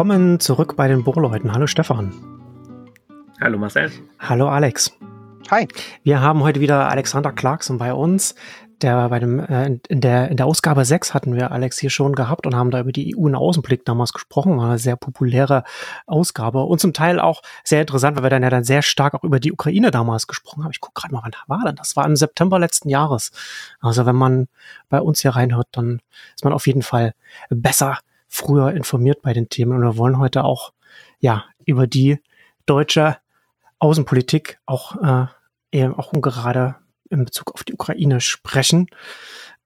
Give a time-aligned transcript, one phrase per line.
[0.00, 1.52] Willkommen zurück bei den Bohrleuten.
[1.52, 2.14] Hallo Stefan.
[3.38, 3.92] Hallo Marcel.
[4.18, 4.90] Hallo Alex.
[5.50, 5.68] Hi.
[6.04, 8.34] Wir haben heute wieder Alexander Clarkson bei uns.
[8.80, 12.14] Der bei dem, äh, in, der, in der Ausgabe 6 hatten wir Alex hier schon
[12.14, 14.56] gehabt und haben da über die EU und Außenblick damals gesprochen.
[14.56, 15.64] War eine sehr populäre
[16.06, 19.22] Ausgabe und zum Teil auch sehr interessant, weil wir dann ja dann sehr stark auch
[19.22, 20.70] über die Ukraine damals gesprochen haben.
[20.70, 21.76] Ich gucke gerade mal, wann war denn?
[21.76, 23.32] Das war im September letzten Jahres.
[23.80, 24.48] Also wenn man
[24.88, 26.00] bei uns hier reinhört, dann
[26.34, 27.12] ist man auf jeden Fall
[27.50, 27.98] besser
[28.30, 29.72] früher informiert bei den Themen.
[29.72, 30.72] Und wir wollen heute auch
[31.18, 32.18] ja über die
[32.64, 33.18] deutsche
[33.80, 35.26] Außenpolitik auch äh,
[35.72, 36.76] eben auch ungerade
[37.10, 38.86] in Bezug auf die Ukraine sprechen.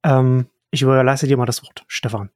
[0.03, 2.31] Ähm, ich überlasse dir mal das Wort, Stefan.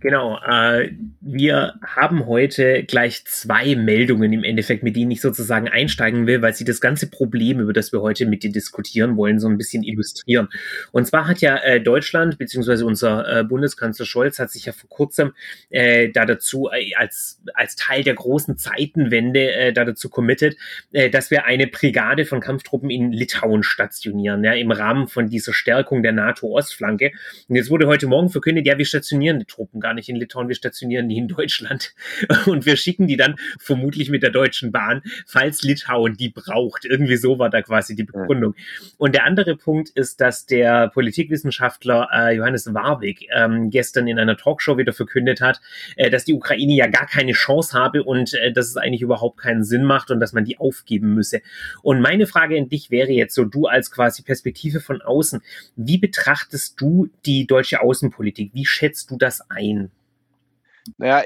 [0.00, 6.26] Genau, äh, wir haben heute gleich zwei Meldungen im Endeffekt, mit denen ich sozusagen einsteigen
[6.26, 9.48] will, weil sie das ganze Problem, über das wir heute mit dir diskutieren wollen, so
[9.48, 10.48] ein bisschen illustrieren.
[10.92, 14.90] Und zwar hat ja äh, Deutschland, beziehungsweise unser äh, Bundeskanzler Scholz hat sich ja vor
[14.90, 15.32] kurzem
[15.70, 20.56] äh, da dazu äh, als, als Teil der großen Zeitenwende äh, da dazu committed,
[20.92, 25.52] äh, dass wir eine Brigade von Kampftruppen in Litauen stationieren, ja, im Rahmen von dieser
[25.52, 27.12] Stärkung der NATO-Ostflanke.
[27.48, 30.16] Und jetzt wurde heute Morgen verkündet, ja, wir stationieren die Truppen Truppen gar nicht in
[30.16, 31.94] Litauen, wir stationieren die in Deutschland
[32.46, 36.84] und wir schicken die dann vermutlich mit der Deutschen Bahn, falls Litauen die braucht.
[36.84, 38.54] Irgendwie so war da quasi die Begründung.
[38.98, 44.36] Und der andere Punkt ist, dass der Politikwissenschaftler äh, Johannes Warwick ähm, gestern in einer
[44.36, 45.60] Talkshow wieder verkündet hat,
[45.96, 49.38] äh, dass die Ukraine ja gar keine Chance habe und äh, dass es eigentlich überhaupt
[49.38, 51.40] keinen Sinn macht und dass man die aufgeben müsse.
[51.82, 55.40] Und meine Frage an dich wäre jetzt so, du als quasi Perspektive von außen,
[55.76, 58.50] wie betrachtest du die deutsche Außenpolitik?
[58.52, 59.90] Wie schätzt du das ein?
[60.98, 61.24] Naja,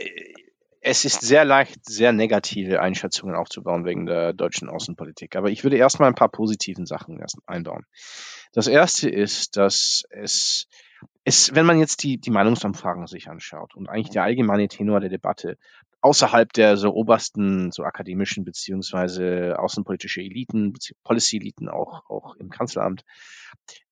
[0.80, 5.36] es ist sehr leicht, sehr negative Einschätzungen aufzubauen wegen der deutschen Außenpolitik.
[5.36, 7.84] Aber ich würde erstmal ein paar positiven Sachen einbauen.
[8.52, 10.68] Das erste ist, dass es,
[11.24, 15.10] es wenn man jetzt die, die Meinungsumfragen sich anschaut und eigentlich der allgemeine Tenor der
[15.10, 15.58] Debatte
[16.00, 23.04] außerhalb der so obersten, so akademischen beziehungsweise außenpolitische Eliten, Policy-Eliten auch, auch im Kanzleramt,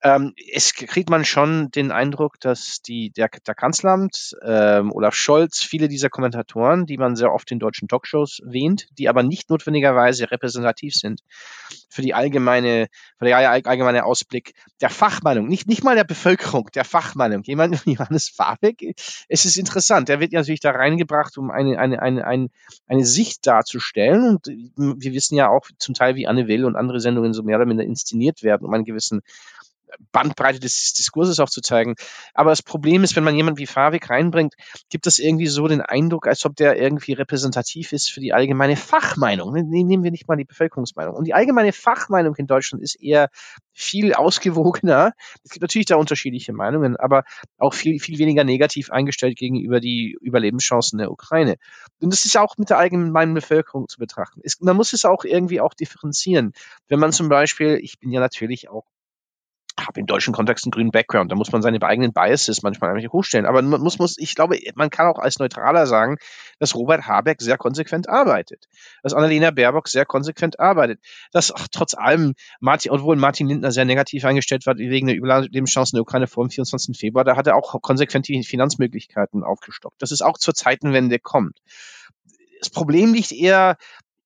[0.07, 5.63] ähm, es kriegt man schon den Eindruck, dass die, der, der Kanzleramt, ähm, Olaf Scholz,
[5.63, 10.31] viele dieser Kommentatoren, die man sehr oft in deutschen Talkshows wähnt, die aber nicht notwendigerweise
[10.31, 11.23] repräsentativ sind
[11.89, 12.87] für die allgemeine,
[13.19, 17.43] für den allgemeine Ausblick der Fachmeinung, nicht, nicht mal der Bevölkerung, der Fachmeinung.
[17.43, 18.95] Jemand Johannes Fabek,
[19.29, 22.49] es ist interessant, der wird natürlich da reingebracht, um eine, eine, eine, eine,
[22.87, 27.01] eine Sicht darzustellen und wir wissen ja auch zum Teil, wie Anne Will und andere
[27.01, 29.23] Sendungen so mehr oder minder inszeniert werden, um einen gewissen
[30.13, 31.95] Bandbreite des Diskurses aufzuzeigen.
[32.35, 34.55] Aber das Problem ist, wenn man jemanden wie Favik reinbringt,
[34.91, 38.77] gibt es irgendwie so den Eindruck, als ob der irgendwie repräsentativ ist für die allgemeine
[38.77, 39.53] Fachmeinung.
[39.53, 41.15] Ne, nehmen wir nicht mal die Bevölkerungsmeinung.
[41.15, 43.29] Und die allgemeine Fachmeinung in Deutschland ist eher
[43.73, 45.13] viel ausgewogener.
[45.45, 47.25] Es gibt natürlich da unterschiedliche Meinungen, aber
[47.59, 51.57] auch viel, viel weniger negativ eingestellt gegenüber die Überlebenschancen der Ukraine.
[52.01, 54.41] Und das ist auch mit der allgemeinen Bevölkerung zu betrachten.
[54.43, 56.53] Es, man muss es auch irgendwie auch differenzieren.
[56.89, 58.85] Wenn man zum Beispiel, ich bin ja natürlich auch
[59.79, 61.31] habe im deutschen Kontext einen grünen Background.
[61.31, 63.47] Da muss man seine eigenen Biases manchmal eigentlich hochstellen.
[63.47, 66.17] Aber man muss, muss, ich glaube, man kann auch als Neutraler sagen,
[66.59, 68.67] dass Robert Habeck sehr konsequent arbeitet.
[69.03, 71.01] Dass Annalena Baerbock sehr konsequent arbeitet.
[71.33, 75.97] Dass ach, trotz allem Martin, obwohl Martin Lindner sehr negativ eingestellt war wegen der Überlebenschancen
[75.97, 76.97] der Ukraine vor dem 24.
[76.99, 80.01] Februar, da hat er auch konsequent die Finanzmöglichkeiten aufgestockt.
[80.01, 81.59] Dass es auch zur Zeitenwende kommt.
[82.61, 83.77] Das Problem liegt eher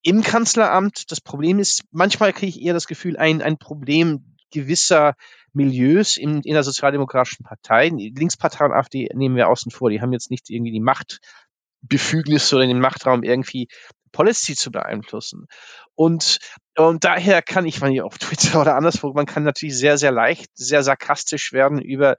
[0.02, 1.10] im Kanzleramt.
[1.10, 5.14] Das Problem ist, manchmal kriege ich eher das Gefühl, ein, ein Problem gewisser
[5.52, 7.88] Milieus in, in der sozialdemokratischen Partei.
[7.88, 9.90] Linkspartei und AfD nehmen wir außen vor.
[9.90, 13.68] Die haben jetzt nicht irgendwie die Machtbefugnis oder den Machtraum irgendwie
[14.12, 15.46] Policy zu beeinflussen.
[15.94, 16.38] Und,
[16.76, 20.12] und daher kann ich, man hier auf Twitter oder anderswo, man kann natürlich sehr, sehr
[20.12, 22.16] leicht, sehr sarkastisch werden über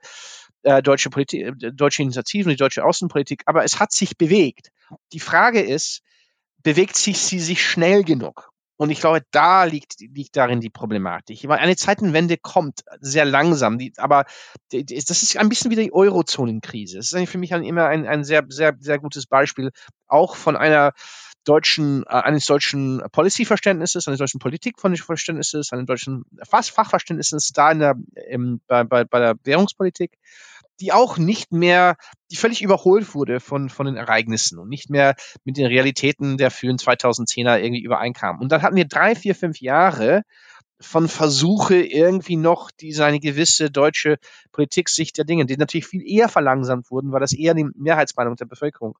[0.62, 4.68] äh, deutsche Politik, äh, deutsche Initiativen, die deutsche Außenpolitik, aber es hat sich bewegt.
[5.12, 6.02] Die Frage ist,
[6.62, 8.51] bewegt sich sie sich schnell genug?
[8.82, 11.46] Und ich glaube, da liegt, liegt darin die Problematik.
[11.46, 14.24] Weil eine Zeitenwende kommt sehr langsam, die, aber
[14.72, 16.96] das ist ein bisschen wie die Eurozonenkrise.
[16.96, 19.70] Das ist für mich immer ein, ein sehr, sehr, sehr gutes Beispiel,
[20.08, 20.94] auch von einer
[21.44, 27.94] deutschen, äh, eines deutschen Policy-Verständnisses, eines deutschen Politikverständnisses, eines deutschen Fachverständnisses da in der,
[28.30, 30.18] im, bei, bei, bei der Währungspolitik
[30.80, 31.96] die auch nicht mehr,
[32.30, 35.14] die völlig überholt wurde von, von den Ereignissen und nicht mehr
[35.44, 38.40] mit den Realitäten der frühen 2010er irgendwie übereinkam.
[38.40, 40.22] Und dann hatten wir drei, vier, fünf Jahre
[40.80, 44.18] von Versuche irgendwie noch diese eine gewisse deutsche
[44.50, 48.46] Politiksicht der Dinge, die natürlich viel eher verlangsamt wurden, weil das eher die Mehrheitsmeinung der
[48.46, 48.98] Bevölkerung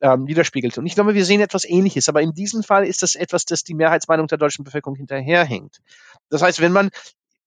[0.00, 0.78] ähm, widerspiegelt.
[0.78, 3.64] Und ich glaube, wir sehen etwas Ähnliches, aber in diesem Fall ist das etwas, das
[3.64, 5.80] die Mehrheitsmeinung der deutschen Bevölkerung hinterherhängt.
[6.28, 6.90] Das heißt, wenn man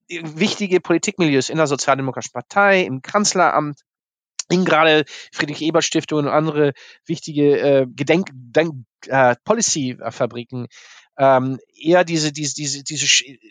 [0.10, 3.82] wichtige Politikmilieus in der Sozialdemokratischen Partei, im Kanzleramt,
[4.50, 6.74] in gerade Friedrich Ebert Stiftung und andere
[7.06, 8.74] wichtige äh, Gedenk, Denk,
[9.08, 10.68] äh, Policy-Fabriken
[11.20, 13.08] ähm, eher diese, diese, diese, diese,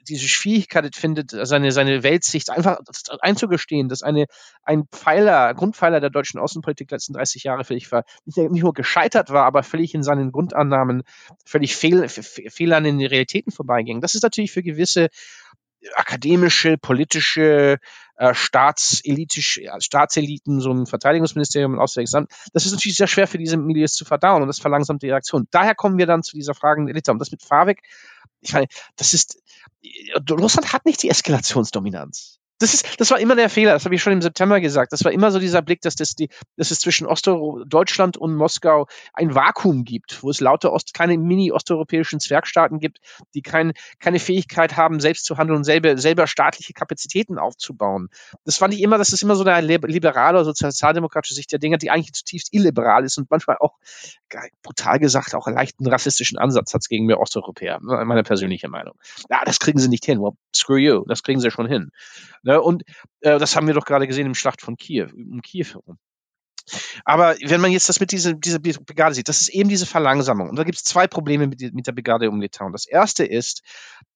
[0.08, 2.78] diese Schwierigkeit findet, seine, seine Weltsicht einfach
[3.20, 4.26] einzugestehen, dass eine,
[4.62, 9.30] ein Pfeiler, Grundpfeiler der deutschen Außenpolitik letzten 30 Jahre völlig war, nicht, nicht nur gescheitert
[9.30, 11.02] war, aber völlig in seinen Grundannahmen,
[11.44, 14.00] völlig fehl, fehl an den Realitäten vorbeiging.
[14.00, 15.08] Das ist natürlich für gewisse
[15.94, 17.78] akademische, politische,
[18.16, 23.38] äh, staatselitisch, Staatseliten, so ein Verteidigungsministerium und Auswärtiges Amt, das ist natürlich sehr schwer für
[23.38, 25.46] diese Milieus zu verdauen und das verlangsamt die Reaktion.
[25.50, 27.12] Daher kommen wir dann zu dieser Frage der Elite.
[27.12, 27.82] Und das mit Favik,
[28.40, 28.66] ich meine,
[28.96, 29.38] das ist,
[30.30, 34.02] Russland hat nicht die Eskalationsdominanz das ist, das war immer der Fehler, das habe ich
[34.02, 34.92] schon im September gesagt.
[34.92, 38.86] Das war immer so dieser Blick, dass, das die, dass es zwischen Ostdeutschland und Moskau
[39.12, 43.00] ein Vakuum gibt, wo es lauter Ost, keine mini-osteuropäischen Zwergstaaten gibt,
[43.34, 48.08] die kein, keine Fähigkeit haben, selbst zu handeln und selber, selber staatliche Kapazitäten aufzubauen.
[48.44, 51.90] Das fand ich immer, das ist immer so eine liberale sozialdemokratische Sicht der Dinge, die
[51.90, 53.74] eigentlich zutiefst illiberal ist und manchmal auch,
[54.62, 58.94] brutal gesagt, auch einen leichten rassistischen Ansatz hat gegen wir Osteuropäer, meine persönliche Meinung.
[59.30, 60.20] Ja, das kriegen sie nicht hin.
[60.20, 61.90] Well, screw you, das kriegen sie schon hin.
[62.46, 62.62] Ne?
[62.62, 62.84] Und
[63.20, 65.98] äh, das haben wir doch gerade gesehen im Schlacht von Kiew, um Kiew herum.
[67.04, 70.48] Aber wenn man jetzt das mit dieser, dieser Brigade sieht, das ist eben diese Verlangsamung.
[70.50, 72.72] Und da gibt es zwei Probleme mit, mit, der Brigade um Litauen.
[72.72, 73.62] Das erste ist,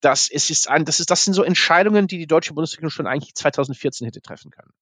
[0.01, 3.07] dass es ist ein, das ist, das sind so Entscheidungen, die die deutsche Bundesregierung schon
[3.07, 4.73] eigentlich 2014 hätte treffen können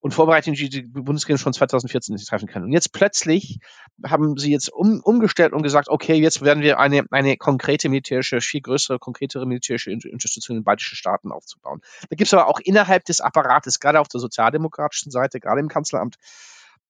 [0.00, 2.62] und Vorbereitungen, die die Bundesregierung schon 2014 nicht treffen kann.
[2.62, 3.58] Und jetzt plötzlich
[4.04, 8.40] haben sie jetzt um, umgestellt und gesagt, okay, jetzt werden wir eine, eine konkrete militärische,
[8.40, 11.80] viel größere, konkretere militärische Unterstützung in den baltischen Staaten aufzubauen.
[12.08, 15.68] Da gibt es aber auch innerhalb des Apparates, gerade auf der sozialdemokratischen Seite, gerade im
[15.68, 16.16] Kanzleramt,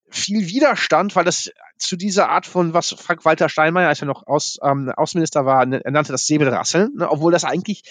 [0.09, 4.59] viel Widerstand, weil das zu dieser Art von, was Frank-Walter Steinmeier, als er noch Aus,
[4.63, 7.83] ähm, Außenminister war, er nannte das Säbelrasseln, ne, obwohl das eigentlich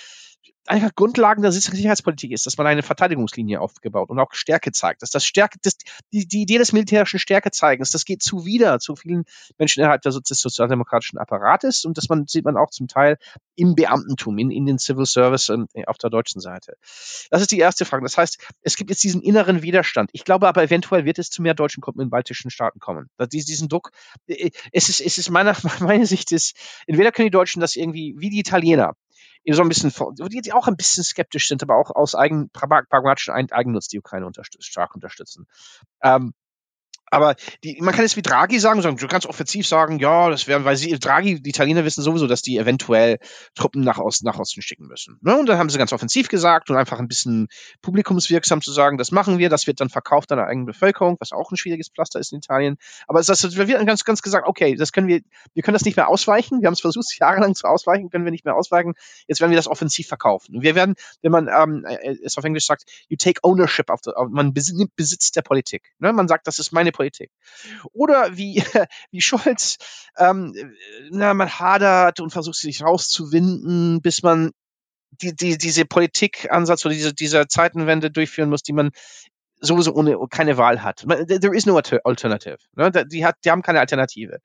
[0.65, 5.11] einfach Grundlagen der Sicherheitspolitik ist, dass man eine Verteidigungslinie aufgebaut und auch Stärke zeigt, dass
[5.11, 5.77] das Stärke, das,
[6.11, 9.25] die, die Idee des militärischen Stärke zeigens, das geht zuwider zu vielen
[9.57, 13.17] Menschen innerhalb des sozialdemokratischen Apparates und das man, sieht man auch zum Teil
[13.55, 16.77] im Beamtentum, in, in den Civil Service ähm, auf der deutschen Seite.
[17.29, 18.03] Das ist die erste Frage.
[18.03, 20.09] Das heißt, es gibt jetzt diesen inneren Widerstand.
[20.13, 23.09] Ich glaube aber eventuell wird es zu mehr deutschen Truppen in baltischen Staaten kommen.
[23.31, 23.91] Diesen Druck,
[24.27, 26.55] äh, es ist, es ist meiner, meine Sicht ist,
[26.87, 28.95] entweder können die Deutschen das irgendwie, wie die Italiener,
[29.53, 29.91] so ein bisschen,
[30.41, 34.65] die auch ein bisschen skeptisch sind, aber auch aus eigen, pragmatischen Eigennutz die Ukraine unterstütz,
[34.65, 35.47] stark unterstützen.
[36.01, 36.33] Ähm,
[37.11, 40.47] aber die, man kann jetzt wie Draghi sagen, sagen, du kannst offensiv sagen, ja, das
[40.47, 43.19] wäre, weil sie, Draghi, die Italiener wissen sowieso, dass die eventuell
[43.53, 45.19] Truppen nach Osten, nach Osten schicken müssen.
[45.21, 45.37] Ne?
[45.37, 47.47] Und dann haben sie ganz offensiv gesagt und einfach ein bisschen
[47.81, 51.31] publikumswirksam zu sagen, das machen wir, das wird dann verkauft an der eigenen Bevölkerung, was
[51.31, 52.77] auch ein schwieriges Pflaster ist in Italien.
[53.07, 55.21] Aber es wird ganz, ganz gesagt, okay, das können wir,
[55.53, 56.61] wir können das nicht mehr ausweichen.
[56.61, 58.93] Wir haben es versucht, jahrelang zu ausweichen, können wir nicht mehr ausweichen.
[59.27, 60.55] Jetzt werden wir das offensiv verkaufen.
[60.55, 63.99] Und wir werden, wenn man ähm, äh, es auf Englisch sagt, you take ownership of
[64.03, 65.93] the, man besitzt der Politik.
[65.99, 66.11] Ne?
[66.13, 67.31] Man sagt, das ist meine Politik.
[67.91, 68.63] Oder wie,
[69.11, 69.77] wie Scholz,
[70.17, 70.53] ähm,
[71.11, 74.51] na, man hadert und versucht sich rauszuwinden, bis man
[75.21, 78.91] die, die, diese Politikansatz oder diese, diese Zeitenwende durchführen muss, die man
[79.61, 81.05] sowieso ohne keine Wahl hat.
[81.07, 82.57] There is no alternative.
[82.75, 82.91] Ne?
[82.91, 84.39] Die, hat, die haben keine Alternative.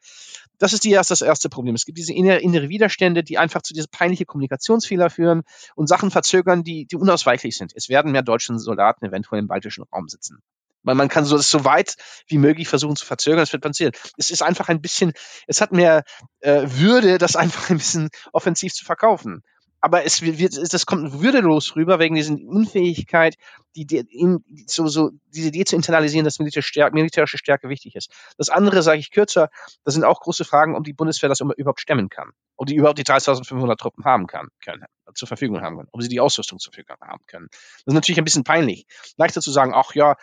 [0.58, 1.74] Das ist die erst, das erste Problem.
[1.74, 5.42] Es gibt diese innere, innere Widerstände, die einfach zu diesen peinlichen Kommunikationsfehler führen
[5.74, 7.72] und Sachen verzögern, die, die unausweichlich sind.
[7.74, 10.42] Es werden mehr deutsche Soldaten eventuell im baltischen Raum sitzen.
[10.82, 11.96] Man, man kann so, das so weit
[12.26, 13.92] wie möglich versuchen zu verzögern, das wird passieren.
[14.16, 15.12] Es ist einfach ein bisschen,
[15.46, 16.04] es hat mehr
[16.40, 19.42] äh, Würde, das einfach ein bisschen offensiv zu verkaufen.
[19.80, 23.36] Aber es wird, das kommt würdelos rüber wegen dieser Unfähigkeit,
[23.76, 24.04] die, die
[24.66, 28.10] so, so, diese Idee zu internalisieren, dass militärische Stärke, militärische Stärke wichtig ist.
[28.36, 29.48] Das andere sage ich kürzer,
[29.84, 32.30] das sind auch große Fragen, ob die Bundeswehr das überhaupt stemmen kann.
[32.56, 34.84] Ob die überhaupt die 3500 Truppen haben kann, können
[35.14, 37.48] zur Verfügung haben können, ob sie die Ausrüstung zur Verfügung haben können.
[37.50, 38.86] Das ist natürlich ein bisschen peinlich.
[39.16, 40.16] Leichter zu sagen, ach ja,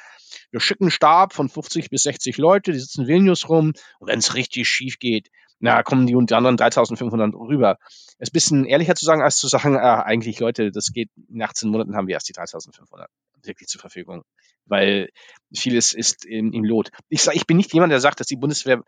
[0.51, 4.07] wir schicken einen Stab von 50 bis 60 Leute, die sitzen in Vilnius rum und
[4.07, 7.77] wenn es richtig schief geht, na, kommen die und die anderen 3500 rüber.
[8.19, 11.09] Es ist ein bisschen ehrlicher zu sagen, als zu sagen, äh, eigentlich Leute, das geht,
[11.29, 13.09] in 18 Monaten haben wir erst die 3500
[13.43, 14.23] wirklich zur Verfügung,
[14.65, 15.09] weil
[15.53, 16.91] vieles ist im, im Lot.
[17.09, 18.83] Ich sage, ich bin nicht jemand, der sagt, dass die Bundeswehr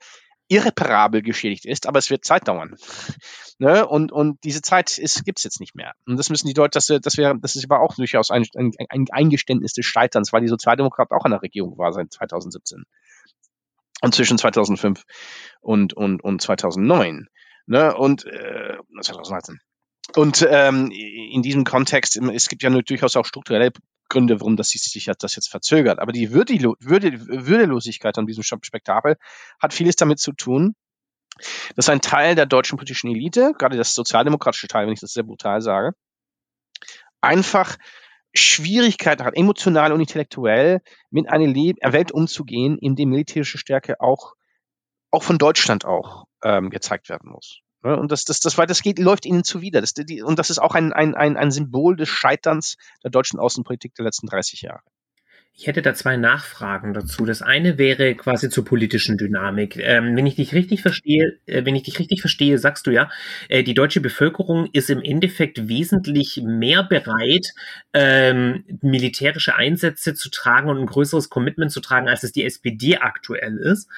[0.50, 2.76] irreparabel geschädigt ist, aber es wird Zeit dauern.
[3.60, 3.88] ne?
[3.88, 5.94] Und, und diese Zeit gibt es jetzt nicht mehr.
[6.08, 8.72] Und das müssen die Leute, das, das wäre, das ist aber auch durchaus ein, ein,
[8.90, 12.84] ein Eingeständnis des Scheiterns, weil die Sozialdemokraten auch an der Regierung war seit 2017.
[14.02, 15.04] Und zwischen 2005
[15.62, 17.28] und, und, und 2009.
[17.66, 17.96] Ne?
[17.96, 19.60] Und äh, 2019.
[20.16, 23.72] Und ähm, in diesem Kontext, es gibt ja durchaus auch strukturelle
[24.10, 26.00] Gründe, warum das sich das jetzt verzögert.
[26.00, 29.18] Aber die Würde, Würde, Würdelosigkeit an diesem Spektakel
[29.62, 30.76] hat vieles damit zu tun,
[31.76, 35.24] dass ein Teil der deutschen politischen Elite, gerade das sozialdemokratische Teil, wenn ich das sehr
[35.24, 35.92] brutal sage,
[37.22, 37.78] einfach
[38.34, 44.34] Schwierigkeiten hat, emotional und intellektuell mit einer Le Welt umzugehen, in dem militärische Stärke auch,
[45.12, 47.62] auch von Deutschland auch ähm, gezeigt werden muss.
[47.84, 49.82] Ja, und das, das, das, weil das geht, läuft ihnen zuwider.
[49.82, 53.40] Das, die, und das ist auch ein, ein, ein, ein Symbol des Scheiterns der deutschen
[53.40, 54.84] Außenpolitik der letzten 30 Jahre.
[55.54, 57.26] Ich hätte da zwei Nachfragen dazu.
[57.26, 59.76] Das eine wäre quasi zur politischen Dynamik.
[59.76, 63.10] Ähm, wenn ich dich richtig verstehe, äh, wenn ich dich richtig verstehe, sagst du ja,
[63.50, 67.48] äh, die deutsche Bevölkerung ist im Endeffekt wesentlich mehr bereit,
[67.94, 72.98] ähm, militärische Einsätze zu tragen und ein größeres Commitment zu tragen, als es die SPD
[72.98, 73.90] aktuell ist.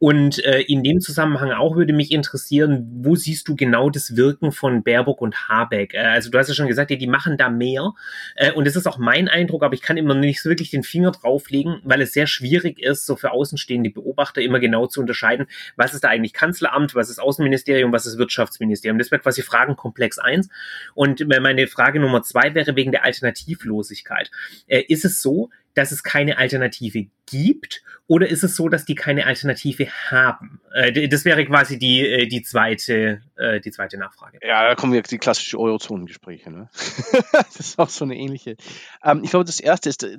[0.00, 4.52] Und äh, in dem Zusammenhang auch würde mich interessieren, wo siehst du genau das Wirken
[4.52, 5.94] von Baerbock und Habeck?
[5.94, 7.94] Äh, also du hast ja schon gesagt, ja, die machen da mehr.
[8.36, 10.84] Äh, und das ist auch mein Eindruck, aber ich kann immer nicht so wirklich den
[10.84, 15.46] Finger drauflegen, weil es sehr schwierig ist, so für außenstehende Beobachter immer genau zu unterscheiden,
[15.74, 18.98] was ist da eigentlich Kanzleramt, was ist Außenministerium, was ist Wirtschaftsministerium.
[18.98, 20.48] Das wäre quasi Fragenkomplex eins.
[20.94, 24.30] Und meine Frage Nummer zwei wäre wegen der Alternativlosigkeit.
[24.68, 28.96] Äh, ist es so, dass es keine Alternative gibt oder ist es so, dass die
[28.96, 30.60] keine Alternative haben?
[30.72, 34.40] Äh, das wäre quasi die, äh, die, zweite, äh, die zweite Nachfrage.
[34.42, 36.50] Ja, da kommen wir die klassischen Eurozonengespräche.
[36.50, 36.68] Ne?
[37.32, 38.56] das ist auch so eine ähnliche.
[39.04, 40.18] Ähm, ich glaube, das erste ist äh,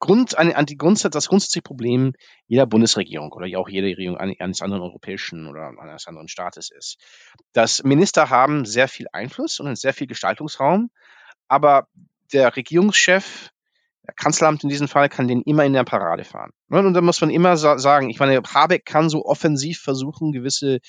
[0.00, 2.14] Grund, an, die Grundsatz, das grundsätzliche Problem
[2.48, 6.98] jeder Bundesregierung oder auch jeder Regierung eines anderen europäischen oder eines anderen Staates ist,
[7.52, 10.90] dass Minister haben sehr viel Einfluss und sehr viel Gestaltungsraum,
[11.46, 11.86] aber
[12.32, 13.50] der Regierungschef
[14.16, 16.50] Kanzleramt in diesem Fall kann den immer in der Parade fahren.
[16.68, 20.80] Ne, und da muss man immer sagen, ich meine, Habeck kann so offensiv versuchen, gewisse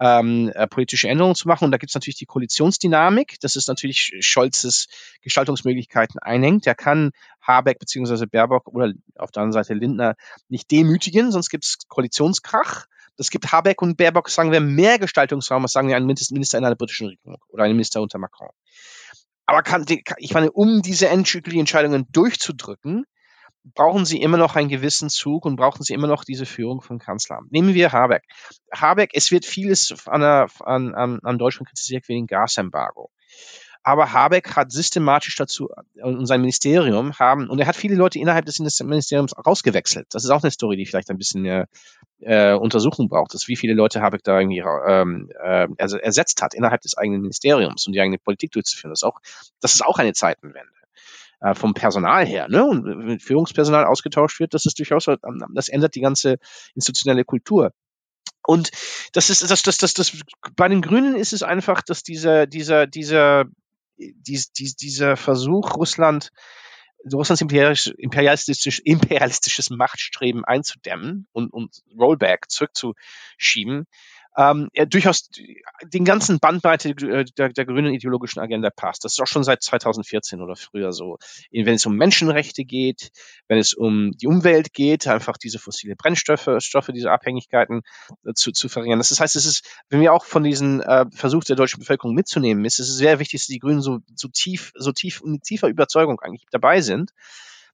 [0.00, 1.64] ähm, äh, politische Änderungen zu machen.
[1.64, 3.36] Und da gibt es natürlich die Koalitionsdynamik.
[3.40, 4.86] Das ist natürlich Scholzes
[5.22, 6.66] Gestaltungsmöglichkeiten einhängt.
[6.66, 7.10] Der kann
[7.42, 10.14] Habeck beziehungsweise Baerbock oder auf der anderen Seite Lindner
[10.48, 12.86] nicht demütigen, sonst gibt es Koalitionskrach.
[13.16, 16.64] Das gibt Habeck und Baerbock, sagen wir, mehr Gestaltungsraum, als sagen wir ein Minister in
[16.64, 18.50] einer britischen Regierung oder ein Minister unter Macron.
[19.48, 19.86] Aber kann,
[20.18, 23.06] ich meine, um diese endgültigen Entscheidungen durchzudrücken,
[23.64, 26.98] brauchen sie immer noch einen gewissen Zug und brauchen sie immer noch diese Führung von
[26.98, 27.50] Kanzleramt.
[27.50, 28.24] Nehmen wir Habeck.
[28.74, 33.10] Habeck, es wird vieles an, an, an, an Deutschland kritisiert wegen Gasembargo.
[33.82, 35.70] Aber Habeck hat systematisch dazu
[36.02, 40.06] und sein Ministerium haben, und er hat viele Leute innerhalb des Ministeriums rausgewechselt.
[40.10, 41.66] Das ist auch eine Story, die vielleicht ein bisschen äh,
[42.20, 46.82] äh, Untersuchung braucht, dass wie viele Leute Habeck da irgendwie ähm, äh, ersetzt hat innerhalb
[46.82, 48.90] des eigenen Ministeriums und die eigene Politik durchzuführen.
[48.90, 49.20] Das ist auch,
[49.60, 50.72] das ist auch eine Zeitenwende
[51.40, 52.64] äh, vom Personal her, ne?
[52.64, 55.06] Und wenn Führungspersonal ausgetauscht wird, das ist durchaus,
[55.54, 56.38] das ändert die ganze
[56.74, 57.72] institutionelle Kultur.
[58.42, 58.70] Und
[59.12, 60.12] das ist, das, das, das, das,
[60.56, 63.44] bei den Grünen ist es einfach, dass dieser, dieser, dieser,
[63.98, 66.30] dies, dies, dieser Versuch, Russland
[67.12, 73.86] Russlands imperialistisch, imperialistisches Machtstreben einzudämmen und, und Rollback zurückzuschieben,
[74.36, 75.30] ähm, durchaus
[75.82, 79.04] den ganzen Bandbreite der, der grünen ideologischen Agenda passt.
[79.04, 81.18] Das ist auch schon seit 2014 oder früher so.
[81.50, 83.10] Wenn es um Menschenrechte geht,
[83.48, 87.82] wenn es um die Umwelt geht, einfach diese fossile Brennstoffe, Stoffe, diese Abhängigkeiten
[88.24, 88.98] äh, zu, zu verringern.
[88.98, 92.64] Das heißt, es ist, wenn wir auch von diesen äh, Versuch der deutschen Bevölkerung mitzunehmen,
[92.64, 96.20] ist es sehr wichtig, dass die Grünen so, so tief, so tief mit tiefer Überzeugung
[96.20, 97.12] eigentlich dabei sind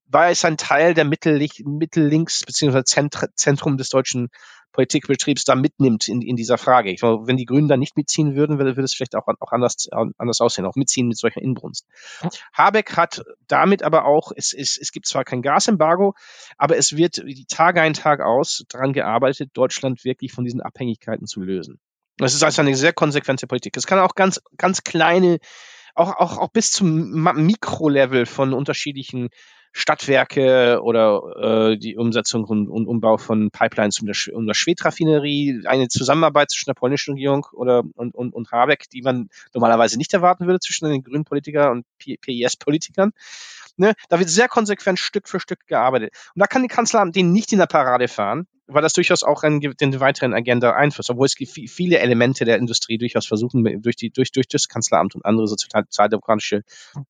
[0.06, 2.82] weil es ein Teil der Mittellinks bzw.
[3.34, 4.28] Zentrum des deutschen
[4.74, 6.90] Politikbetriebs da mitnimmt in, in dieser Frage.
[6.90, 9.52] Ich glaube, wenn die Grünen da nicht mitziehen würden, würde, würde es vielleicht auch, auch
[9.52, 9.88] anders,
[10.18, 11.86] anders aussehen, auch mitziehen mit solcher Inbrunst.
[12.52, 16.14] Habeck hat damit aber auch, es, es, es gibt zwar kein Gasembargo,
[16.58, 21.40] aber es wird Tage ein, Tag aus daran gearbeitet, Deutschland wirklich von diesen Abhängigkeiten zu
[21.40, 21.78] lösen.
[22.16, 23.76] Das ist also eine sehr konsequente Politik.
[23.76, 25.38] Es kann auch ganz, ganz kleine,
[25.94, 29.28] auch, auch, auch bis zum Mikrolevel von unterschiedlichen
[29.76, 35.64] Stadtwerke oder äh, die Umsetzung und, und Umbau von Pipelines um, der, um der Schwedt-Raffinerie,
[35.66, 40.14] eine Zusammenarbeit zwischen der polnischen Regierung oder, und, und, und Habeck, die man normalerweise nicht
[40.14, 43.12] erwarten würde zwischen den grünen Politikern und PIS-Politikern.
[43.76, 43.94] Ne?
[44.08, 46.14] Da wird sehr konsequent Stück für Stück gearbeitet.
[46.36, 49.42] Und da kann die Kanzleramt den nicht in der Parade fahren, weil das durchaus auch
[49.42, 54.10] einen, den weiteren Agenda einflusst, obwohl es viele Elemente der Industrie durchaus versuchen, durch, die,
[54.10, 56.62] durch, durch das Kanzleramt und andere sozialdemokratische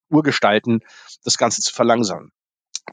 [0.09, 0.81] Urgestalten
[1.25, 2.33] das Ganze zu verlangsamen.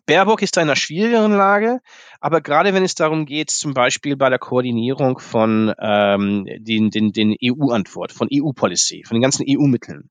[0.05, 1.79] Baerbock ist da in einer schwierigeren Lage,
[2.19, 7.11] aber gerade wenn es darum geht, zum Beispiel bei der Koordinierung von ähm, den, den,
[7.11, 10.09] den EU-Antwort, von EU-Policy, von den ganzen EU-Mitteln,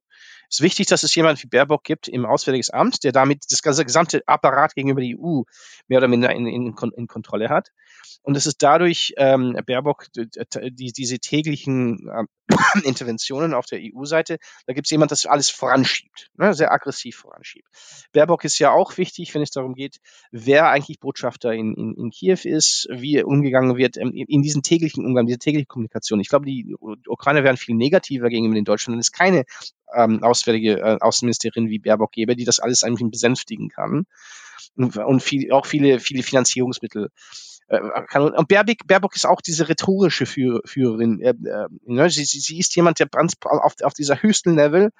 [0.50, 3.84] ist wichtig, dass es jemand wie Baerbock gibt im Auswärtiges Amt, der damit das ganze
[3.84, 5.42] gesamte Apparat gegenüber der EU
[5.86, 7.70] mehr oder minder in, in, in Kontrolle hat.
[8.22, 12.24] Und es ist dadurch ähm, Baerbock die, diese täglichen äh,
[12.84, 17.68] Interventionen auf der EU-Seite, da gibt es jemand, das alles voranschiebt, ne, sehr aggressiv voranschiebt.
[18.12, 19.98] Baerbock ist ja auch wichtig, wenn es darum geht,
[20.32, 25.06] wer eigentlich Botschafter in, in, in Kiew ist, wie umgegangen wird ähm, in diesen täglichen
[25.06, 26.20] Umgang, diese tägliche Kommunikation.
[26.20, 26.74] Ich glaube, die
[27.06, 29.44] Ukrainer wären viel negativer gegenüber den Deutschen, wenn es keine
[29.94, 34.06] ähm, Auswärtige äh, Außenministerin wie Baerbock gäbe, die das alles eigentlich besänftigen kann
[34.76, 37.10] und, viel, auch viele, viele Finanzierungsmittel
[37.68, 38.34] äh, kann.
[38.34, 41.20] Und Baerbock, Baerbock ist auch diese rhetorische Führ Führerin.
[41.20, 42.10] Äh, äh, ne?
[42.10, 44.90] sie, sie, sie ist jemand, der auf, auf dieser höchsten Level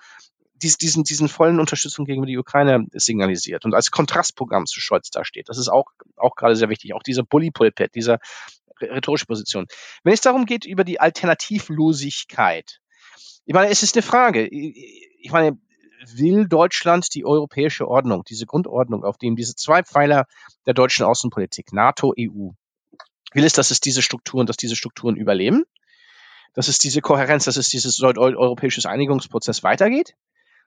[0.63, 5.49] dies, diesen, diesen vollen Unterstützung gegenüber die Ukraine signalisiert und als Kontrastprogramm zu Scholz dasteht.
[5.49, 6.95] Das ist auch, auch gerade sehr wichtig.
[6.95, 8.19] Auch dieser Bully-Pulpit, dieser
[8.81, 9.67] rhetorische Position.
[10.05, 12.80] Wenn es darum geht, über die Alternativlosigkeit,
[13.45, 14.47] ich meine, es ist eine Frage.
[14.47, 15.59] Ich meine,
[16.07, 20.27] will Deutschland die europäische Ordnung, diese Grundordnung, auf dem diese zwei Pfeiler
[20.67, 22.51] der deutschen Außenpolitik, NATO, EU,
[23.33, 25.65] will es, dass es diese Strukturen, dass diese Strukturen überleben?
[26.55, 30.17] Dass es diese Kohärenz, dass es dieses europäisches Einigungsprozess weitergeht?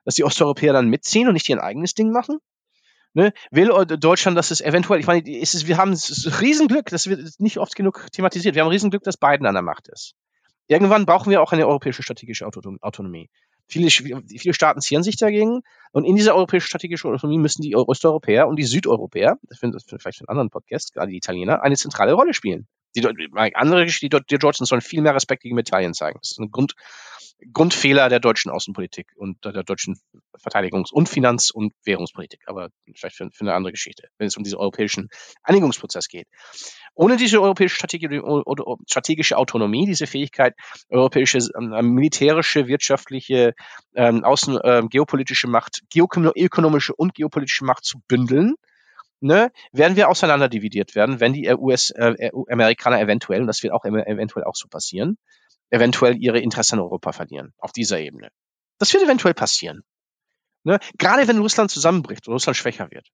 [0.04, 2.38] Dass die Osteuropäer dann mitziehen und nicht ihr eigenes Ding machen?
[3.12, 3.32] Ne?
[3.50, 7.38] Will Deutschland, dass es eventuell, ich meine, ist es, wir haben es Riesenglück, das wird
[7.38, 10.14] nicht oft genug thematisiert, wir haben Riesenglück, dass Biden an der Macht ist.
[10.66, 13.28] Irgendwann brauchen wir auch eine europäische strategische Autonomie.
[13.66, 15.62] Viele, viele Staaten zieren sich dagegen.
[15.92, 19.84] Und in dieser europäischen strategischen Autonomie müssen die Osteuropäer und die Südeuropäer, das finde ich
[19.84, 22.66] vielleicht für einen anderen Podcast, gerade die Italiener, eine zentrale Rolle spielen.
[22.96, 23.06] Die,
[23.54, 26.18] andere, die, die Deutschen sollen viel mehr Respekt gegen Italien zeigen.
[26.20, 26.74] Das ist ein Grund,
[27.52, 29.98] Grundfehler der deutschen Außenpolitik und der deutschen
[30.36, 32.42] Verteidigungs- und Finanz- und Währungspolitik.
[32.46, 35.08] Aber vielleicht für, für, eine andere Geschichte, wenn es um diesen europäischen
[35.42, 36.26] Einigungsprozess geht.
[36.94, 38.20] Ohne diese europäische Strategie,
[38.86, 40.54] strategische Autonomie, diese Fähigkeit,
[40.88, 43.54] europäische ähm, militärische, wirtschaftliche,
[43.94, 48.54] ähm, außen äh, geopolitische Macht, geoökonomische und geopolitische Macht zu bündeln,
[49.20, 54.44] ne, werden wir auseinanderdividiert werden, wenn die US-Amerikaner äh, eventuell, und das wird auch eventuell
[54.44, 55.18] auch so passieren,
[55.70, 58.28] eventuell ihre Interessen in Europa verlieren, auf dieser Ebene.
[58.78, 59.82] Das wird eventuell passieren.
[60.64, 60.78] Ne?
[60.98, 63.08] Gerade wenn Russland zusammenbricht und Russland schwächer wird.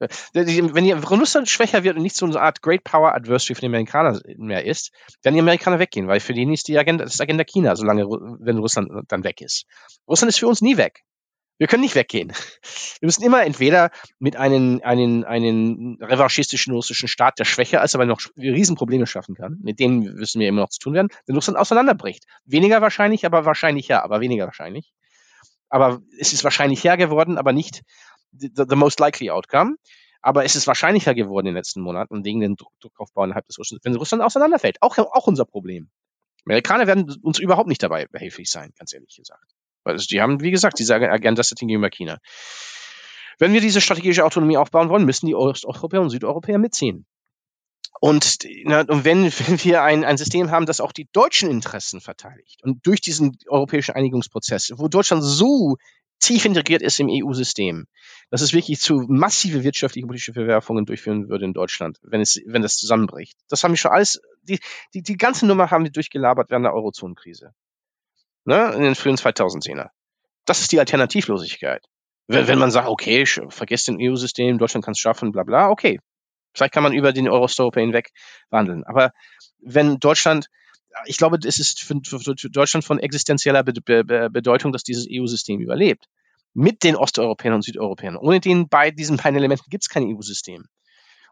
[0.00, 3.66] Äh, wenn Russland schwächer wird und nicht so eine Art Great Power Adversary für die
[3.66, 4.92] Amerikaner mehr ist,
[5.22, 8.04] werden die Amerikaner weggehen, weil für die ist die Agenda, das ist Agenda China, solange
[8.04, 9.66] wenn Russland dann weg ist.
[10.08, 11.04] Russland ist für uns nie weg.
[11.62, 12.32] Wir können nicht weggehen.
[12.98, 18.04] Wir müssen immer entweder mit einem, einen, einen revanchistischen russischen Staat, der schwächer ist, aber
[18.04, 21.56] noch Riesenprobleme schaffen kann, mit denen müssen wir immer noch zu tun werden, wenn Russland
[21.56, 22.24] auseinanderbricht.
[22.44, 24.92] Weniger wahrscheinlich, aber wahrscheinlicher, aber weniger wahrscheinlich.
[25.68, 27.82] Aber es ist wahrscheinlicher geworden, aber nicht
[28.32, 29.76] the, the most likely outcome.
[30.20, 33.56] Aber es ist wahrscheinlicher geworden in den letzten Monaten wegen den Druck, Druckaufbau innerhalb des
[33.60, 34.78] Russlands, wenn Russland auseinanderfällt.
[34.80, 35.90] Auch, auch unser Problem.
[36.44, 39.54] Amerikaner werden uns überhaupt nicht dabei behilflich sein, ganz ehrlich gesagt.
[39.84, 42.18] Also die haben, wie gesagt, diese Agenda-Setting gegenüber China.
[43.38, 47.06] Wenn wir diese strategische Autonomie aufbauen wollen, müssen die Osteuropäer und Südeuropäer mitziehen.
[48.00, 52.00] Und, na, und wenn, wenn wir ein, ein System haben, das auch die deutschen Interessen
[52.00, 55.76] verteidigt und durch diesen europäischen Einigungsprozess, wo Deutschland so
[56.18, 57.86] tief integriert ist im EU-System,
[58.30, 62.62] dass es wirklich zu massive wirtschaftliche politische Verwerfungen durchführen würde in Deutschland, wenn es, wenn
[62.62, 63.36] das zusammenbricht.
[63.48, 64.60] Das haben wir schon alles, die,
[64.94, 67.52] die, die ganze Nummer haben wir durchgelabert während der Eurozonenkrise
[68.44, 69.88] ne, in den frühen 2010er.
[70.44, 71.84] Das ist die Alternativlosigkeit.
[72.26, 76.00] Wenn, wenn man sagt, okay, vergesst den EU-System, Deutschland kann es schaffen, bla bla, okay.
[76.54, 78.10] Vielleicht kann man über den Eurostop hinweg
[78.50, 78.84] wandeln.
[78.84, 79.12] Aber
[79.60, 80.48] wenn Deutschland,
[81.06, 85.60] ich glaube, es ist für, für Deutschland von existenzieller Be Be Bedeutung, dass dieses EU-System
[85.60, 86.06] überlebt.
[86.54, 88.16] Mit den Osteuropäern und Südeuropäern.
[88.16, 90.66] Ohne den bei diesen beiden Elementen gibt es kein EU-System.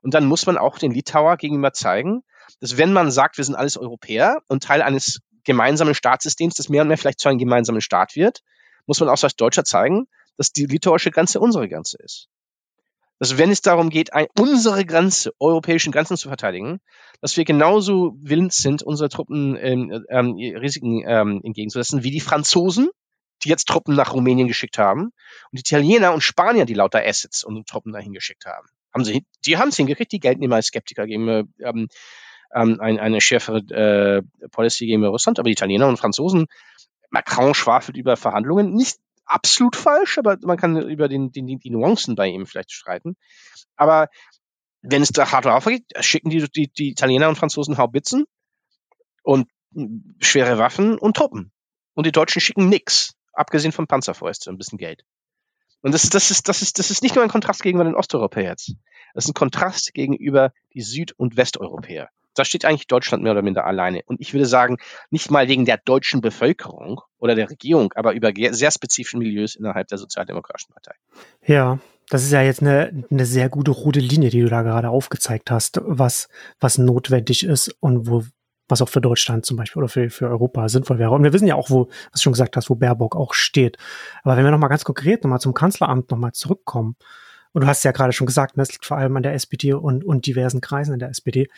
[0.00, 2.22] Und dann muss man auch den Litauer gegenüber zeigen,
[2.60, 6.82] dass wenn man sagt, wir sind alles Europäer und Teil eines gemeinsamen Staatssystems, das mehr
[6.82, 8.42] und mehr vielleicht zu einem gemeinsamen Staat wird,
[8.86, 12.28] muss man auch als Deutscher zeigen, dass die litauische Grenze unsere Grenze ist.
[13.18, 16.80] Dass wenn es darum geht, ein, unsere Grenze, europäischen Grenzen zu verteidigen,
[17.20, 22.88] dass wir genauso willens sind, unsere Truppen ähm, ähm, Risiken ähm, entgegenzusetzen, wie die Franzosen,
[23.44, 25.12] die jetzt Truppen nach Rumänien geschickt haben, und
[25.52, 28.66] die Italiener und Spanier, die lauter Assets und Truppen dahin geschickt haben.
[28.94, 31.88] Haben sie, die haben es hingekriegt, die gelten immer als Skeptiker gegenüber ähm,
[32.54, 36.46] ähm, ein, eine schärfere äh, Policy gegenüber Russland, aber die Italiener und Franzosen,
[37.10, 42.14] Macron schwafelt über Verhandlungen, nicht absolut falsch, aber man kann über den, den, die Nuancen
[42.14, 43.16] bei ihm vielleicht streiten.
[43.76, 44.08] Aber
[44.82, 48.24] wenn es da hart drauf geht, schicken die, die, die Italiener und Franzosen Haubitzen
[49.22, 49.48] und
[50.20, 51.52] schwere Waffen und Truppen.
[51.94, 55.04] Und die Deutschen schicken nix, abgesehen von Panzerfäuste, ein bisschen Geld.
[55.82, 57.94] Und das ist, das ist, das ist, das ist nicht nur ein Kontrast gegenüber den
[57.94, 58.56] Osteuropäern.
[59.14, 63.42] Das ist ein Kontrast gegenüber die Süd- und Westeuropäer da steht eigentlich Deutschland mehr oder
[63.42, 64.02] minder alleine.
[64.06, 64.78] Und ich würde sagen,
[65.10, 69.88] nicht mal wegen der deutschen Bevölkerung oder der Regierung, aber über sehr spezifische Milieus innerhalb
[69.88, 70.94] der Sozialdemokratischen Partei.
[71.44, 74.90] Ja, das ist ja jetzt eine, eine sehr gute rote Linie, die du da gerade
[74.90, 78.24] aufgezeigt hast, was, was notwendig ist und wo,
[78.68, 81.12] was auch für Deutschland zum Beispiel oder für, für Europa sinnvoll wäre.
[81.12, 83.76] Und wir wissen ja auch, wo, was du schon gesagt hast, wo Baerbock auch steht.
[84.22, 86.96] Aber wenn wir nochmal ganz konkret nochmal zum Kanzleramt nochmal zurückkommen,
[87.52, 90.04] und du hast ja gerade schon gesagt, das liegt vor allem an der SPD und,
[90.04, 91.48] und diversen Kreisen in der SPD.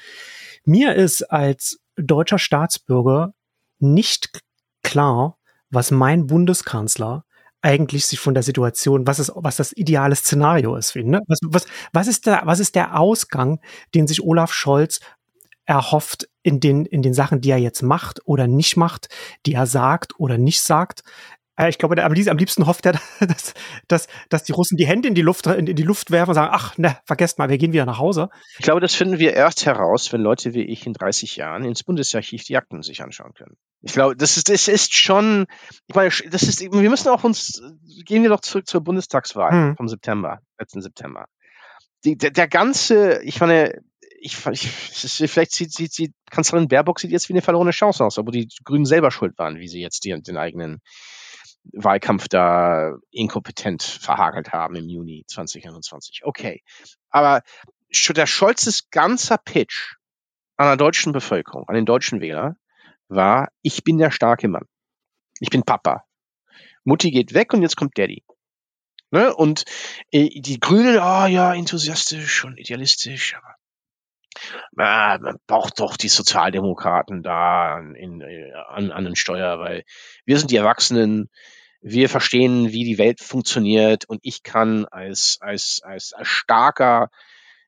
[0.64, 3.34] Mir ist als deutscher Staatsbürger
[3.78, 4.40] nicht
[4.82, 5.38] klar,
[5.70, 7.24] was mein Bundeskanzler
[7.62, 11.10] eigentlich sich von der Situation, was ist, was das ideale Szenario ist für ihn.
[11.10, 11.20] Ne?
[11.28, 13.60] Was, was, was, ist der, was ist der Ausgang,
[13.94, 15.00] den sich Olaf Scholz
[15.64, 19.08] erhofft in den, in den Sachen, die er jetzt macht oder nicht macht,
[19.46, 21.02] die er sagt oder nicht sagt?
[21.56, 23.54] Äh, ich glaube, der, am, liebsten hofft er, dass,
[23.88, 26.50] dass, dass die Russen die Hände in die Luft, in, die Luft werfen und sagen,
[26.52, 28.28] ach, ne, vergesst mal, wir gehen wieder nach Hause.
[28.58, 31.82] Ich glaube, das finden wir erst heraus, wenn Leute wie ich in 30 Jahren ins
[31.82, 33.56] Bundesarchiv die Akten sich anschauen können.
[33.82, 35.46] Ich glaube, das ist, das ist schon,
[35.86, 37.62] ich meine, das ist, wir müssen auch uns,
[38.04, 39.76] gehen wir doch zurück zur Bundestagswahl hm.
[39.76, 41.26] vom September, letzten September.
[42.04, 43.80] Die, der, der ganze, ich meine,
[44.22, 48.18] ich, ich vielleicht sieht, sieht, sieht Kanzlerin Baerbock sieht jetzt wie eine verlorene Chance aus,
[48.18, 50.80] obwohl die Grünen selber schuld waren, wie sie jetzt die, den eigenen
[51.64, 56.22] Wahlkampf da inkompetent verhagelt haben im Juni 2021.
[56.24, 56.62] Okay.
[57.10, 57.42] Aber
[58.16, 59.96] der Scholzes ganzer Pitch
[60.56, 62.56] an der deutschen Bevölkerung, an den deutschen Wähler,
[63.08, 64.66] war, ich bin der starke Mann.
[65.40, 66.04] Ich bin Papa.
[66.84, 68.24] Mutti geht weg und jetzt kommt Daddy.
[69.10, 69.34] Ne?
[69.34, 69.64] Und
[70.10, 73.54] äh, die Grünen, oh ja, enthusiastisch und idealistisch, aber
[74.72, 79.84] man braucht doch die Sozialdemokraten da in, äh, an, an den Steuer, weil
[80.24, 81.28] wir sind die Erwachsenen,
[81.80, 87.10] wir verstehen, wie die Welt funktioniert und ich kann als, als, als, als starker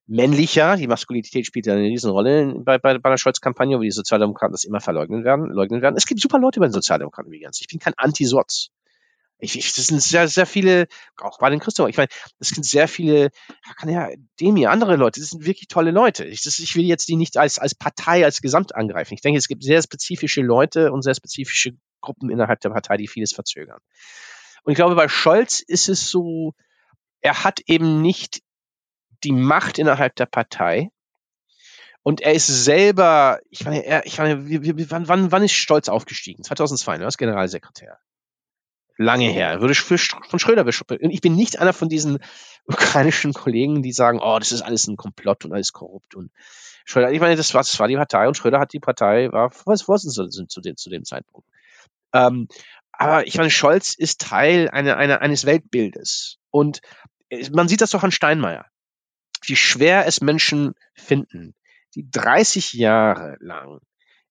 [0.07, 4.53] männlicher, die Maskulinität spielt ja eine Riesenrolle bei, bei, bei der Scholz-Kampagne, wo die Sozialdemokraten
[4.53, 5.96] das immer verleugnen werden, leugnen werden.
[5.96, 7.61] Es gibt super Leute bei den Sozialdemokraten übrigens.
[7.61, 8.70] Ich bin kein Anti-Sotz.
[9.44, 10.87] Ich, ich, das sind sehr, sehr viele,
[11.18, 13.30] auch bei den Christoph, ich meine, das sind sehr viele,
[13.76, 14.09] kann ja
[14.40, 16.24] dem hier, andere Leute, das sind wirklich tolle Leute.
[16.24, 19.14] Ich, das, ich will jetzt die nicht als, als Partei, als Gesamt angreifen.
[19.14, 23.09] Ich denke, es gibt sehr spezifische Leute und sehr spezifische Gruppen innerhalb der Partei, die
[23.09, 23.80] vieles verzögern.
[24.64, 26.54] Und ich glaube, bei Scholz ist es so,
[27.20, 28.42] er hat eben nicht
[29.24, 30.90] die Macht innerhalb der Partei.
[32.02, 34.46] Und er ist selber, ich meine, er, ich meine,
[34.90, 36.44] wann, wann, wann ist Stolz aufgestiegen?
[36.44, 37.98] 2002, ne, als Generalsekretär.
[38.96, 39.48] Lange her.
[39.48, 40.98] Er würde für, von Schröder beschoppen.
[40.98, 42.18] Und ich bin nicht einer von diesen
[42.66, 46.14] ukrainischen Kollegen, die sagen, oh, das ist alles ein Komplott und alles korrupt.
[46.14, 46.30] Und
[46.85, 49.50] Schröder, ich meine, das war, das war die Partei und Schröder hat die Partei, war
[49.50, 51.48] Vorsitzender zu dem, zu dem Zeitpunkt.
[52.12, 52.48] Ähm,
[52.92, 56.38] aber ich meine, Scholz ist Teil einer, einer, eines Weltbildes.
[56.50, 56.80] Und
[57.52, 58.66] man sieht das doch an Steinmeier.
[59.42, 61.54] Wie schwer es Menschen finden,
[61.94, 63.80] die 30 Jahre lang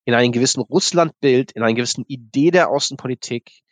[0.06, 3.63] in einem gewissen Russlandbild, in einer gewissen Idee der Außenpolitik,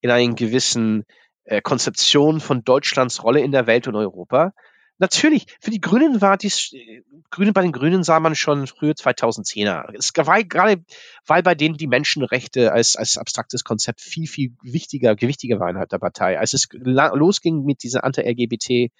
[0.00, 1.04] in einer gewissen
[1.44, 4.52] äh, Konzeption von Deutschlands Rolle in der Welt und Europa
[5.00, 8.92] Natürlich, für die Grünen war dies, äh, Grüne, bei den Grünen sah man schon früher
[8.92, 9.94] 2010er.
[9.96, 10.84] Es war gerade,
[11.26, 15.88] weil bei denen die Menschenrechte als, als abstraktes Konzept viel, viel wichtiger, gewichtiger waren innerhalb
[15.88, 16.38] der Partei.
[16.38, 18.92] Als es losging mit dieser Anti-LGBT,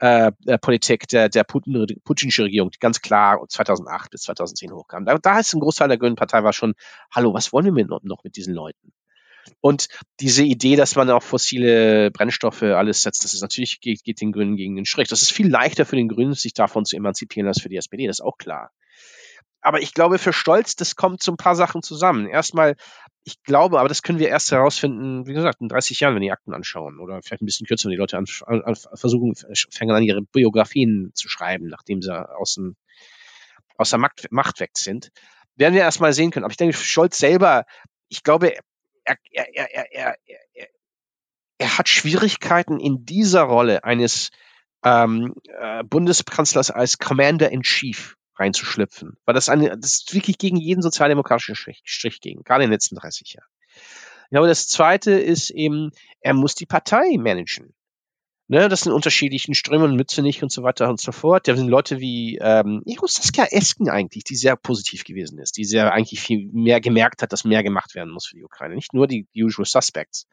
[0.00, 5.04] äh, äh, Politik der, der Putin, putinsche Regierung, die ganz klar 2008 bis 2010 hochkam.
[5.04, 6.74] Da, da ist ein Großteil der Grünen Partei war schon,
[7.14, 8.92] hallo, was wollen wir noch mit diesen Leuten?
[9.60, 9.88] Und
[10.20, 14.32] diese Idee, dass man auf fossile Brennstoffe alles setzt, das ist natürlich geht, geht den
[14.32, 15.08] Grünen gegen den Strich.
[15.08, 18.06] Das ist viel leichter für den Grünen, sich davon zu emanzipieren, als für die SPD,
[18.06, 18.70] das ist auch klar.
[19.60, 22.26] Aber ich glaube, für Stolz, das kommt so ein paar Sachen zusammen.
[22.26, 22.76] Erstmal,
[23.24, 26.30] ich glaube, aber das können wir erst herausfinden, wie gesagt, in 30 Jahren, wenn die
[26.30, 27.00] Akten anschauen.
[27.00, 29.34] Oder vielleicht ein bisschen kürzer, wenn die Leute an, an, versuchen,
[29.70, 32.76] fangen an, ihre Biografien zu schreiben, nachdem sie aus, dem,
[33.76, 35.10] aus der Macht, Macht weg sind.
[35.56, 36.44] Werden wir erstmal sehen können.
[36.44, 37.64] Aber ich denke, Scholz selber,
[38.08, 38.54] ich glaube,
[39.08, 40.16] er, er, er, er,
[40.54, 40.68] er,
[41.58, 44.30] er hat Schwierigkeiten in dieser Rolle eines
[44.84, 50.82] ähm, äh, Bundeskanzlers als Commander in Chief reinzuschlüpfen, weil das, eine, das wirklich gegen jeden
[50.82, 53.48] sozialdemokratischen Strich, Strich ging, gerade in den letzten 30 Jahren.
[54.24, 55.90] Ich glaube, das Zweite ist eben,
[56.20, 57.74] er muss die Partei managen.
[58.50, 61.46] Ne, das sind unterschiedlichen Ströme und Mützenich und so weiter und so fort.
[61.46, 65.92] Da sind Leute wie ähm, Saskia Esken eigentlich, die sehr positiv gewesen ist, die sehr
[65.92, 68.74] eigentlich viel mehr gemerkt hat, dass mehr gemacht werden muss für die Ukraine.
[68.74, 70.26] Nicht nur die Usual Suspects.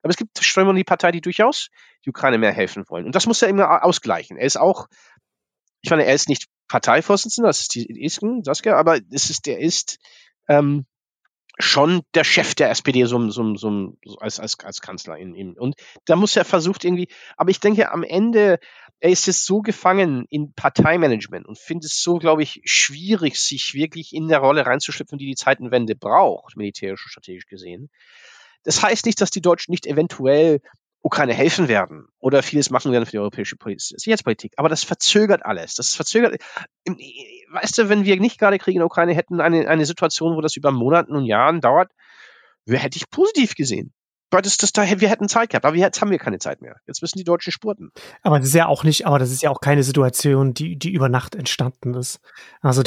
[0.00, 1.70] Aber es gibt Ströme in die Partei, die durchaus
[2.04, 3.04] die Ukraine mehr helfen wollen.
[3.04, 4.36] Und das muss er immer ausgleichen.
[4.36, 4.86] Er ist auch,
[5.82, 9.58] ich meine, er ist nicht Parteivorsitzender, das ist die Esken, Saskia, aber es ist, der
[9.58, 9.98] ist
[10.48, 10.86] ähm,
[11.58, 15.54] schon der Chef der SPD so, so, so, so als, als, als Kanzler in ihm.
[15.58, 18.58] Und da muss er versucht irgendwie, aber ich denke am Ende,
[19.00, 23.74] er ist jetzt so gefangen in Parteimanagement und findet es so, glaube ich, schwierig, sich
[23.74, 27.90] wirklich in der Rolle reinzuschlüpfen, die die Zeitenwende braucht, militärisch und strategisch gesehen.
[28.64, 30.60] Das heißt nicht, dass die Deutschen nicht eventuell
[31.06, 34.54] Ukraine helfen werden oder vieles machen werden für die europäische Sicherheitspolitik.
[34.56, 35.74] Aber das verzögert alles.
[35.74, 36.42] Das verzögert.
[37.56, 40.42] Weißt du, wenn wir nicht gerade Krieg in der Ukraine hätten, eine, eine Situation, wo
[40.42, 41.90] das über Monaten und Jahren dauert,
[42.66, 43.94] hätte ich positiv gesehen.
[44.30, 46.76] Weil das, das, da, wir hätten Zeit gehabt, aber jetzt haben wir keine Zeit mehr.
[46.86, 47.92] Jetzt müssen die Deutschen spurten.
[48.22, 50.92] Aber das ist ja auch nicht, aber das ist ja auch keine Situation, die, die
[50.92, 52.18] über Nacht entstanden ist.
[52.60, 52.82] Also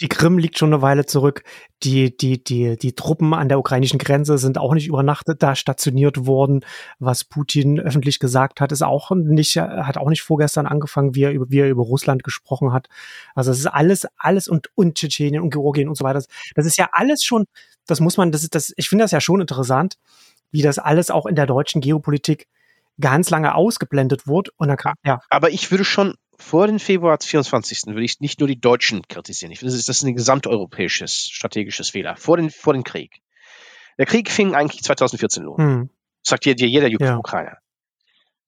[0.00, 1.44] die, Krim liegt schon eine Weile zurück.
[1.84, 5.54] Die, die, die, die Truppen an der ukrainischen Grenze sind auch nicht über Nacht da
[5.54, 6.64] stationiert worden.
[6.98, 11.30] Was Putin öffentlich gesagt hat, ist auch nicht, hat auch nicht vorgestern angefangen, wie er
[11.30, 12.88] über, wie er über Russland gesprochen hat.
[13.36, 16.22] Also es ist alles, alles und, und Tschetschenien und Georgien und so weiter.
[16.56, 17.44] Das ist ja alles schon,
[17.86, 19.96] das muss man, das ist das, ich finde das ja schon interessant
[20.50, 22.46] wie das alles auch in der deutschen Geopolitik
[23.00, 24.50] ganz lange ausgeblendet wurde.
[24.56, 25.20] Und dann kam, ja.
[25.30, 27.86] Aber ich würde schon vor dem Februar 24.
[27.88, 29.52] würde ich nicht nur die Deutschen kritisieren.
[29.52, 32.16] Ich finde, das ist ein gesamteuropäisches strategisches Fehler.
[32.16, 33.20] Vor dem, vor dem Krieg.
[33.98, 35.56] Der Krieg fing eigentlich 2014 an.
[35.56, 35.90] Hm.
[36.22, 36.88] Sagt dir, jeder
[37.44, 37.58] ja.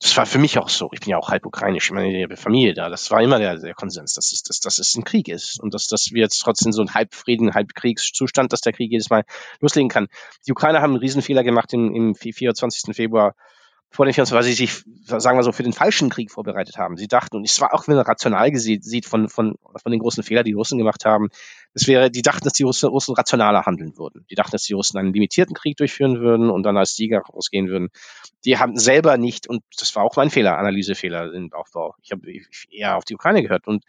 [0.02, 0.90] Das war für mich auch so.
[0.92, 1.86] Ich bin ja auch halb ukrainisch.
[1.86, 2.88] Ich meine, die Familie da.
[2.88, 5.60] Das war immer der, der Konsens, dass es, dass, dass es ein Krieg ist.
[5.60, 9.24] Und dass, dass wir jetzt trotzdem so ein Halbfrieden, Halbkriegszustand, dass der Krieg jedes Mal
[9.60, 10.08] loslegen kann.
[10.44, 12.96] Die Ukrainer haben einen Riesenfehler gemacht im, im 24.
[12.96, 13.36] Februar
[13.92, 16.96] vor den 24, weil sie sich, sagen wir so, für den falschen Krieg vorbereitet haben.
[16.96, 20.22] Sie dachten, und es war auch, wenn man rational sieht, von, von, von den großen
[20.22, 21.28] Fehlern, die die Russen gemacht haben,
[21.74, 24.24] es wäre, die dachten, dass die Russen, Russen rationaler handeln würden.
[24.30, 27.68] Die dachten, dass die Russen einen limitierten Krieg durchführen würden und dann als Sieger rausgehen
[27.68, 27.90] würden.
[28.44, 31.94] Die haben selber nicht, und das war auch mein Fehler, Analysefehler im Aufbau.
[32.02, 32.22] Ich habe
[32.70, 33.84] eher auf die Ukraine gehört und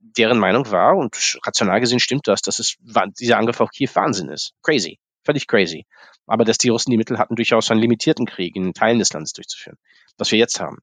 [0.00, 2.76] deren Meinung war, und rational gesehen stimmt das, dass es,
[3.18, 4.54] dieser Angriff auf Kiew Wahnsinn ist.
[4.62, 4.98] Crazy.
[5.24, 5.86] Völlig crazy.
[6.26, 9.32] Aber dass die Russen die Mittel hatten, durchaus einen limitierten Krieg in Teilen des Landes
[9.32, 9.78] durchzuführen,
[10.16, 10.78] was wir jetzt haben.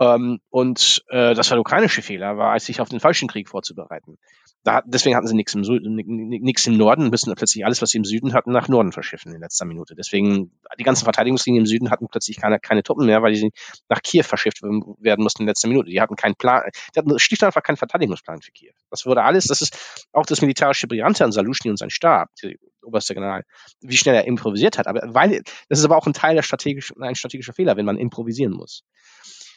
[0.00, 3.48] Ähm, und äh, das war der ukrainische Fehler, war, als sich auf den falschen Krieg
[3.48, 4.18] vorzubereiten.
[4.64, 8.04] Da, deswegen hatten sie nichts im, nichts im Norden, müssen plötzlich alles, was sie im
[8.04, 9.94] Süden hatten, nach Norden verschiffen in letzter Minute.
[9.94, 13.50] Deswegen, die ganzen Verteidigungslinien im Süden hatten plötzlich keine, keine Truppen mehr, weil sie
[13.90, 15.90] nach Kiew verschifft werden mussten in letzter Minute.
[15.90, 16.62] Die hatten keinen Plan,
[16.94, 18.72] die hatten schlicht und einfach keinen Verteidigungsplan für Kiew.
[18.90, 22.54] Das wurde alles, das ist auch das militärische Brillante an Salushny und sein Stab, der
[22.82, 23.44] oberste General,
[23.80, 24.86] wie schnell er improvisiert hat.
[24.86, 27.98] Aber weil, das ist aber auch ein Teil der strategischen, ein strategischer Fehler, wenn man
[27.98, 28.82] improvisieren muss.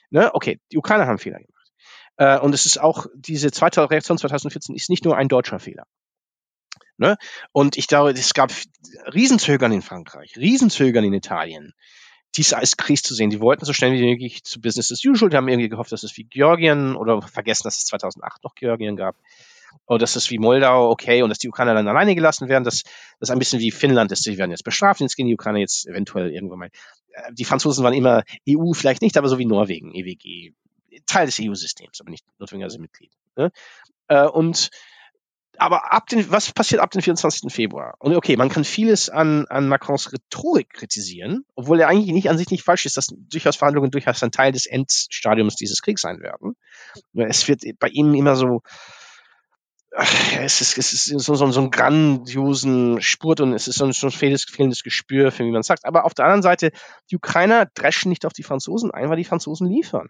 [0.09, 0.33] Ne?
[0.33, 1.71] Okay, die Ukrainer haben Fehler gemacht.
[2.17, 5.85] Äh, und es ist auch, diese zweite Reaktion 2014 ist nicht nur ein deutscher Fehler.
[6.97, 7.17] Ne?
[7.51, 8.51] Und ich glaube, es gab
[9.13, 11.73] Riesenzögern in Frankreich, Riesenzögern in Italien,
[12.35, 13.29] dies als Krise zu sehen.
[13.29, 15.29] Die wollten so schnell wie möglich zu Business as usual.
[15.29, 18.95] Die haben irgendwie gehofft, dass es wie Georgien oder vergessen, dass es 2008 noch Georgien
[18.95, 19.15] gab.
[19.85, 22.63] Oder dass es wie Moldau, okay, und dass die Ukrainer dann alleine gelassen werden.
[22.63, 24.23] Das, das ist ein bisschen wie Finnland ist.
[24.23, 26.71] Sie werden jetzt bestraft, jetzt gehen die Ukrainer jetzt eventuell irgendwann mal.
[27.31, 30.53] Die Franzosen waren immer EU, vielleicht nicht, aber so wie Norwegen, EWG,
[31.05, 33.11] Teil des EU-Systems, aber nicht notwendigerweise Mitglied.
[33.35, 33.51] Ne?
[34.07, 34.69] Äh, und
[35.59, 37.51] aber ab den, was passiert ab dem 24.
[37.51, 37.95] Februar?
[37.99, 42.37] Und okay, man kann vieles an, an Macrons Rhetorik kritisieren, obwohl er eigentlich nicht an
[42.37, 46.19] sich nicht falsch ist, dass durchaus Verhandlungen durchaus ein Teil des Endstadiums dieses Kriegs sein
[46.19, 46.55] werden.
[47.13, 48.61] Es wird bei ihm immer so,
[49.97, 53.93] es ist, es ist so, so, so ein grandiosen Spurt und es ist so ein,
[53.93, 55.85] so ein fehlendes, fehlendes Gespür, für wie man sagt.
[55.85, 56.71] Aber auf der anderen Seite,
[57.09, 60.07] die Ukrainer dreschen nicht auf die Franzosen ein, weil die Franzosen liefern.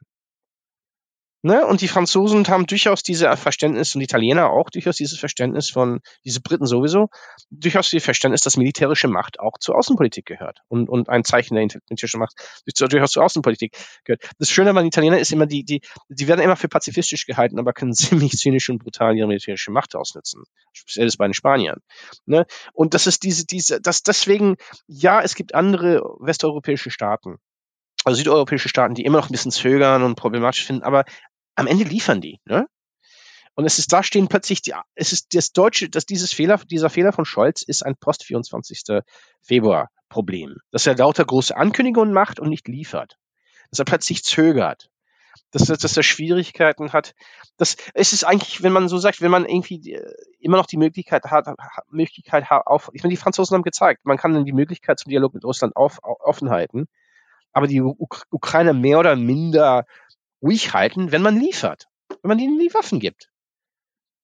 [1.43, 1.65] Ne?
[1.65, 6.00] Und die Franzosen haben durchaus dieses Verständnis und die Italiener auch durchaus dieses Verständnis von,
[6.26, 7.10] diese Briten sowieso,
[7.52, 11.63] durchaus dieses Verständnis, dass militärische Macht auch zur Außenpolitik gehört und, und ein Zeichen der
[11.63, 14.23] militärischen Macht durchaus zur Außenpolitik gehört.
[14.39, 17.73] Das Schöne an Italienern ist immer, die, die, die werden immer für pazifistisch gehalten, aber
[17.73, 20.43] können ziemlich zynisch und brutal ihre militärische Macht ausnutzen.
[20.73, 21.80] Speziell bei den Spaniern.
[22.26, 22.45] Ne?
[22.73, 24.56] Und das ist diese, diese, das deswegen,
[24.88, 27.38] ja, es gibt andere westeuropäische Staaten,
[28.07, 31.03] also südeuropäische Staaten, die immer noch ein bisschen zögern und problematisch finden, aber
[31.55, 32.65] am Ende liefern die, ne?
[33.53, 36.89] Und es ist da stehen plötzlich, die, es ist das deutsche, dass dieses Fehler, dieser
[36.89, 39.01] Fehler von Scholz ist ein Post 24.
[39.41, 40.57] Februar Problem.
[40.71, 43.17] Dass er lauter große Ankündigungen macht und nicht liefert.
[43.71, 44.89] Dass er plötzlich zögert.
[45.51, 47.15] Dass, dass er Schwierigkeiten hat.
[47.57, 49.99] Das, es ist eigentlich, wenn man so sagt, wenn man irgendwie
[50.39, 51.47] immer noch die Möglichkeit hat,
[51.89, 55.33] Möglichkeit auf, ich meine, die Franzosen haben gezeigt, man kann dann die Möglichkeit zum Dialog
[55.33, 56.87] mit Russland auf, offen halten.
[57.53, 59.86] Aber die Ukraine mehr oder minder
[60.41, 61.88] ruhig halten, wenn man liefert,
[62.21, 63.29] wenn man ihnen die Waffen gibt.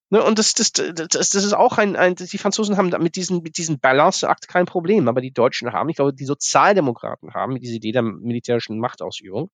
[0.09, 3.41] Ne, und das, das, das, das ist auch ein, ein, die Franzosen haben mit diesem,
[3.41, 7.63] mit diesem Balanceakt kein Problem, aber die Deutschen haben, ich glaube, die Sozialdemokraten haben mit
[7.63, 9.49] dieser Idee der militärischen Machtausübung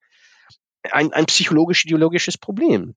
[0.91, 2.95] ein, ein psychologisch-ideologisches Problem.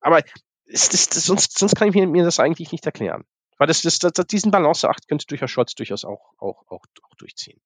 [0.00, 0.22] Aber
[0.66, 3.24] ist das, sonst, sonst kann ich mir, mir das eigentlich nicht erklären.
[3.56, 7.60] Weil das, das, das, diesen Balanceakt könnte durchaus Scholz durchaus auch, auch, auch, auch durchziehen.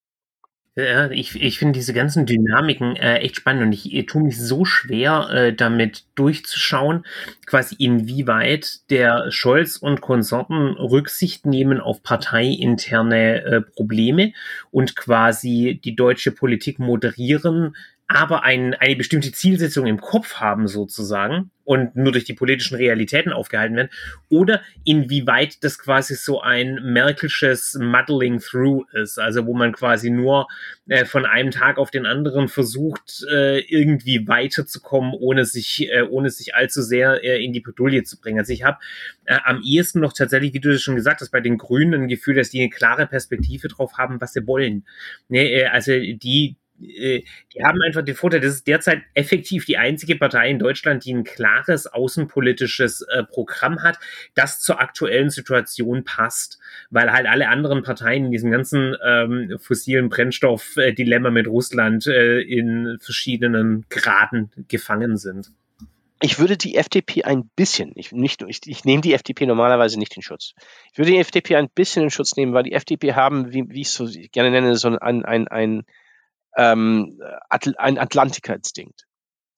[0.74, 4.40] Ja, ich, ich finde diese ganzen Dynamiken äh, echt spannend und ich, ich tue mich
[4.40, 7.04] so schwer, äh, damit durchzuschauen,
[7.44, 14.32] quasi inwieweit der Scholz und Konsorten Rücksicht nehmen auf parteiinterne äh, Probleme
[14.70, 17.76] und quasi die deutsche Politik moderieren,
[18.14, 23.32] aber ein, eine bestimmte Zielsetzung im Kopf haben sozusagen und nur durch die politischen Realitäten
[23.32, 23.90] aufgehalten werden,
[24.28, 30.48] oder inwieweit das quasi so ein Merkelsches Muddling Through ist, also wo man quasi nur
[30.88, 36.30] äh, von einem Tag auf den anderen versucht, äh, irgendwie weiterzukommen, ohne sich, äh, ohne
[36.30, 38.40] sich allzu sehr äh, in die Pedulie zu bringen.
[38.40, 38.78] Also ich habe
[39.24, 42.08] äh, am ehesten noch tatsächlich, wie du das schon gesagt hast, bei den Grünen ein
[42.08, 44.84] Gefühl, dass die eine klare Perspektive drauf haben, was sie wollen.
[45.28, 47.22] Nee, äh, also die, äh,
[47.54, 51.14] die haben einfach den Vorteil, das ist derzeit effektiv die einzige Partei in Deutschland, die
[51.14, 53.98] ein klares außenpolitisches äh, Programm hat,
[54.34, 56.58] das zur aktuellen Situation passt,
[56.90, 62.98] weil halt alle anderen Parteien in diesem ganzen ähm, fossilen Brennstoff-Dilemma mit Russland äh, in
[63.00, 65.50] verschiedenen Graden gefangen sind.
[66.24, 70.14] Ich würde die FDP ein bisschen, ich, nicht, ich, ich nehme die FDP normalerweise nicht
[70.14, 70.54] in Schutz.
[70.92, 73.80] Ich würde die FDP ein bisschen in Schutz nehmen, weil die FDP haben, wie, wie
[73.80, 75.82] ich es so gerne nenne, so ein, ein, ein
[76.56, 79.04] ähm, Atl ein Atlantiker-Instinkt.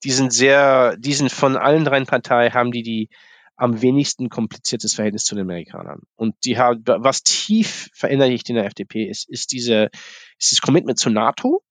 [0.03, 3.09] Die sind sehr, die sind von allen drei Parteien haben die die
[3.57, 6.01] am wenigsten kompliziertes Verhältnis zu den Amerikanern.
[6.15, 9.89] Und die haben, was tief verinnerlicht in der FDP ist, ist diese,
[10.37, 11.63] ist das Commitment zur NATO,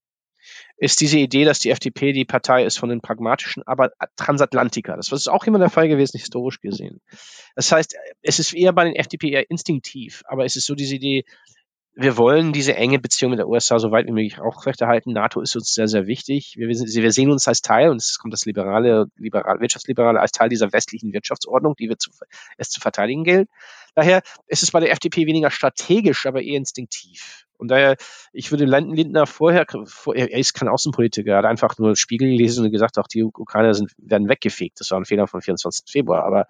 [0.76, 4.96] ist diese Idee, dass die FDP die Partei ist von den pragmatischen, aber Transatlantiker.
[4.96, 7.00] Das ist auch immer der Fall gewesen, historisch gesehen.
[7.54, 10.96] Das heißt, es ist eher bei den FDP eher instinktiv, aber es ist so diese
[10.96, 11.24] Idee,
[11.96, 15.12] wir wollen diese enge Beziehung mit der USA so weit wie möglich aufrechterhalten.
[15.12, 16.54] NATO ist uns sehr, sehr wichtig.
[16.56, 20.48] Wir, wir sehen uns als Teil, und es kommt das liberale, liberale, wirtschaftsliberale als Teil
[20.48, 22.10] dieser westlichen Wirtschaftsordnung, die wir zu,
[22.58, 23.48] es zu verteidigen gilt.
[23.94, 27.46] Daher ist es bei der FDP weniger strategisch, aber eher instinktiv.
[27.58, 27.96] Und daher,
[28.32, 29.64] ich würde Lindner vorher,
[30.14, 33.72] er ist kein Außenpolitiker, er hat einfach nur Spiegel gelesen und gesagt, auch die Ukrainer
[33.72, 34.80] sind, werden weggefegt.
[34.80, 35.84] Das war ein Fehler vom 24.
[35.88, 36.24] Februar.
[36.24, 36.46] Aber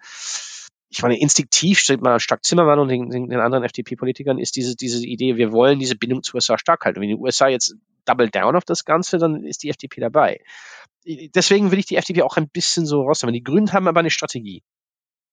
[0.95, 5.05] ich meine, instinktiv steht man stark Zimmermann und den, den anderen FDP-Politikern ist diese, diese
[5.05, 7.01] Idee, wir wollen diese Bindung zu USA stark halten.
[7.01, 10.39] Wenn die USA jetzt double down auf das Ganze, dann ist die FDP dabei.
[11.05, 13.33] Deswegen will ich die FDP auch ein bisschen so rausnehmen.
[13.33, 14.63] Die Grünen haben aber eine Strategie.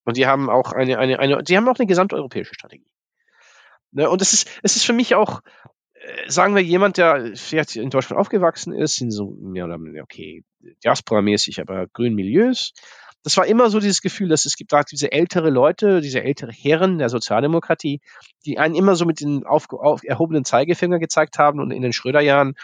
[0.05, 2.90] Und die haben auch eine, eine, eine, die haben auch eine gesamteuropäische Strategie.
[3.92, 4.11] Ne?
[4.11, 5.42] Und es ist, es ist für mich auch,
[5.94, 10.42] äh, sagen wir, jemand, der vielleicht in Deutschland aufgewachsen ist, in so weniger, okay,
[10.83, 12.72] Diaspora-mäßig, aber grünen Milieus,
[13.23, 16.99] das war immer so dieses Gefühl, dass es gibt diese ältere Leute, diese ältere Herren
[16.99, 18.01] der Sozialdemokratie,
[18.45, 21.93] die einen immer so mit den auf, auf erhobenen Zeigefinger gezeigt haben und in den
[21.93, 22.55] Schröder-Jahren,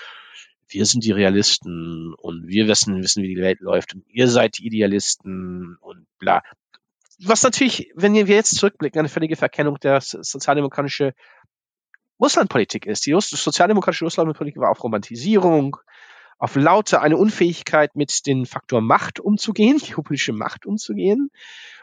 [0.69, 4.59] wir sind die Realisten und wir wissen, wissen, wie die Welt läuft und ihr seid
[4.59, 6.43] die Idealisten und bla.
[7.21, 11.15] Was natürlich, wenn wir jetzt zurückblicken, eine völlige Verkennung der sozialdemokratische
[12.21, 13.07] Russlandpolitik ist.
[13.07, 15.77] Die sozialdemokratische Russlandpolitik war auf Romantisierung,
[16.39, 21.31] auf lauter eine Unfähigkeit, mit den Faktor Macht umzugehen, geopolitische Macht umzugehen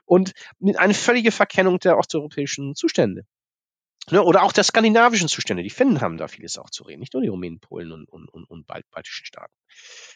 [0.05, 3.25] und mit eine völlige Verkennung der osteuropäischen Zustände.
[4.11, 5.63] Ne, oder auch der skandinavischen Zustände.
[5.63, 8.29] Die Finnen haben da vieles auch zu reden, nicht nur die Rumänen, Polen und, und,
[8.29, 9.53] und, und baltischen Staaten,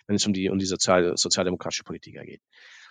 [0.06, 2.42] wenn es um die, um die sozial, sozialdemokratische Politiker geht.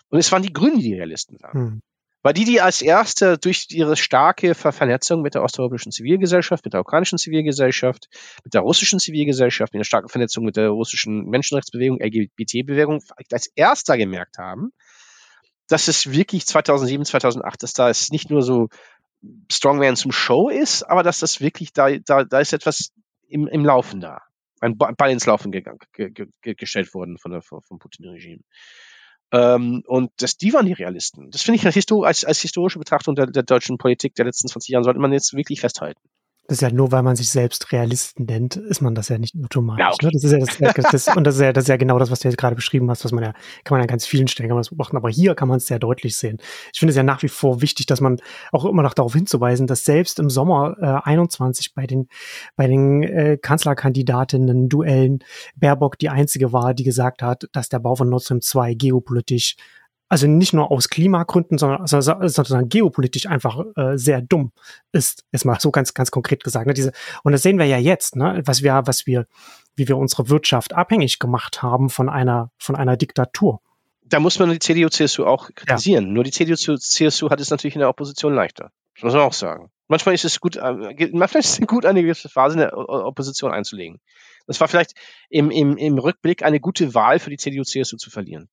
[0.09, 1.53] Und es waren die Grünen, die Realisten waren.
[1.53, 1.83] Hm
[2.23, 6.81] war die, die als erste durch ihre starke Vernetzung mit der osteuropäischen Zivilgesellschaft, mit der
[6.81, 8.09] ukrainischen Zivilgesellschaft,
[8.45, 13.97] mit der russischen Zivilgesellschaft, mit der starken Vernetzung mit der russischen Menschenrechtsbewegung, LGBT-Bewegung, als erster
[13.97, 14.73] gemerkt haben,
[15.69, 18.69] dass es wirklich 2007, 2008, dass da es nicht nur so
[19.51, 22.93] Strongman zum Show ist, aber dass das wirklich, da, da, da ist etwas
[23.29, 24.23] im, im Laufen da.
[24.61, 28.43] Ein Ball ins Laufen gegangen, ge, ge, gestellt worden von der, vom Putin-Regime.
[29.31, 31.31] Ähm, und das, die waren die Realisten.
[31.31, 34.85] Das finde ich als, als, historische Betrachtung der, der deutschen Politik der letzten 20 Jahre
[34.85, 36.01] sollte man jetzt wirklich festhalten.
[36.49, 39.35] Das ist ja nur, weil man sich selbst Realisten nennt, ist man das ja nicht
[39.45, 39.85] automatisch.
[39.85, 40.07] Ja, okay.
[40.07, 40.13] ne?
[40.15, 42.21] Das ist ja das, das, und das ist ja, das ist ja genau das, was
[42.21, 43.33] du jetzt gerade beschrieben hast, was man ja,
[43.65, 45.59] kann man ja an ganz vielen Stellen kann man das beobachten, aber hier kann man
[45.59, 46.39] es sehr deutlich sehen.
[46.73, 48.19] Ich finde es ja nach wie vor wichtig, dass man
[48.51, 52.09] auch immer noch darauf hinzuweisen, dass selbst im Sommer äh, 21 bei den,
[52.57, 55.19] bei den äh, Kanzlerkandidatinnen Duellen
[55.55, 59.57] Baerbock die einzige war, die gesagt hat, dass der Bau von Nord Stream 2 geopolitisch
[60.09, 64.53] also nicht nur aus Klimagründen, sondern sozusagen geopolitisch einfach äh, sehr dumm
[64.93, 66.67] ist, ist mal so ganz, ganz konkret gesagt.
[66.67, 66.75] Ne?
[66.75, 66.93] Diese,
[67.23, 68.41] und das sehen wir ja jetzt, ne?
[68.45, 69.27] was wir, was wir,
[69.77, 73.61] wie wir unsere Wirtschaft abhängig gemacht haben von einer, von einer Diktatur.
[74.03, 76.07] Da muss man die CDU, CSU auch kritisieren.
[76.07, 76.13] Ja.
[76.13, 78.71] Nur die CDU, CSU hat es natürlich in der Opposition leichter.
[78.95, 79.71] Das muss man auch sagen.
[79.87, 83.53] Manchmal ist es gut, äh, manchmal ist es gut, eine gewisse Phase in der Opposition
[83.53, 84.01] einzulegen.
[84.47, 84.95] Das war vielleicht
[85.29, 88.49] im, im, im Rückblick eine gute Wahl für die CDU, CSU zu verlieren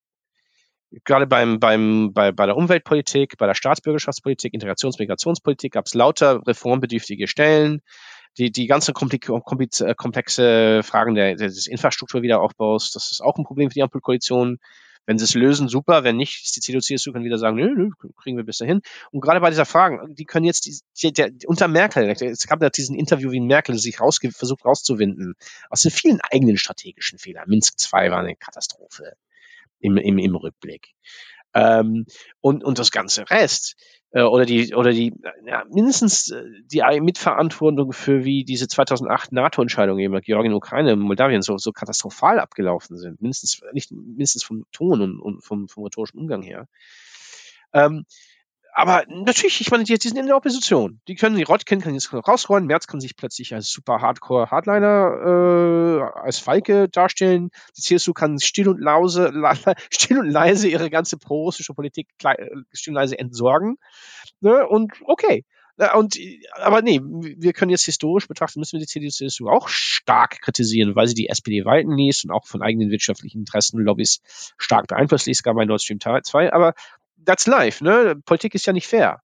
[1.03, 6.41] gerade beim, beim, bei, bei der Umweltpolitik, bei der Staatsbürgerschaftspolitik, Integrations-, Migrationspolitik gab es lauter
[6.45, 7.81] reformbedürftige Stellen.
[8.37, 13.83] Die, die ganzen komplexe Fragen der, des Infrastrukturwiederaufbaus, das ist auch ein Problem für die
[13.83, 14.59] Ampelkoalition.
[15.07, 16.03] Wenn sie es lösen, super.
[16.03, 18.81] Wenn nicht, ist die CDU, CSU kann wieder sagen, nö, nö, kriegen wir bis dahin.
[19.11, 22.61] Und gerade bei dieser Frage, die können jetzt, die, die, der, unter Merkel, es gab
[22.61, 25.35] ja diesen Interview wie Merkel, sich rausge versucht rauszuwinden
[25.69, 27.47] aus den vielen eigenen strategischen Fehlern.
[27.47, 29.15] Minsk II war eine Katastrophe
[29.85, 30.89] im, im, im Rückblick.
[31.53, 32.05] Ähm,
[32.41, 33.75] und, und das ganze Rest
[34.11, 35.13] äh, oder die oder die
[35.45, 41.57] ja, mindestens äh, die Mitverantwortung für wie diese 2008 NATO-Entscheidungen eben Georgien, Ukraine, Moldawien so,
[41.57, 46.41] so katastrophal abgelaufen sind, mindestens nicht mindestens vom Ton und, und vom, vom rhetorischen Umgang
[46.41, 46.67] her.
[47.73, 48.05] Ähm,
[48.77, 50.99] aber natürlich, ich meine, die, die sind in der Opposition.
[51.07, 56.11] Die können, die Rotkin kann jetzt rausrollen, Merz kann sich plötzlich als super Hardcore Hardliner,
[56.11, 57.51] äh, als Falke darstellen.
[57.77, 59.31] Die CSU kann still und lause,
[59.89, 63.77] still und leise ihre ganze pro-russische Politik äh, still und leise entsorgen.
[64.41, 64.67] Ne?
[64.67, 65.45] Und okay.
[65.93, 66.17] Und,
[66.53, 70.95] aber nee, wir können jetzt historisch betrachten, müssen wir die CDU, CSU auch stark kritisieren,
[70.95, 74.21] weil sie die SPD walten ließ und auch von eigenen wirtschaftlichen Interessen Lobbys
[74.57, 76.53] stark beeinflusst ließ, gar bei Nord Stream 2.
[76.53, 76.73] Aber
[77.23, 78.15] that's life, ne?
[78.25, 79.21] Politik ist ja nicht fair.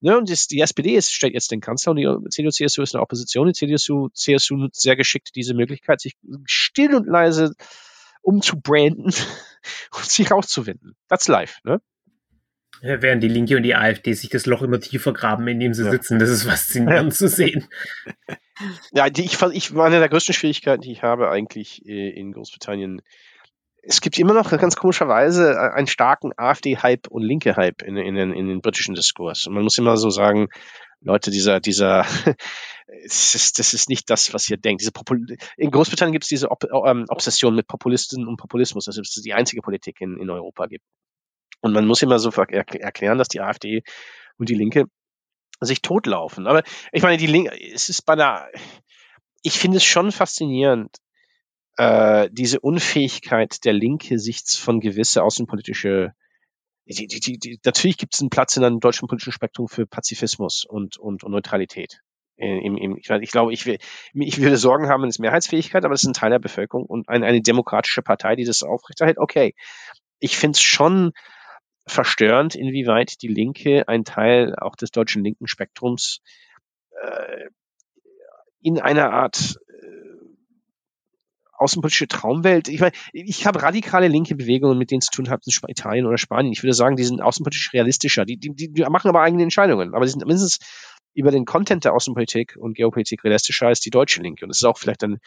[0.00, 0.18] Ne?
[0.18, 3.00] Und das, die SPD ist, stellt jetzt den Kanzler und die CDU, CSU ist eine
[3.00, 3.46] Opposition.
[3.46, 6.14] Die CDU, CSU nutzt sehr geschickt diese Möglichkeit, sich
[6.44, 7.54] still und leise
[8.20, 9.06] umzubranden
[9.96, 10.94] und sich rauszuwinden.
[11.08, 11.80] That's life, ne?
[12.82, 15.72] Ja, während die Linke und die AfD sich das Loch immer tiefer graben, in dem
[15.72, 15.90] sie ja.
[15.90, 16.18] sitzen.
[16.18, 17.66] Das ist faszinierend zu sehen.
[18.92, 23.00] Ja, die, ich, ich, eine der größten Schwierigkeiten, die ich habe eigentlich äh, in Großbritannien,
[23.86, 28.16] es gibt immer noch ganz komischerweise äh, einen starken AfD-Hype und linke Hype in, in,
[28.16, 29.46] in, in den britischen Diskurs.
[29.46, 30.48] Und man muss immer so sagen,
[31.00, 32.06] Leute, dieser, dieser,
[33.04, 34.80] das ist, das ist nicht das, was ihr denkt.
[34.80, 38.96] Diese Popul in Großbritannien gibt es diese Ob ähm, Obsession mit Populisten und Populismus, dass
[38.96, 40.84] es die einzige Politik in, in Europa gibt.
[41.60, 43.82] Und man muss immer so erklären, dass die AfD
[44.38, 44.84] und die Linke
[45.60, 46.46] sich totlaufen.
[46.46, 46.62] Aber
[46.92, 48.50] ich meine, die Linke, es ist bei der,
[49.42, 50.96] ich finde es schon faszinierend,
[51.76, 56.14] äh, diese Unfähigkeit der Linke, sich von gewisse außenpolitische
[56.86, 59.86] die, die, die, die, natürlich gibt es einen Platz in einem deutschen politischen Spektrum für
[59.86, 62.00] Pazifismus und, und, und Neutralität.
[62.36, 63.78] Im, im, ich, ich glaube, ich, will,
[64.12, 67.26] ich würde Sorgen haben, es Mehrheitsfähigkeit, aber es ist ein Teil der Bevölkerung und eine,
[67.26, 69.18] eine demokratische Partei, die das aufrechterhält.
[69.18, 69.54] Okay,
[70.18, 71.12] ich finde es schon
[71.86, 76.20] verstörend, inwieweit die Linke ein Teil auch des deutschen linken Spektrums
[77.00, 77.48] äh,
[78.60, 79.58] in einer Art
[81.56, 82.68] außenpolitische Traumwelt.
[82.68, 86.18] Ich meine, ich habe radikale linke Bewegungen, mit denen zu tun habe, in Italien oder
[86.18, 86.52] Spanien.
[86.52, 88.24] Ich würde sagen, die sind außenpolitisch realistischer.
[88.24, 89.94] Die, die, die machen aber eigene Entscheidungen.
[89.94, 90.58] Aber die sind mindestens
[91.14, 94.44] über den Content der Außenpolitik und Geopolitik realistischer als die deutsche Linke.
[94.44, 95.18] Und das ist auch vielleicht ein,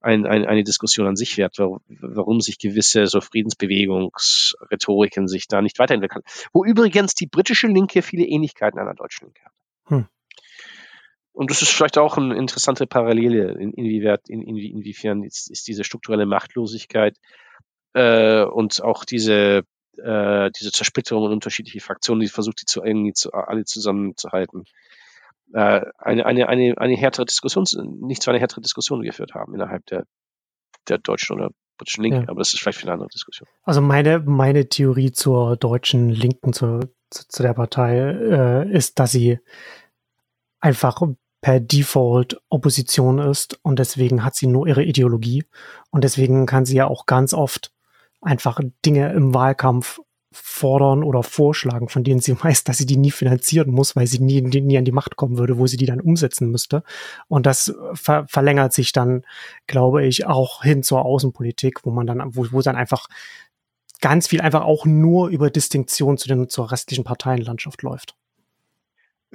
[0.00, 5.60] ein, ein, eine Diskussion an sich wert, warum, warum sich gewisse so Friedensbewegungsrhetoriken sich da
[5.60, 6.22] nicht weiterentwickeln.
[6.52, 9.52] Wo übrigens die britische Linke viele Ähnlichkeiten einer deutschen Linke hat.
[11.34, 15.66] Und das ist vielleicht auch eine interessante Parallele, in, inwieweit, in, in, inwiefern ist, ist
[15.66, 17.16] diese strukturelle Machtlosigkeit
[17.92, 19.64] äh, und auch diese,
[19.98, 24.62] äh, diese Zersplitterung in unterschiedliche Fraktionen, die versucht, die zu irgendwie zu, alle zusammenzuhalten,
[25.52, 27.64] äh, eine, eine, eine, eine härtere Diskussion,
[28.00, 30.04] nicht zu einer härteren Diskussion geführt haben innerhalb der,
[30.88, 32.28] der deutschen oder britischen Linken, ja.
[32.28, 33.48] aber das ist vielleicht für eine andere Diskussion.
[33.64, 39.10] Also meine, meine Theorie zur deutschen Linken, zur, zu, zu der Partei, äh, ist, dass
[39.10, 39.40] sie
[40.60, 41.02] einfach
[41.44, 45.44] per Default Opposition ist und deswegen hat sie nur ihre Ideologie
[45.90, 47.70] und deswegen kann sie ja auch ganz oft
[48.22, 50.00] einfach Dinge im Wahlkampf
[50.32, 54.20] fordern oder vorschlagen, von denen sie weiß, dass sie die nie finanzieren muss, weil sie
[54.20, 56.82] nie, nie an die Macht kommen würde, wo sie die dann umsetzen müsste.
[57.28, 59.20] Und das ver verlängert sich dann,
[59.66, 63.06] glaube ich, auch hin zur Außenpolitik, wo man dann, wo, wo dann einfach
[64.00, 68.16] ganz viel einfach auch nur über Distinktion zu den, zur restlichen Parteienlandschaft läuft.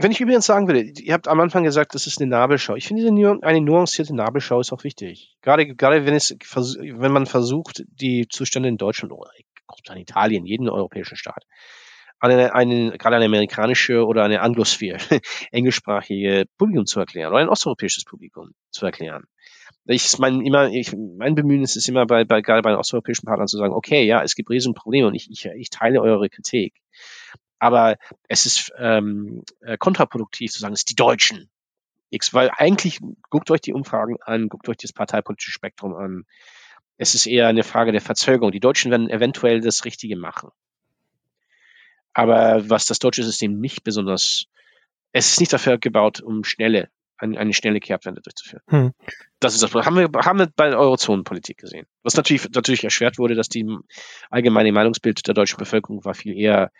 [0.02, 2.76] Wenn ich übrigens sagen würde, ihr habt am Anfang gesagt, das ist eine Nabelschau.
[2.76, 3.06] Ich finde,
[3.41, 5.36] eine nuancierte Nabelschau ist auch wichtig.
[5.41, 9.30] Gerade, gerade wenn es, wenn man versucht, die Zustände in Deutschland oder
[9.93, 11.43] in Italien, jeden europäischen Staat,
[12.22, 15.00] eine, eine, gerade eine amerikanische oder eine Anglosphäre,
[15.52, 19.26] englischsprachige Publikum zu erklären oder ein osteuropäisches Publikum zu erklären.
[19.84, 23.26] Ich mein, immer, ich, mein Bemühen ist es immer bei, bei, gerade bei den osteuropäischen
[23.26, 26.74] Partnern zu sagen, okay, ja, es gibt Riesenprobleme und ich, ich, ich teile eure Kritik.
[27.60, 27.97] Aber
[28.28, 31.49] es ist ähm, äh, kontraproduktiv zu sagen, es ist die Deutschen.
[32.10, 32.99] X, weil eigentlich
[33.30, 36.26] guckt euch die Umfragen an, guckt euch das parteipolitische Spektrum an.
[36.97, 38.51] Es ist eher eine Frage der Verzögerung.
[38.51, 40.49] Die Deutschen werden eventuell das Richtige machen.
[42.14, 44.47] Aber was das deutsche System nicht besonders,
[45.12, 48.64] es ist nicht dafür gebaut, um schnelle, eine, eine schnelle Kehrtwende durchzuführen.
[48.68, 48.93] Hm.
[49.39, 49.86] Das ist das Problem.
[49.86, 51.86] Haben wir, haben wir bei der Eurozonenpolitik gesehen.
[52.03, 53.66] Was natürlich, natürlich erschwert wurde, dass die
[54.30, 56.72] allgemeine Meinungsbild der deutschen Bevölkerung war viel eher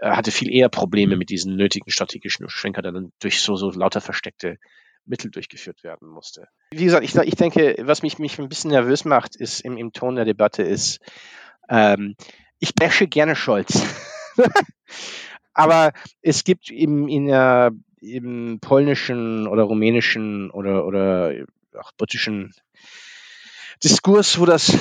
[0.00, 4.00] hatte viel eher Probleme mit diesen nötigen strategischen Schwenker, der dann durch so, so lauter
[4.00, 4.58] versteckte
[5.06, 6.48] Mittel durchgeführt werden musste.
[6.70, 9.92] Wie gesagt, ich, ich denke, was mich, mich ein bisschen nervös macht, ist im, im
[9.92, 11.00] Ton der Debatte, ist,
[11.68, 12.14] ähm,
[12.58, 13.82] ich bashe gerne Scholz.
[15.54, 15.92] Aber
[16.22, 21.32] es gibt eben in der im polnischen oder rumänischen oder, oder
[21.78, 22.52] auch britischen
[23.82, 24.76] Diskurs, wo das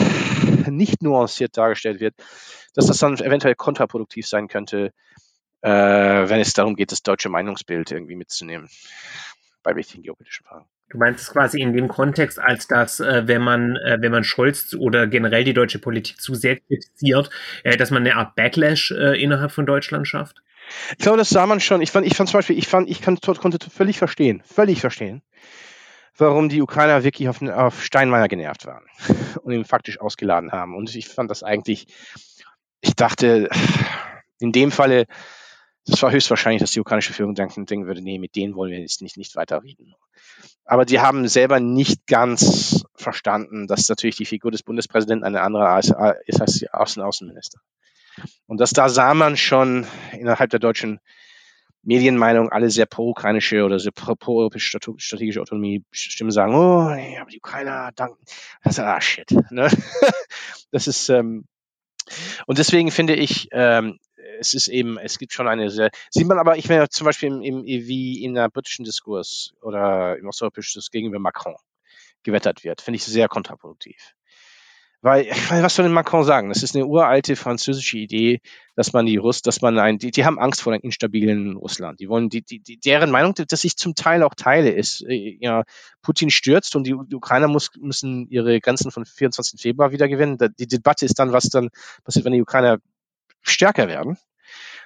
[0.69, 2.15] nicht nuanciert dargestellt wird,
[2.73, 4.91] dass das dann eventuell kontraproduktiv sein könnte,
[5.61, 8.69] äh, wenn es darum geht, das deutsche Meinungsbild irgendwie mitzunehmen
[9.63, 10.65] bei wichtigen geopolitischen Fragen.
[10.89, 14.23] Du meinst es quasi in dem Kontext, als dass, äh, wenn man, äh, wenn man
[14.23, 17.29] Scholz oder generell die deutsche Politik zu sehr kritisiert,
[17.63, 20.43] äh, dass man eine Art Backlash äh, innerhalb von Deutschland schafft?
[20.91, 21.81] Ich glaube, das sah man schon.
[21.81, 25.21] Ich fand, ich fand zum Beispiel, ich fand, ich kann, konnte völlig verstehen, völlig verstehen,
[26.17, 28.85] warum die Ukrainer wirklich auf, auf Steinmeier genervt waren
[29.43, 30.75] und ihn faktisch ausgeladen haben.
[30.75, 31.87] Und ich fand das eigentlich,
[32.81, 33.49] ich dachte,
[34.39, 35.05] in dem Falle,
[35.85, 39.01] das war höchstwahrscheinlich, dass die ukrainische Führung denken würde, nee, mit denen wollen wir jetzt
[39.01, 39.93] nicht, nicht weiter reden.
[40.65, 45.77] Aber die haben selber nicht ganz verstanden, dass natürlich die Figur des Bundespräsidenten eine andere
[46.25, 47.59] ist als die Außen Außenminister.
[48.45, 50.99] Und das da sah man schon innerhalb der deutschen
[51.83, 57.39] Medienmeinung alle sehr pro-ukrainische oder sehr pro-europäische strategische Autonomie Stimmen sagen, oh, nee, aber die
[57.39, 58.23] Ukrainer danken.
[58.63, 59.31] Das ist, ah, shit.
[59.51, 59.69] Ne?
[60.71, 61.45] Das ist, ähm,
[62.47, 63.99] und deswegen finde ich, ähm,
[64.39, 67.29] es ist eben, es gibt schon eine sehr, sieht man aber, ich meine zum Beispiel
[67.29, 71.55] im, im, wie in der britischen Diskurs oder im osteuropäischen Diskurs gegenüber Macron
[72.23, 74.15] gewettert wird, finde ich sehr kontraproduktiv.
[75.03, 76.47] Weil, was soll denn Macron sagen?
[76.47, 78.39] Das ist eine uralte französische Idee,
[78.77, 81.99] dass man die Russ, dass man ein, die, die haben Angst vor einem instabilen Russland.
[81.99, 85.63] Die wollen, die, die, deren Meinung, dass ich zum Teil auch teile, ist, äh, ja,
[86.01, 89.59] Putin stürzt und die, die Ukrainer muss, müssen ihre Grenzen von 24.
[89.61, 90.37] Februar wieder gewinnen.
[90.57, 91.69] Die Debatte ist dann, was dann
[92.05, 92.77] passiert, wenn die Ukrainer
[93.41, 94.17] stärker werden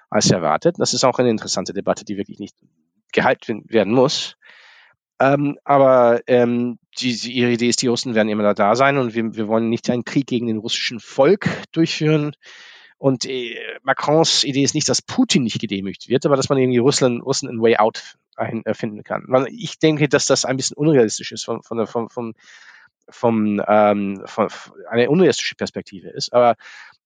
[0.10, 0.78] als erwartet.
[0.80, 2.56] Das ist auch eine interessante Debatte, die wirklich nicht
[3.12, 4.36] gehalten werden muss.
[5.20, 9.36] Ähm, aber ähm, die, ihre Idee ist, die Russen werden immer da sein und wir,
[9.36, 12.36] wir wollen nicht einen Krieg gegen den russischen Volk durchführen.
[13.00, 16.80] Und äh, Macrons Idee ist nicht, dass Putin nicht gedemütigt wird, aber dass man irgendwie
[16.80, 19.24] Russland, Russen ein Way Out erfinden kann.
[19.28, 22.34] Weil ich denke, dass das ein bisschen unrealistisch ist von, von, von, von,
[23.10, 26.34] vom, ähm, von, von eine unrealistische Perspektive ist.
[26.34, 26.56] Aber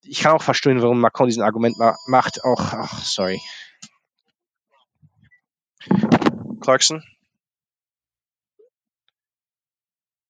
[0.03, 2.43] ich kann auch verstehen, warum Macron diesen Argument ma macht.
[2.43, 3.39] Auch, ach, sorry.
[6.61, 7.03] Clarkson?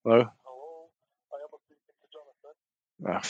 [0.04, 0.26] Hello?
[3.04, 3.24] Ach,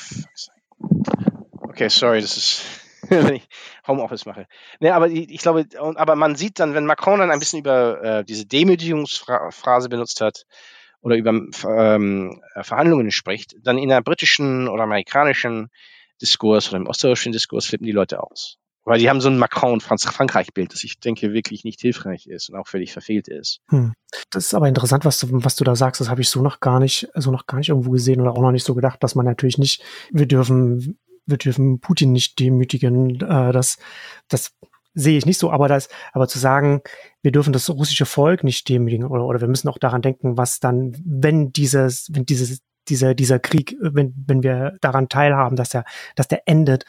[1.61, 2.63] okay, sorry, das ist,
[3.09, 3.47] wenn ich
[3.87, 4.47] Homeoffice mache.
[4.79, 8.01] Nee, aber ich, ich, glaube, aber man sieht dann, wenn Macron dann ein bisschen über
[8.01, 10.45] äh, diese Demütigungsphrase benutzt hat
[11.01, 15.69] oder über ähm, Verhandlungen spricht, dann in der britischen oder amerikanischen
[16.21, 18.60] Diskurs oder im ostdeutschen Diskurs flippen die Leute aus.
[18.83, 22.49] Weil die haben so ein Macron- und Frankreich-Bild, das ich denke wirklich nicht hilfreich ist
[22.49, 23.59] und auch völlig verfehlt ist.
[23.69, 23.93] Hm.
[24.31, 26.01] Das ist aber interessant, was du, was du da sagst.
[26.01, 28.41] Das habe ich so noch gar nicht, so noch gar nicht irgendwo gesehen oder auch
[28.41, 33.21] noch nicht so gedacht, dass man natürlich nicht, wir dürfen, wir dürfen Putin nicht demütigen.
[33.21, 33.77] Äh, das,
[34.27, 34.51] das
[34.93, 36.81] sehe ich nicht so, aber das, aber zu sagen,
[37.21, 40.59] wir dürfen das russische Volk nicht demütigen oder, oder wir müssen auch daran denken, was
[40.59, 45.85] dann, wenn dieses, wenn dieses dieser, dieser Krieg, wenn, wenn wir daran teilhaben, dass der,
[46.15, 46.85] dass der endet,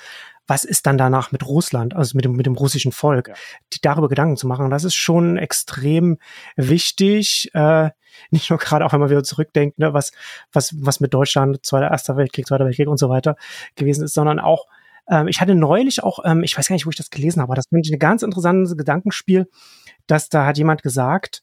[0.53, 3.34] was ist dann danach mit Russland, also mit dem, mit dem russischen Volk, ja.
[3.72, 4.68] die darüber Gedanken zu machen.
[4.68, 6.18] Das ist schon extrem
[6.57, 7.88] wichtig, äh,
[8.30, 10.12] nicht nur gerade auch, wenn man wieder zurückdenkt, ne, was,
[10.53, 13.36] was, was mit Deutschland, Zweiter, Erster Weltkrieg, Zweiter Weltkrieg und so weiter
[13.76, 14.66] gewesen ist, sondern auch,
[15.09, 17.48] ähm, ich hatte neulich auch, ähm, ich weiß gar nicht, wo ich das gelesen habe,
[17.48, 19.48] aber das finde ich ein ganz interessantes Gedankenspiel,
[20.07, 21.42] dass da hat jemand gesagt,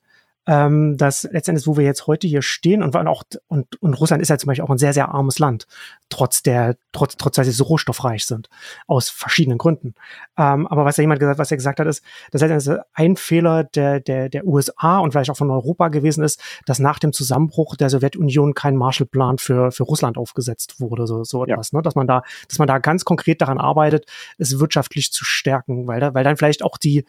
[0.50, 4.30] ähm, dass letztendlich, wo wir jetzt heute hier stehen und auch und, und Russland ist
[4.30, 5.68] ja zum Beispiel auch ein sehr sehr armes Land,
[6.10, 8.50] trotz der trotz trotz dass sie so rohstoffreich sind
[8.88, 9.94] aus verschiedenen Gründen.
[10.40, 13.64] Ähm, aber was ja jemand gesagt, was er gesagt hat, ist, dass letztendlich ein Fehler
[13.64, 17.76] der der der USA und vielleicht auch von Europa gewesen ist, dass nach dem Zusammenbruch
[17.76, 21.78] der Sowjetunion kein Marshallplan für für Russland aufgesetzt wurde, so so etwas, ja.
[21.78, 21.84] ne?
[21.84, 24.08] dass man da dass man da ganz konkret daran arbeitet,
[24.40, 27.06] es wirtschaftlich zu stärken, weil da weil dann vielleicht auch die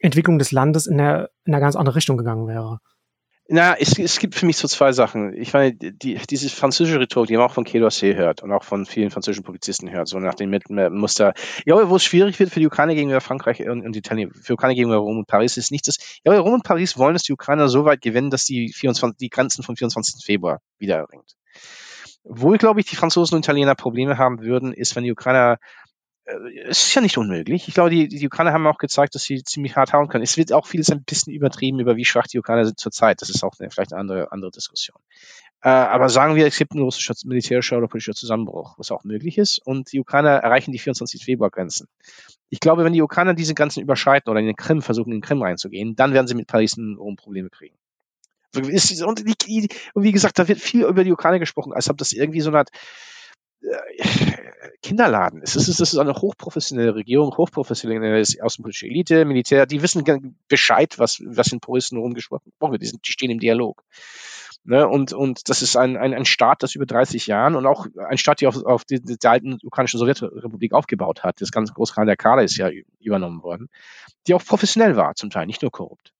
[0.00, 2.80] Entwicklung des Landes in, der, in eine ganz andere Richtung gegangen wäre.
[3.52, 5.34] Na, es, es gibt für mich so zwei Sachen.
[5.34, 8.86] Ich meine, die, diese französische Rhetorik, die man auch von Kedossé hört und auch von
[8.86, 10.56] vielen französischen Publizisten hört, so nach dem
[10.92, 11.34] Muster.
[11.66, 14.52] Ja, wo es schwierig wird für die Ukraine gegenüber Frankreich und, und Italien, für die
[14.52, 15.96] Ukraine gegenüber Rom und Paris ist nicht das.
[16.24, 19.30] Ja, Rom und Paris wollen, dass die Ukrainer so weit gewinnen, dass die 24, die
[19.30, 20.24] Grenzen vom 24.
[20.24, 21.34] Februar wieder erringt.
[22.22, 25.58] Wo, glaube ich, die Franzosen und Italiener Probleme haben würden, ist, wenn die Ukrainer
[26.66, 27.68] es ist ja nicht unmöglich.
[27.68, 30.24] Ich glaube, die, die Ukrainer haben auch gezeigt, dass sie ziemlich hart hauen können.
[30.24, 33.22] Es wird auch vieles ein bisschen übertrieben, über wie schwach die Ukrainer sind zurzeit.
[33.22, 34.98] Das ist auch eine, vielleicht eine andere, andere Diskussion.
[35.62, 39.36] Äh, aber sagen wir, es gibt ein russischer militärischer oder politischer Zusammenbruch, was auch möglich
[39.36, 41.24] ist, und die Ukrainer erreichen die 24.
[41.24, 41.86] Februar-Grenzen.
[42.48, 45.22] Ich glaube, wenn die Ukrainer diese Grenzen überschreiten oder in den Krim versuchen, in den
[45.22, 47.76] Krim reinzugehen, dann werden sie mit Paris ein Probleme kriegen.
[48.56, 52.50] Und wie gesagt, da wird viel über die Ukraine gesprochen, als ob das irgendwie so
[52.50, 52.70] eine Art
[54.82, 55.42] Kinderladen.
[55.42, 61.22] Es ist, es ist eine hochprofessionelle Regierung, hochprofessionelle außenpolitische Elite, Militär, die wissen Bescheid, was,
[61.24, 62.82] was in Puristen rumgesprochen wird.
[62.82, 63.84] Die, sind, die stehen im Dialog.
[64.64, 64.86] Ne?
[64.86, 68.18] Und, und das ist ein, ein, ein Staat, das über 30 Jahren und auch ein
[68.18, 71.40] Staat, der auf, auf die, die alten ukrainischen Sowjetrepublik aufgebaut hat.
[71.40, 73.68] Das ganze Großkhan der Kala ist ja übernommen worden,
[74.26, 76.12] die auch professionell war zum Teil, nicht nur korrupt.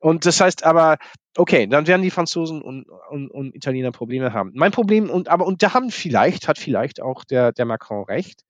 [0.00, 0.96] Und das heißt aber,
[1.36, 4.52] okay, dann werden die Franzosen und, und, und Italiener Probleme haben.
[4.54, 8.42] Mein Problem, und aber, und da haben vielleicht, hat vielleicht auch der, der Macron recht,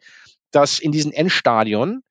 [0.52, 2.02] dass in diesen Endstadion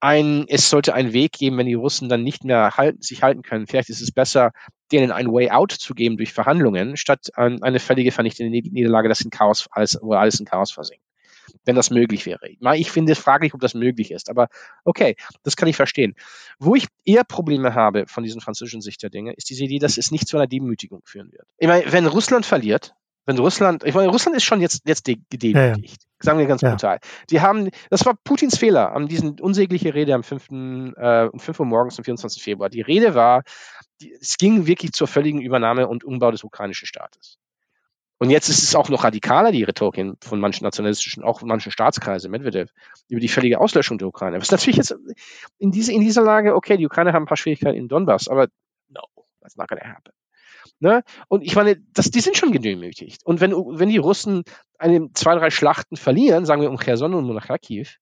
[0.00, 3.42] ein, es sollte einen Weg geben, wenn die Russen dann nicht mehr halten, sich halten
[3.42, 3.66] können.
[3.66, 4.52] Vielleicht ist es besser,
[4.92, 9.30] denen ein Way Out zu geben durch Verhandlungen, statt eine völlige vernichtende Niederlage, das in
[9.30, 11.05] Chaos, alles, wo alles in Chaos versinkt
[11.64, 12.48] wenn das möglich wäre.
[12.76, 14.48] Ich finde es fraglich, ob das möglich ist, aber
[14.84, 16.14] okay, das kann ich verstehen.
[16.58, 19.98] Wo ich eher Probleme habe von diesen französischen Sicht der Dinge, ist diese Idee, dass
[19.98, 21.46] es nicht zu einer Demütigung führen wird.
[21.58, 22.94] Ich meine, wenn Russland verliert,
[23.26, 25.54] wenn Russland, ich meine, Russland ist schon jetzt, jetzt gedemütigt.
[25.54, 26.06] Ja, ja.
[26.20, 26.70] Sagen wir ganz ja.
[26.70, 27.00] brutal.
[27.28, 30.50] Die haben, das war Putins Fehler, an diesen unsägliche Rede am 5.
[30.96, 32.42] Äh, um 5 Uhr morgens am 24.
[32.42, 32.70] Februar.
[32.70, 33.42] Die Rede war,
[34.00, 37.38] die, es ging wirklich zur völligen Übernahme und Umbau des ukrainischen Staates.
[38.18, 41.70] Und jetzt ist es auch noch radikaler, die Rhetorik von manchen nationalistischen, auch von manchen
[41.70, 42.70] Staatskreisen, Medvedev,
[43.08, 44.40] über die völlige Auslöschung der Ukraine.
[44.40, 44.96] Was natürlich jetzt
[45.58, 48.48] in, diese, in dieser Lage, okay, die Ukraine haben ein paar Schwierigkeiten in Donbass, aber
[48.88, 49.02] no,
[49.42, 50.12] that's not gonna happen.
[50.80, 51.02] Ne?
[51.28, 53.24] Und ich meine, das, die sind schon gedemütigt.
[53.24, 54.44] Und wenn, wenn die Russen
[54.78, 57.98] eine, zwei, drei Schlachten verlieren, sagen wir um Cherson und um Kharkiv,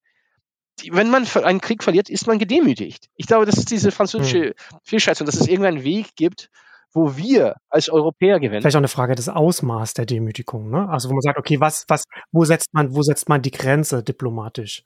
[0.80, 3.08] die, wenn man einen Krieg verliert, ist man gedemütigt.
[3.16, 4.54] Ich glaube, das ist diese französische hm.
[4.82, 6.50] Fehlschätzung, dass es irgendeinen Weg gibt,
[6.94, 8.62] wo wir als Europäer gewinnen.
[8.62, 10.88] Vielleicht auch eine Frage des Ausmaß der Demütigung, ne?
[10.88, 14.02] Also wo man sagt, okay, was, was, wo setzt man, wo setzt man die Grenze
[14.02, 14.84] diplomatisch?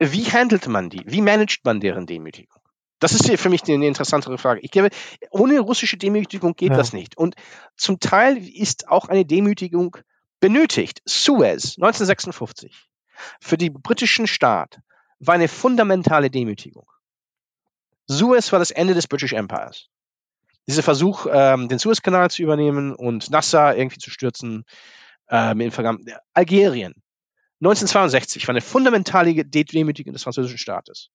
[0.00, 1.02] Wie handelt man die?
[1.06, 2.60] Wie managt man deren Demütigung?
[2.98, 4.60] Das ist für mich eine interessantere Frage.
[4.60, 4.90] Ich glaube,
[5.30, 6.76] ohne russische Demütigung geht ja.
[6.76, 7.16] das nicht.
[7.16, 7.34] Und
[7.76, 9.96] zum Teil ist auch eine Demütigung
[10.40, 11.00] benötigt.
[11.06, 12.88] Suez 1956
[13.40, 14.80] für den britischen Staat
[15.18, 16.90] war eine fundamentale Demütigung.
[18.06, 19.88] Suez war das Ende des British Empires
[20.70, 24.64] dieser Versuch, ähm, den Suezkanal zu übernehmen und Nasser irgendwie zu stürzen,
[25.28, 26.04] ähm, in Vergangen
[26.34, 26.94] Algerien.
[27.60, 31.10] 1962 war eine fundamentale Demütigung des französischen Staates.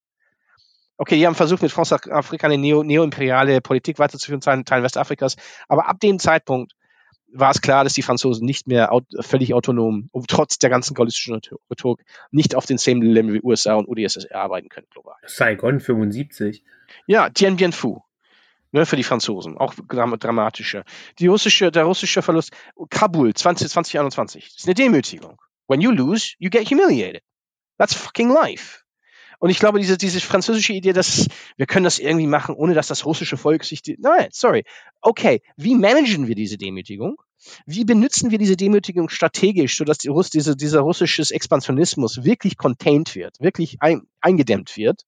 [0.97, 5.35] Okay, die haben versucht, mit Frankreich eine neo, neoimperiale Politik weiterzuführen, Teilen, Teilen Westafrikas.
[5.67, 6.73] Aber ab dem Zeitpunkt
[7.33, 11.41] war es klar, dass die Franzosen nicht mehr aut völlig autonom, trotz der ganzen gallistischen
[11.69, 15.15] Rhetorik, nicht auf den same Level wie USA und UdSSR arbeiten können global.
[15.25, 16.63] Saigon 75.
[17.07, 18.04] Ja, Dien Bien Phu
[18.75, 20.83] ne, für die Franzosen, auch dramatischer.
[21.17, 22.51] Die russische, der russische Verlust,
[22.89, 25.37] Kabul 20, 2021, das ist eine Demütigung.
[25.67, 27.23] When you lose, you get humiliated.
[27.77, 28.81] That's fucking life.
[29.39, 32.87] Und ich glaube, diese, diese französische Idee, dass wir können das irgendwie machen, ohne dass
[32.87, 34.63] das russische Volk sich, nein, sorry.
[35.01, 37.15] Okay, wie managen wir diese Demütigung?
[37.65, 43.15] Wie benutzen wir diese Demütigung strategisch, sodass die Russ, diese, dieser russische Expansionismus wirklich contained
[43.15, 45.05] wird, wirklich ein, eingedämmt wird?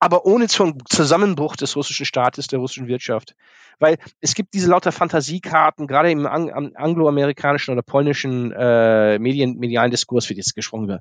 [0.00, 3.36] Aber ohne Zusammenbruch des russischen Staates, der russischen Wirtschaft.
[3.78, 9.90] Weil es gibt diese lauter Fantasiekarten, gerade im Ang angloamerikanischen oder polnischen äh, Medien, medialen
[9.90, 11.00] Diskurs wird jetzt gesprochen über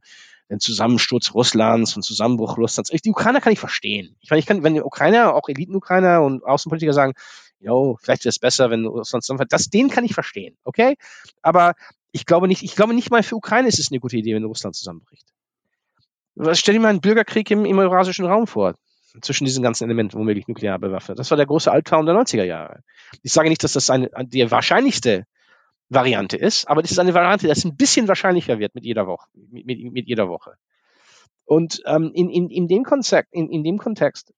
[0.49, 2.89] den Zusammensturz Russlands und Zusammenbruch Russlands.
[2.89, 4.15] Die Ukrainer kann ich verstehen.
[4.19, 7.13] Ich meine, ich kann, wenn die Ukrainer, auch Eliten-Ukrainer und Außenpolitiker sagen,
[7.59, 10.97] jo, vielleicht wäre es besser, wenn Russland zusammenfällt, das, den kann ich verstehen, okay?
[11.41, 11.75] Aber
[12.11, 14.43] ich glaube nicht, ich glaube nicht mal für Ukraine ist es eine gute Idee, wenn
[14.43, 15.25] Russland zusammenbricht.
[16.53, 18.75] Stell dir mal einen Bürgerkrieg im, im eurasischen Raum vor
[19.21, 21.19] zwischen diesen ganzen Elementen womöglich nuklear bewaffnet.
[21.19, 22.83] Das war der große Albtraum der 90er Jahre.
[23.23, 25.25] Ich sage nicht, dass das eine, die wahrscheinlichste
[25.89, 29.27] Variante ist, aber das ist eine Variante, die ein bisschen wahrscheinlicher wird mit jeder Woche.
[29.33, 30.55] Mit, mit, mit jeder Woche.
[31.45, 34.31] Und ähm, in, in, in, dem Konzept, in, in dem Kontext,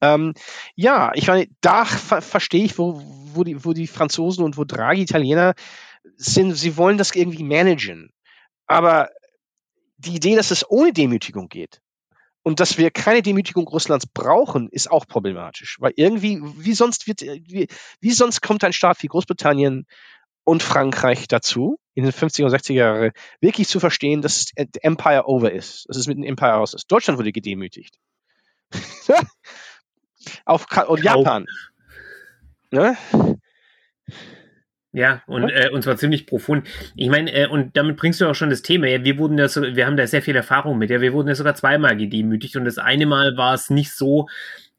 [0.00, 0.34] ähm,
[0.76, 3.02] ja, ich meine, da ver verstehe ich, wo,
[3.34, 5.54] wo, die, wo die Franzosen und wo Draghi Italiener
[6.16, 8.12] sind, sie wollen das irgendwie managen.
[8.66, 9.10] Aber
[9.96, 11.80] die Idee, dass es ohne Demütigung geht,
[12.42, 15.76] und dass wir keine Demütigung Russlands brauchen, ist auch problematisch.
[15.80, 17.68] Weil irgendwie, wie sonst wird, wie,
[18.00, 19.86] wie sonst kommt ein Staat wie Großbritannien
[20.44, 25.52] und Frankreich dazu, in den 50er und 60er Jahren wirklich zu verstehen, dass Empire over
[25.52, 26.90] ist, dass es mit dem Empire aus ist.
[26.90, 27.98] Deutschland wurde gedemütigt.
[30.44, 31.46] Auf, und Japan.
[32.70, 32.96] Ne?
[34.94, 36.68] Ja, und, äh, und zwar ziemlich profund.
[36.96, 38.86] Ich meine, äh, und damit bringst du auch schon das Thema.
[38.86, 40.90] Ja, wir wurden ja so, wir haben da sehr viel Erfahrung mit.
[40.90, 44.28] Ja, wir wurden ja sogar zweimal gedemütigt und das eine Mal war es nicht so,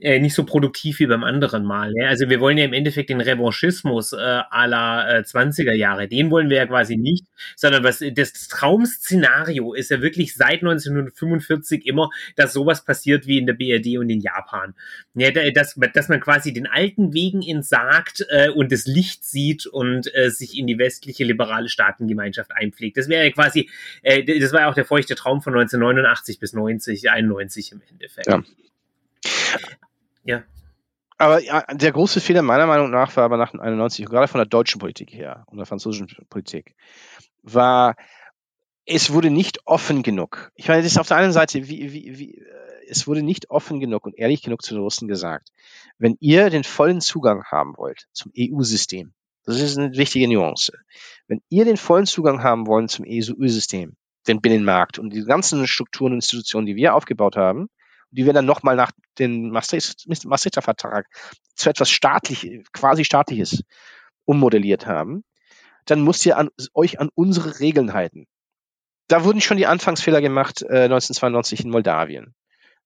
[0.03, 1.93] äh, nicht so produktiv wie beim anderen Mal.
[1.95, 2.09] Ja?
[2.09, 6.49] Also wir wollen ja im Endeffekt den Revanchismus äh, la äh, 20er Jahre, den wollen
[6.49, 7.25] wir ja quasi nicht,
[7.55, 13.45] sondern was das Traum-Szenario ist ja wirklich seit 1945 immer, dass sowas passiert wie in
[13.45, 14.75] der BRD und in Japan.
[15.15, 20.13] Ja, dass, dass man quasi den alten Wegen entsagt äh, und das Licht sieht und
[20.13, 22.97] äh, sich in die westliche liberale Staatengemeinschaft einpflegt.
[22.97, 23.69] Das wäre ja quasi,
[24.01, 28.27] äh, das war ja auch der feuchte Traum von 1989 bis 90, 91 im Endeffekt.
[28.27, 28.43] Ja.
[30.23, 30.43] Ja.
[31.17, 34.47] Aber ja, der große Fehler meiner Meinung nach war aber nach 91, gerade von der
[34.47, 36.75] deutschen Politik her und der französischen Politik,
[37.43, 37.95] war,
[38.85, 40.51] es wurde nicht offen genug.
[40.55, 43.49] Ich meine, das ist auf der einen Seite, wie, wie, wie, äh, es wurde nicht
[43.49, 45.49] offen genug und ehrlich genug zu den Russen gesagt.
[45.97, 49.13] Wenn ihr den vollen Zugang haben wollt zum EU-System,
[49.45, 50.73] das ist eine wichtige Nuance.
[51.27, 53.95] Wenn ihr den vollen Zugang haben wollt zum EU-System,
[54.27, 57.69] den Binnenmarkt und die ganzen Strukturen und Institutionen, die wir aufgebaut haben,
[58.13, 61.07] die wir dann nochmal nach dem Maastrichter Vertrag
[61.55, 63.63] zu etwas staatlich, quasi staatliches
[64.25, 65.23] ummodelliert haben,
[65.85, 68.25] dann müsst ihr an, euch an unsere Regeln halten.
[69.07, 72.35] Da wurden schon die Anfangsfehler gemacht äh, 1992 in Moldawien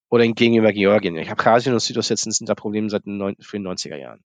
[0.09, 1.17] oder gegenüber Georgien.
[1.29, 4.23] Abkhazien und Südossetien sind da Probleme seit den 90er Jahren.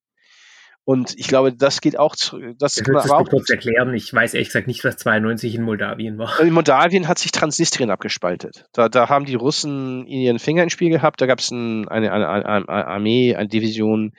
[0.85, 2.39] Und ich glaube, das geht auch zu.
[2.57, 3.93] Das, das kann man auch kurz erklären.
[3.93, 6.37] Ich weiß ehrlich gesagt nicht, was 92 in Moldawien war.
[6.41, 8.65] In Moldawien hat sich Transnistrien abgespaltet.
[8.73, 11.21] Da, da haben die Russen ihren Finger ins Spiel gehabt.
[11.21, 14.11] Da gab es ein, eine, eine, eine, Armee, eine Division,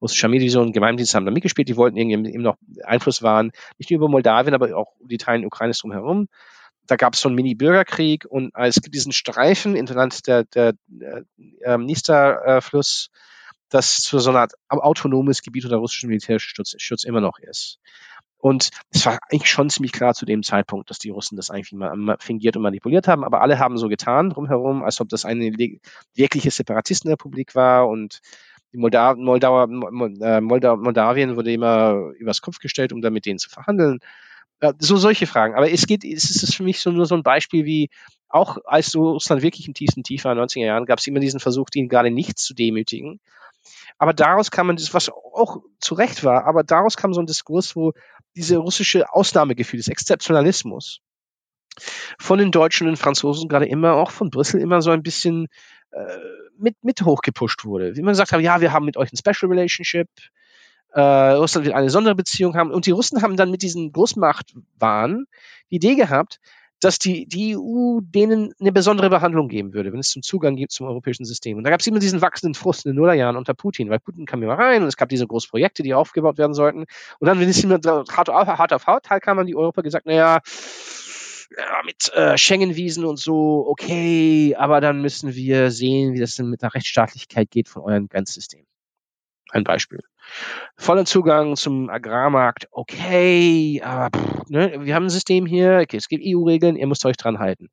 [0.00, 1.68] russische Armeedivision, Geheimdienste haben da mitgespielt.
[1.68, 5.44] Die wollten irgendwie eben noch Einfluss wahren, nicht nur über Moldawien, aber auch die Teilen
[5.44, 6.28] Ukraines drumherum.
[6.86, 11.24] Da gab es so einen Mini-Bürgerkrieg und es gibt diesen Streifen Land der, der, der
[11.62, 13.10] äh, Nister-Fluss.
[13.10, 13.31] Äh,
[13.72, 17.78] das zu so einer Art autonomes Gebiet unter russischem Militärschutz Schutz immer noch ist.
[18.38, 21.72] Und es war eigentlich schon ziemlich klar zu dem Zeitpunkt, dass die Russen das eigentlich
[21.72, 25.52] mal fingiert und manipuliert haben, aber alle haben so getan drumherum, als ob das eine
[26.14, 28.20] wirkliche Separatistenrepublik war und
[28.72, 29.68] die Molda Moldauer,
[30.20, 34.00] äh, Molda Moldawien wurde immer übers Kopf gestellt, um da mit denen zu verhandeln.
[34.78, 35.54] So solche Fragen.
[35.54, 37.90] Aber es geht, es ist für mich so nur so ein Beispiel wie,
[38.28, 41.06] auch als so Russland wirklich im tiefsten Tief war in den 90er Jahren, gab es
[41.06, 43.20] immer diesen Versuch, ihn gerade nicht zu demütigen.
[44.02, 47.76] Aber daraus kam man was auch zu Recht war, aber daraus kam so ein Diskurs,
[47.76, 47.92] wo
[48.34, 50.98] diese russische Ausnahmegefühl des Exzeptionalismus
[52.18, 55.46] von den Deutschen und den Franzosen gerade immer, auch von Brüssel immer so ein bisschen
[55.92, 56.16] äh,
[56.58, 57.94] mit, mit hochgepusht wurde.
[57.94, 60.08] Wie man gesagt hat, ja, wir haben mit euch ein Special Relationship,
[60.94, 62.72] äh, Russland wird eine Sonderbeziehung haben.
[62.72, 65.26] Und die Russen haben dann mit diesen Großmachtwahn
[65.70, 66.40] die Idee gehabt,
[66.82, 70.72] dass die, die EU denen eine besondere Behandlung geben würde, wenn es zum Zugang gibt
[70.72, 71.56] zum europäischen System.
[71.56, 74.26] Und da gab es immer diesen wachsenden Frust in den Nullerjahren unter Putin, weil Putin
[74.26, 76.86] kam immer rein und es gab diese großen Projekte, die aufgebaut werden sollten.
[77.20, 80.06] Und dann, wenn es immer hart auf, hart auf hart kam an die Europa gesagt,
[80.06, 80.40] naja,
[81.56, 86.48] ja, mit äh, Schengen-Wiesen und so, okay, aber dann müssen wir sehen, wie das denn
[86.48, 88.64] mit der Rechtsstaatlichkeit geht von eurem Grenzsystem.
[89.50, 90.00] Ein Beispiel.
[90.76, 96.08] Vollen Zugang zum Agrarmarkt, okay, aber pff, ne, wir haben ein System hier, okay, es
[96.08, 97.68] gibt EU-Regeln, ihr müsst euch dran halten.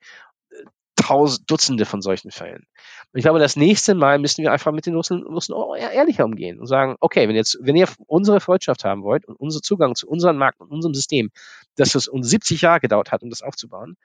[0.96, 2.66] Tausend, Dutzende von solchen Fällen.
[3.12, 6.60] Und ich glaube, das nächste Mal müssen wir einfach mit den Russen, Russen ehrlicher umgehen
[6.60, 10.08] und sagen, okay, wenn jetzt, wenn ihr unsere Freundschaft haben wollt und unser Zugang zu
[10.08, 11.32] unserem Markt und unserem System,
[11.76, 13.96] dass es uns 70 Jahre gedauert hat, um das aufzubauen,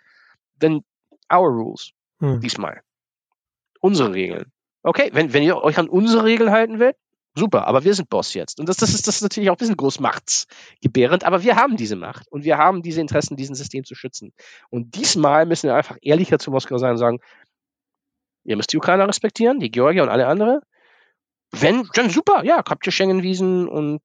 [0.59, 0.82] dann
[1.32, 1.90] our rules
[2.20, 2.40] hm.
[2.40, 2.80] diesmal.
[3.80, 4.53] Unsere Regeln.
[4.82, 6.97] Okay, wenn, wenn ihr euch an unsere Regeln halten wollt,
[7.37, 8.61] Super, aber wir sind Boss jetzt.
[8.61, 11.97] Und das, das, ist, das ist natürlich auch ein bisschen großmachtsgebärend, aber wir haben diese
[11.97, 14.32] Macht und wir haben diese Interessen, diesen System zu schützen.
[14.70, 17.18] Und diesmal müssen wir einfach ehrlicher zu Moskau sein und sagen,
[18.45, 20.61] ihr müsst die Ukrainer respektieren, die Georgier und alle andere.
[21.51, 24.01] Wenn, dann super, ja, habt ihr Schengen-Wiesen und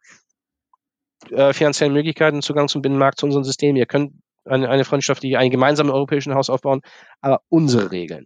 [1.30, 3.76] äh, finanzielle Möglichkeiten, Zugang zum Binnenmarkt, zu unserem System.
[3.76, 4.14] Ihr könnt
[4.46, 6.82] eine, eine freundschaftliche, einen gemeinsamen europäischen Haus aufbauen,
[7.22, 8.26] aber unsere Regeln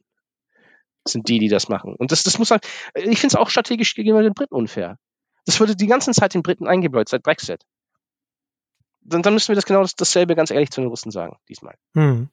[1.07, 1.95] sind die, die das machen.
[1.95, 4.97] Und das, das muss halt, ich finde es auch strategisch gegenüber den Briten unfair.
[5.45, 7.63] Das würde die ganze Zeit den Briten eingebläut seit Brexit.
[9.01, 11.75] Dann, dann müssen wir das genau dasselbe ganz ehrlich zu den Russen sagen, diesmal.
[11.93, 12.29] Hm.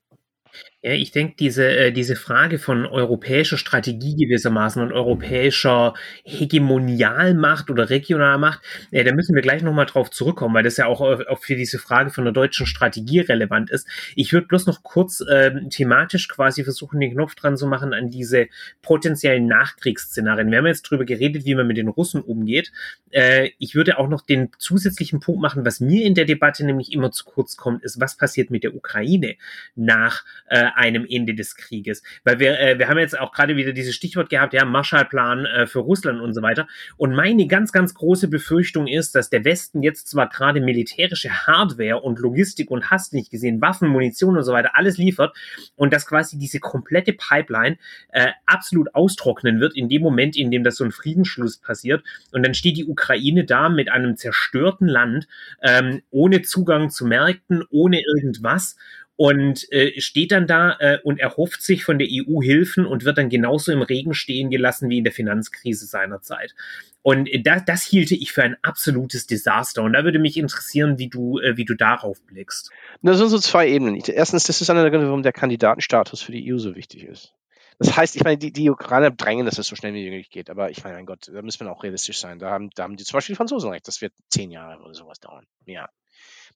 [0.82, 5.92] Ja, ich denke, diese, äh, diese Frage von europäischer Strategie gewissermaßen und europäischer
[6.24, 11.02] Hegemonialmacht oder Regionalmacht, äh, da müssen wir gleich nochmal drauf zurückkommen, weil das ja auch,
[11.02, 13.86] äh, auch für diese Frage von der deutschen Strategie relevant ist.
[14.16, 18.08] Ich würde bloß noch kurz äh, thematisch quasi versuchen, den Knopf dran zu machen an
[18.08, 18.46] diese
[18.80, 20.50] potenziellen Nachkriegsszenarien.
[20.50, 22.72] Wir haben jetzt drüber geredet, wie man mit den Russen umgeht.
[23.10, 26.94] Äh, ich würde auch noch den zusätzlichen Punkt machen, was mir in der Debatte nämlich
[26.94, 29.36] immer zu kurz kommt, ist, was passiert mit der Ukraine
[29.76, 32.02] nach äh, einem Ende des Krieges.
[32.24, 35.66] Weil wir, äh, wir haben jetzt auch gerade wieder dieses Stichwort gehabt, ja, Marshallplan äh,
[35.66, 36.66] für Russland und so weiter.
[36.96, 42.00] Und meine ganz, ganz große Befürchtung ist, dass der Westen jetzt zwar gerade militärische Hardware
[42.00, 45.36] und Logistik und hast nicht gesehen, Waffen, Munition und so weiter, alles liefert
[45.76, 47.76] und dass quasi diese komplette Pipeline
[48.10, 52.02] äh, absolut austrocknen wird in dem Moment, in dem das so ein Friedensschluss passiert.
[52.32, 55.28] Und dann steht die Ukraine da mit einem zerstörten Land,
[55.62, 58.76] ähm, ohne Zugang zu Märkten, ohne irgendwas
[59.20, 63.18] und äh, steht dann da äh, und erhofft sich von der EU Hilfen und wird
[63.18, 66.54] dann genauso im Regen stehen gelassen wie in der Finanzkrise seinerzeit.
[67.02, 69.82] Und äh, das, das hielte ich für ein absolutes Desaster.
[69.82, 72.70] Und da würde mich interessieren, wie du, äh, wie du darauf blickst.
[73.02, 73.96] Das sind so zwei Ebenen.
[73.96, 77.34] Erstens, das ist einer der Gründe, warum der Kandidatenstatus für die EU so wichtig ist.
[77.78, 80.48] Das heißt, ich meine, die, die Ukrainer drängen, dass es so schnell wie möglich geht.
[80.48, 82.38] Aber ich meine, mein Gott, da müssen wir auch realistisch sein.
[82.38, 83.86] Da haben, da haben die zum Beispiel die Franzosen recht.
[83.86, 85.44] Das wird zehn Jahre oder sowas dauern.
[85.66, 85.90] Ja.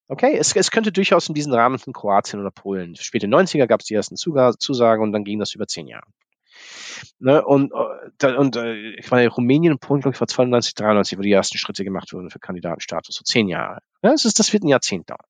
[0.08, 2.94] Okay, es, es könnte durchaus in diesen Rahmen von Kroatien oder Polen.
[2.96, 6.06] Späte 90er gab es die ersten Zusagen und dann ging das über zehn Jahre.
[7.18, 7.72] Ne, und
[8.20, 11.32] äh, und äh, ich meine, Rumänien und Polen, glaube ich, war 92, 93, wo die
[11.32, 13.80] ersten Schritte gemacht wurden für Kandidatenstatus, so zehn Jahre.
[14.02, 15.26] Ja, das, ist, das wird ein Jahrzehnt dauern.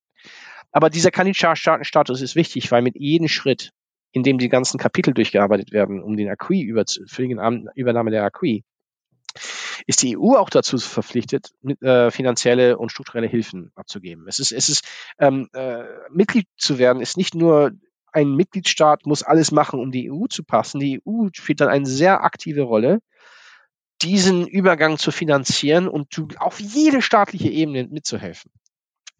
[0.71, 3.71] Aber dieser Kandidatenstatus ist wichtig, weil mit jedem Schritt,
[4.11, 7.37] in dem die ganzen Kapitel durchgearbeitet werden, um den Acquis über, für die
[7.75, 8.61] Übernahme der Acquis,
[9.85, 14.25] ist die EU auch dazu verpflichtet, mit, äh, finanzielle und strukturelle Hilfen abzugeben.
[14.27, 14.85] Es ist, es ist
[15.19, 17.71] ähm, äh, Mitglied zu werden, ist nicht nur
[18.11, 20.79] ein Mitgliedstaat muss alles machen, um die EU zu passen.
[20.79, 22.99] Die EU spielt dann eine sehr aktive Rolle,
[24.01, 26.07] diesen Übergang zu finanzieren und
[26.37, 28.51] auf jede staatliche Ebene mitzuhelfen.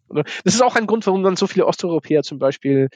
[0.08, 2.88] Das ist auch ein Grund, warum dann so viele Osteuropäer zum Beispiel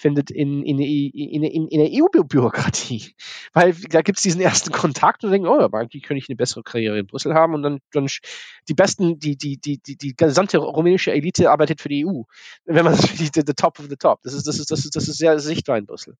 [0.00, 3.14] findet in, in, in, in, in der EU-Bürokratie.
[3.52, 6.36] Weil da gibt es diesen ersten Kontakt und denken, oh, aber eigentlich könnte ich eine
[6.36, 8.06] bessere Karriere in Brüssel haben und dann, dann
[8.68, 12.22] die besten, die, die, die, die, die gesamte rumänische Elite arbeitet für die EU.
[12.64, 14.22] Wenn man das the, the top of the top.
[14.22, 16.16] Das ist, das ist, das ist, das ist sehr sichtbar in Brüssel.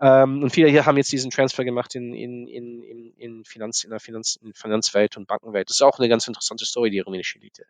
[0.00, 3.84] Ähm, und viele hier haben jetzt diesen Transfer gemacht in, in, in, in, in, Finanz,
[3.84, 5.70] in der Finanz, in Finanzwelt und Bankenwelt.
[5.70, 7.64] Das ist auch eine ganz interessante Story, die rumänische Elite.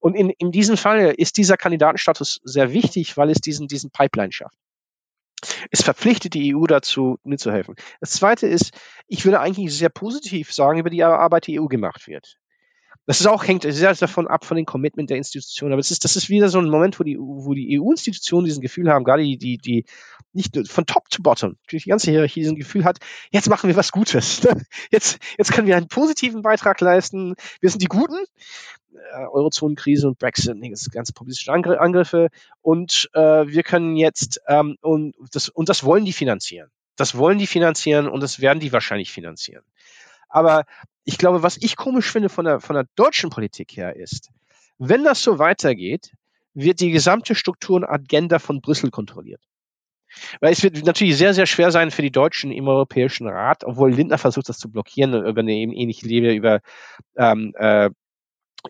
[0.00, 4.32] Und in, in diesem Fall ist dieser Kandidatenstatus sehr wichtig, weil es diesen, diesen Pipeline
[4.32, 4.58] schafft.
[5.70, 7.74] Es verpflichtet die EU dazu, mitzuhelfen.
[8.00, 8.72] Das Zweite ist,
[9.06, 12.36] ich würde eigentlich sehr positiv sagen über die Arbeit, die EU gemacht wird.
[13.06, 15.72] Das ist auch, hängt sehr davon ab, von dem Commitment der Institutionen.
[15.72, 18.60] Aber das ist, das ist wieder so ein Moment, wo die, wo die EU-Institutionen diesen
[18.60, 19.84] Gefühl haben, gerade die, die, die,
[20.32, 22.98] nicht nur von top to bottom, die ganze Hierarchie diesen Gefühl hat,
[23.32, 24.46] jetzt machen wir was Gutes.
[24.92, 27.34] Jetzt, jetzt können wir einen positiven Beitrag leisten.
[27.60, 28.18] Wir sind die Guten
[28.92, 32.28] äh, Eurozonenkrise und Brexit, das ganze populistische Angriffe
[32.62, 36.70] und äh, wir können jetzt ähm, und das und das wollen die finanzieren.
[36.96, 39.64] Das wollen die finanzieren und das werden die wahrscheinlich finanzieren.
[40.28, 40.64] Aber
[41.04, 44.30] ich glaube, was ich komisch finde von der von der deutschen Politik her ist,
[44.78, 46.12] wenn das so weitergeht,
[46.54, 49.42] wird die gesamte Struktur und Agenda von Brüssel kontrolliert.
[50.40, 53.92] Weil es wird natürlich sehr, sehr schwer sein für die Deutschen im Europäischen Rat, obwohl
[53.92, 56.60] Lindner versucht, das zu blockieren, über eine ähnliche Linie über
[57.16, 57.90] ähm, äh,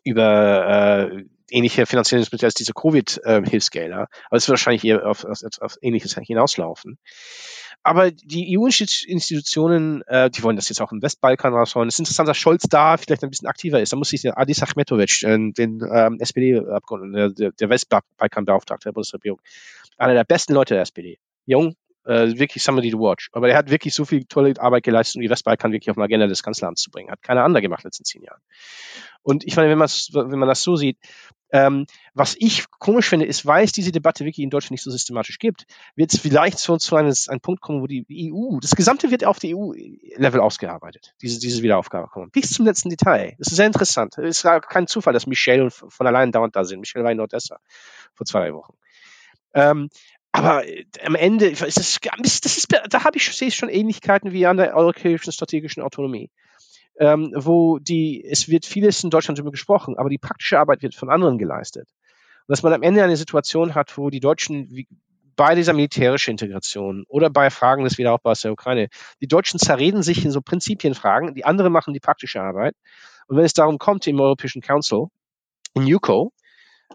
[0.05, 4.09] über äh, ähnliche Finanzierungsmittel als diese Covid-Hilfsgelder.
[4.29, 6.99] Aber es wird wahrscheinlich eher auf, auf, auf Ähnliches hinauslaufen.
[7.83, 11.89] Aber die EU-Institutionen, äh, die wollen das jetzt auch im Westbalkan raushauen.
[11.89, 13.93] Es ist interessant, dass Scholz da vielleicht ein bisschen aktiver ist.
[13.93, 19.41] Da muss sich der Adis Achmetovic, äh, den ähm, SPD-Abgeordneten, der, der Westbalkan-Beauftragte der Bundesregierung,
[19.97, 21.19] einer der besten Leute der SPD.
[21.47, 21.75] Jung,
[22.05, 23.29] äh, wirklich somebody to watch.
[23.33, 26.03] Aber er hat wirklich so viel tolle Arbeit geleistet, um die Westbalkan wirklich auf die
[26.03, 27.11] Agenda des Kanzleramts zu bringen.
[27.11, 28.41] Hat keiner andere gemacht in den letzten zehn Jahren.
[29.23, 30.97] Und ich meine, wenn, wenn man das so sieht,
[31.53, 34.91] ähm, was ich komisch finde, ist, weil es diese Debatte wirklich in Deutschland nicht so
[34.91, 38.77] systematisch gibt, wird es vielleicht zu, zu einem, einem Punkt kommen, wo die EU, das
[38.77, 42.31] Gesamte wird auf die EU-Level ausgearbeitet, diese, diese Wiederaufgabe kommen.
[42.31, 43.35] Bis zum letzten Detail.
[43.39, 44.17] Das ist sehr interessant.
[44.19, 46.81] Es ist kein Zufall, dass Michelle von allein dauernd da sind.
[46.81, 47.59] Michelle war in Nordessa
[48.15, 48.75] vor zwei Wochen.
[49.53, 49.91] Ähm,
[50.33, 54.33] aber äh, am Ende, ist das, das ist, da habe ich sehe ich schon Ähnlichkeiten
[54.33, 56.31] wie an der europäischen strategischen Autonomie
[57.01, 60.95] ähm, wo die, es wird vieles in Deutschland darüber gesprochen, aber die praktische Arbeit wird
[60.95, 61.89] von anderen geleistet.
[62.47, 64.87] Und dass man am Ende eine Situation hat, wo die Deutschen wie,
[65.35, 68.89] bei dieser militärischen Integration oder bei Fragen des Wiederaufbaus der Ukraine,
[69.23, 72.75] die Deutschen zerreden sich in so Prinzipienfragen, die anderen machen die praktische Arbeit.
[73.27, 75.07] Und wenn es darum kommt im Europäischen Council,
[75.73, 76.33] in UCO,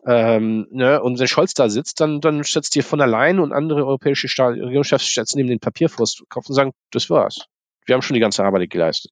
[0.06, 3.86] ähm, ne, und wenn Scholz da sitzt, dann, dann setzt ihr von allein und andere
[3.86, 7.46] europäische Regierungschefs setzen ihm den Papier vor Kopf und sagen, das war's.
[7.86, 9.12] Wir haben schon die ganze Arbeit geleistet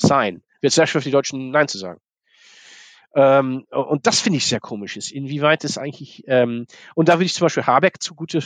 [0.00, 0.42] sein.
[0.60, 2.00] Wird sehr schwer für die Deutschen Nein zu sagen.
[3.12, 5.10] Ähm, und das finde ich sehr komisch ist.
[5.10, 8.40] Inwieweit es eigentlich, ähm, und da würde ich zum Beispiel Habeck zugute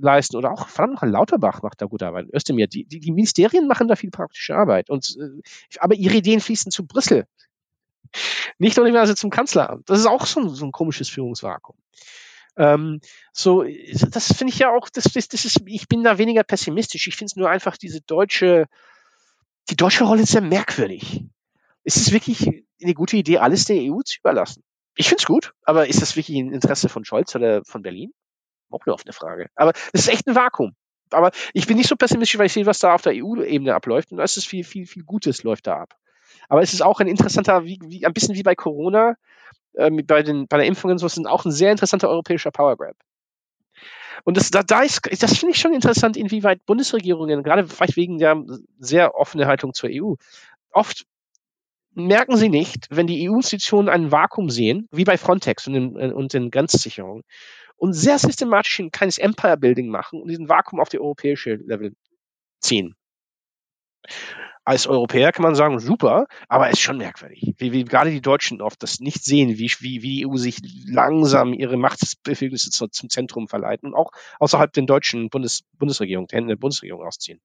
[0.00, 2.26] leisten oder auch verdammt noch Lauterbach macht da gute Arbeit.
[2.34, 4.90] Özdemir, die, die, die Ministerien machen da viel praktische Arbeit.
[4.90, 5.40] Und, äh,
[5.78, 7.26] aber ihre Ideen fließen zu Brüssel.
[8.58, 9.88] Nicht also zum Kanzleramt.
[9.88, 11.76] Das ist auch so ein, so ein komisches Führungsvakuum.
[12.56, 13.00] Ähm,
[13.32, 13.64] so,
[14.10, 17.06] das finde ich ja auch, das, das, das ist, ich bin da weniger pessimistisch.
[17.06, 18.66] Ich finde es nur einfach diese deutsche,
[19.70, 21.24] die deutsche Rolle ist sehr merkwürdig.
[21.84, 24.62] Ist es wirklich eine gute Idee, alles der EU zu überlassen?
[24.96, 28.12] Ich finde es gut, aber ist das wirklich ein Interesse von Scholz oder von Berlin?
[28.70, 29.48] Auch eine offene Frage.
[29.54, 30.74] Aber es ist echt ein Vakuum.
[31.10, 34.10] Aber ich bin nicht so pessimistisch, weil ich sehe, was da auf der EU-Ebene abläuft.
[34.10, 35.96] Und da ist es viel, viel, viel Gutes läuft da ab.
[36.48, 39.16] Aber es ist auch ein interessanter, wie, wie, ein bisschen wie bei Corona,
[39.74, 42.50] äh, bei, den, bei der Impfung und so, es ist auch ein sehr interessanter europäischer
[42.50, 42.96] Power Grab.
[44.24, 48.18] Und das, da, da ist, das finde ich schon interessant, inwieweit Bundesregierungen, gerade vielleicht wegen
[48.18, 48.42] der
[48.78, 50.14] sehr offenen Haltung zur EU,
[50.72, 51.06] oft
[51.94, 56.34] merken sie nicht, wenn die EU-Institutionen ein Vakuum sehen, wie bei Frontex und in, und
[56.34, 57.22] in Grenzsicherung,
[57.76, 61.94] und sehr systematisch ein kleines Empire-Building machen und diesen Vakuum auf die europäische Level
[62.60, 62.94] ziehen.
[64.66, 68.60] Als Europäer kann man sagen, super, aber ist schon merkwürdig, wie, wie gerade die Deutschen
[68.60, 70.58] oft das nicht sehen, wie, wie, wie die EU sich
[70.88, 74.10] langsam ihre Machtbefugnisse zum Zentrum verleiten und auch
[74.40, 77.40] außerhalb der deutschen Bundes, Bundesregierung, der Hände der Bundesregierung ausziehen.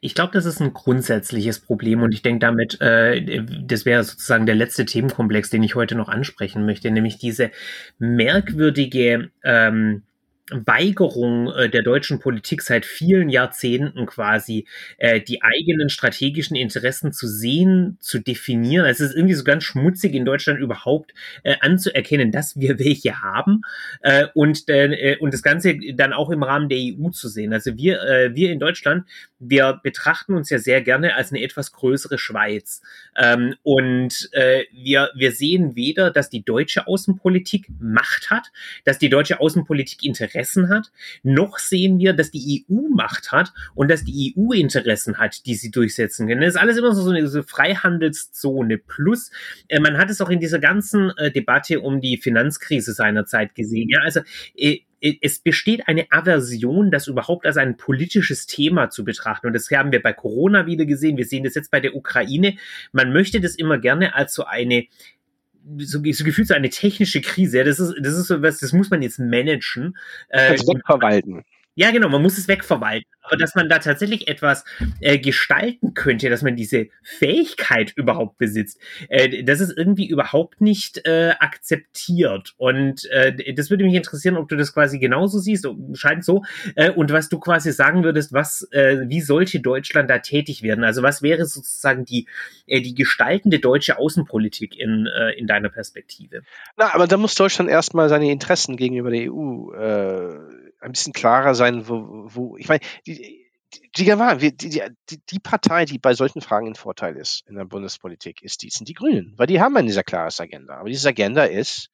[0.00, 4.46] Ich glaube, das ist ein grundsätzliches Problem und ich denke damit, äh, das wäre sozusagen
[4.46, 7.50] der letzte Themenkomplex, den ich heute noch ansprechen möchte, nämlich diese
[7.98, 10.04] merkwürdige ähm,
[10.50, 14.66] Weigerung äh, der deutschen Politik seit vielen Jahrzehnten quasi
[14.96, 18.86] äh, die eigenen strategischen Interessen zu sehen, zu definieren.
[18.86, 23.62] Es ist irgendwie so ganz schmutzig in Deutschland überhaupt äh, anzuerkennen, dass wir welche haben
[24.02, 27.52] äh, und, äh, und das Ganze dann auch im Rahmen der EU zu sehen.
[27.52, 29.04] Also wir, äh, wir in Deutschland,
[29.40, 32.82] wir betrachten uns ja sehr gerne als eine etwas größere Schweiz.
[33.16, 38.52] Ähm, und äh, wir, wir sehen weder, dass die deutsche Außenpolitik Macht hat,
[38.84, 43.52] dass die deutsche Außenpolitik Interessen Interessen hat, noch sehen wir, dass die EU Macht hat
[43.74, 46.42] und dass die EU Interessen hat, die sie durchsetzen können.
[46.42, 48.78] Das ist alles immer so eine, so Freihandelszone.
[48.78, 49.30] Plus,
[49.68, 53.88] äh, man hat es auch in dieser ganzen äh, Debatte um die Finanzkrise seinerzeit gesehen.
[53.88, 54.20] Ja, also
[54.56, 59.46] äh, äh, es besteht eine Aversion, das überhaupt als ein politisches Thema zu betrachten.
[59.46, 61.16] Und das haben wir bei Corona wieder gesehen.
[61.16, 62.56] Wir sehen das jetzt bei der Ukraine.
[62.92, 64.86] Man möchte das immer gerne als so eine
[65.78, 67.64] so, so gefühlt so eine technische Krise.
[67.64, 69.96] Das ist, das ist so was, das muss man jetzt managen.
[70.28, 71.44] Äh, wegverwalten.
[71.76, 74.64] Ja, genau, man muss es wegverwalten aber dass man da tatsächlich etwas
[75.00, 81.06] äh, gestalten könnte, dass man diese Fähigkeit überhaupt besitzt, äh, das ist irgendwie überhaupt nicht
[81.06, 82.54] äh, akzeptiert.
[82.56, 86.44] Und äh, das würde mich interessieren, ob du das quasi genauso siehst, scheint so,
[86.76, 90.84] äh, und was du quasi sagen würdest, was, äh, wie sollte Deutschland da tätig werden?
[90.84, 92.28] Also was wäre sozusagen die,
[92.66, 96.42] äh, die gestaltende deutsche Außenpolitik in, äh, in deiner Perspektive?
[96.76, 101.54] Na, aber da muss Deutschland erstmal seine Interessen gegenüber der EU äh, ein bisschen klarer
[101.54, 103.46] sein, wo, wo ich meine, die,
[103.96, 104.04] die,
[105.10, 108.70] die, die, Partei, die bei solchen Fragen ein Vorteil ist in der Bundespolitik, ist die,
[108.70, 110.76] sind die Grünen, weil die haben eine sehr klares Agenda.
[110.78, 111.90] Aber diese Agenda ist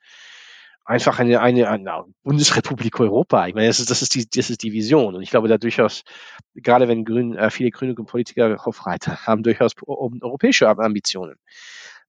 [0.84, 3.46] einfach eine, eine, eine Bundesrepublik Europa.
[3.46, 5.14] Ich meine, das ist, das ist die, das ist die Vision.
[5.14, 6.02] Und ich glaube, da durchaus,
[6.54, 11.36] gerade wenn Grün, äh, viele grüne Politiker Hofreiter haben durchaus europäische Ambitionen.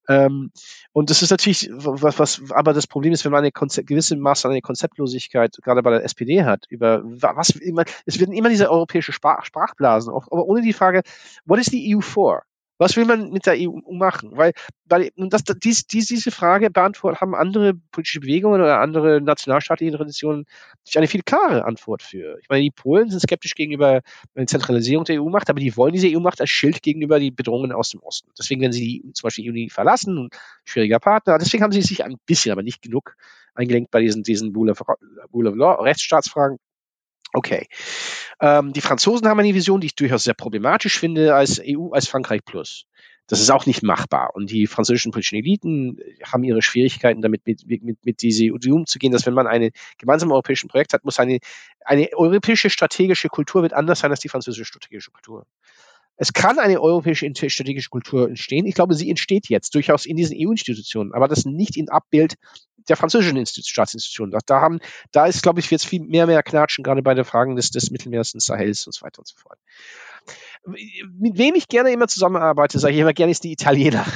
[0.08, 0.50] Ähm,
[0.92, 4.16] und das ist natürlich was, was, aber das Problem ist, wenn man eine Konzept, gewisse
[4.16, 8.48] Maß an eine Konzeptlosigkeit gerade bei der SPD hat, über was immer, es werden immer
[8.48, 11.02] diese europäische Sprach, Sprachblasen, aber ohne die Frage,
[11.44, 12.44] what is the EU for?
[12.84, 14.32] Was will man mit der EU machen?
[14.36, 14.52] Weil,
[14.84, 20.44] weil das, dies, dies, diese Frage beantwortet haben andere politische Bewegungen oder andere nationalstaatliche Traditionen
[20.82, 22.38] sich eine viel klare Antwort für.
[22.42, 24.02] Ich meine, die Polen sind skeptisch gegenüber
[24.36, 27.88] der Zentralisierung der EU-Macht, aber die wollen diese EU-Macht als Schild gegenüber die Bedrohungen aus
[27.88, 28.30] dem Osten.
[28.38, 30.28] Deswegen, wenn sie die, zum Beispiel die EU verlassen,
[30.66, 33.16] schwieriger Partner, deswegen haben sie sich ein bisschen, aber nicht genug
[33.54, 36.58] eingelenkt bei diesen, diesen Rule of Law, Rechtsstaatsfragen.
[37.34, 37.66] Okay.
[38.40, 42.06] Ähm, die Franzosen haben eine Vision, die ich durchaus sehr problematisch finde als EU, als
[42.06, 42.86] Frankreich Plus.
[43.26, 44.30] Das ist auch nicht machbar.
[44.34, 49.12] Und die französischen politischen Eliten haben ihre Schwierigkeiten damit, mit, mit, mit dieser EU umzugehen,
[49.12, 51.40] dass wenn man ein gemeinsames europäisches Projekt hat, muss eine,
[51.84, 55.44] eine europäische strategische Kultur wird anders sein als die französische strategische Kultur.
[56.16, 58.66] Es kann eine europäische strategische Kultur entstehen.
[58.66, 62.36] Ich glaube, sie entsteht jetzt durchaus in diesen EU-Institutionen, aber das nicht in Abbild
[62.88, 64.30] der französischen Staatsinstitutionen.
[64.30, 64.78] Da, da, haben,
[65.10, 67.90] da ist, glaube ich, jetzt viel mehr, mehr Knatschen, gerade bei den Fragen des, des
[67.90, 69.58] Mittelmeers und Sahels und so weiter und so fort.
[70.66, 74.06] Mit wem ich gerne immer zusammenarbeite, sage ich immer gerne, ist die Italiener.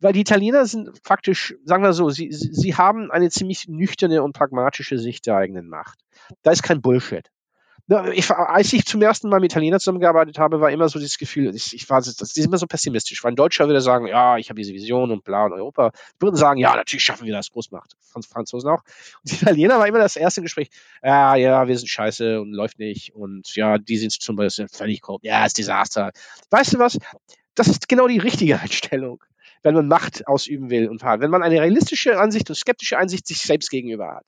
[0.00, 4.32] Weil die Italiener sind faktisch, sagen wir so, sie, sie haben eine ziemlich nüchterne und
[4.32, 5.98] pragmatische Sicht der eigenen Macht.
[6.42, 7.30] Da ist kein Bullshit
[8.12, 11.54] ich, als ich zum ersten Mal mit Italienern zusammengearbeitet habe, war immer so dieses Gefühl,
[11.56, 13.24] ich, ich war das, das ist immer so pessimistisch.
[13.24, 15.90] Weil ein Deutscher würde sagen, ja, ich habe diese Vision und bla und Europa.
[15.90, 17.96] Die würden sagen, ja, natürlich schaffen wir das, Großmacht.
[18.00, 18.82] Franz, Franzosen auch.
[19.24, 20.70] Und die Italiener war immer das erste Gespräch,
[21.02, 25.24] ja, ja, wir sind scheiße und läuft nicht und ja, diese Institution ist völlig korrupt,
[25.24, 26.12] ja, ist Desaster.
[26.50, 26.98] Weißt du was?
[27.56, 29.22] Das ist genau die richtige Einstellung
[29.62, 31.20] wenn man Macht ausüben will und hat.
[31.20, 34.26] Wenn man eine realistische Ansicht und skeptische Ansicht sich selbst gegenüber hat.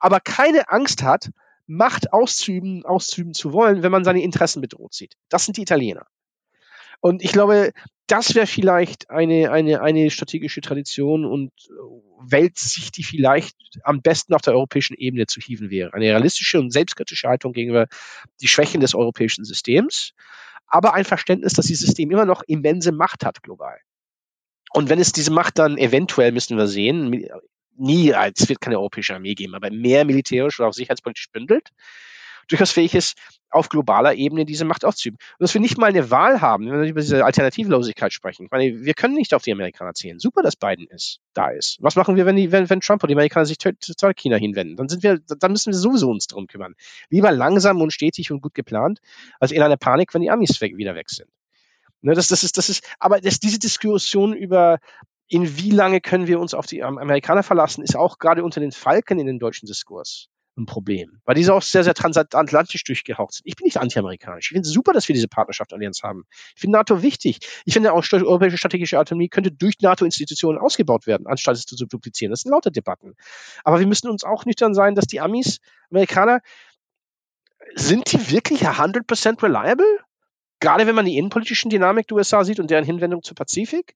[0.00, 1.30] aber keine Angst hat,
[1.66, 5.16] Macht auszuüben, auszuüben zu wollen, wenn man seine Interessen bedroht sieht.
[5.28, 6.06] Das sind die Italiener.
[7.00, 7.72] Und ich glaube,
[8.06, 14.34] das wäre vielleicht eine, eine, eine strategische Tradition und äh, Weltsicht, die vielleicht am besten
[14.34, 15.92] auf der europäischen Ebene zu hieven wäre.
[15.92, 17.86] Eine realistische und selbstkritische Haltung gegenüber
[18.40, 20.12] die Schwächen des europäischen Systems,
[20.66, 23.78] aber ein Verständnis, dass dieses System immer noch immense Macht hat global.
[24.72, 27.28] Und wenn es diese Macht dann eventuell, müssen wir sehen,
[27.78, 31.70] nie, es wird keine europäische Armee geben, aber mehr militärisch oder auch sicherheitspolitisch bündelt,
[32.48, 33.16] durchaus fähig ist,
[33.50, 35.18] auf globaler Ebene diese Macht auszuüben.
[35.38, 38.44] Und dass wir nicht mal eine Wahl haben, wenn wir über diese Alternativlosigkeit sprechen.
[38.44, 40.18] Ich meine, wir können nicht auf die Amerikaner zählen.
[40.18, 41.78] Super, dass Biden ist, da ist.
[41.80, 43.72] Was machen wir, wenn, die, wenn, wenn Trump und die Amerikaner sich zu
[44.14, 44.76] China hinwenden?
[44.76, 46.74] Dann sind wir, dann müssen wir sowieso uns darum kümmern.
[47.08, 49.00] Lieber langsam und stetig und gut geplant,
[49.40, 51.28] als in einer Panik, wenn die Amis weg, wieder weg sind.
[52.02, 54.78] Ne, das, das ist, das ist, aber das, diese Diskussion über
[55.28, 58.72] in wie lange können wir uns auf die Amerikaner verlassen, ist auch gerade unter den
[58.72, 63.46] Falken in den deutschen Diskurs ein Problem, weil diese auch sehr, sehr transatlantisch durchgehaucht sind.
[63.46, 64.46] Ich bin nicht anti-amerikanisch.
[64.46, 66.24] Ich finde es super, dass wir diese Partnerschaft Allianz haben.
[66.54, 67.40] Ich finde NATO wichtig.
[67.64, 72.30] Ich finde auch europäische strategische Autonomie könnte durch NATO-Institutionen ausgebaut werden, anstatt es zu duplizieren.
[72.30, 73.14] Das sind lauter Debatten.
[73.64, 75.58] Aber wir müssen uns auch nüchtern sein, dass die Amis,
[75.90, 76.40] Amerikaner,
[77.74, 79.86] sind die wirklich 100% reliable?
[80.60, 83.94] Gerade wenn man die innenpolitischen Dynamik der USA sieht und deren Hinwendung zu Pazifik?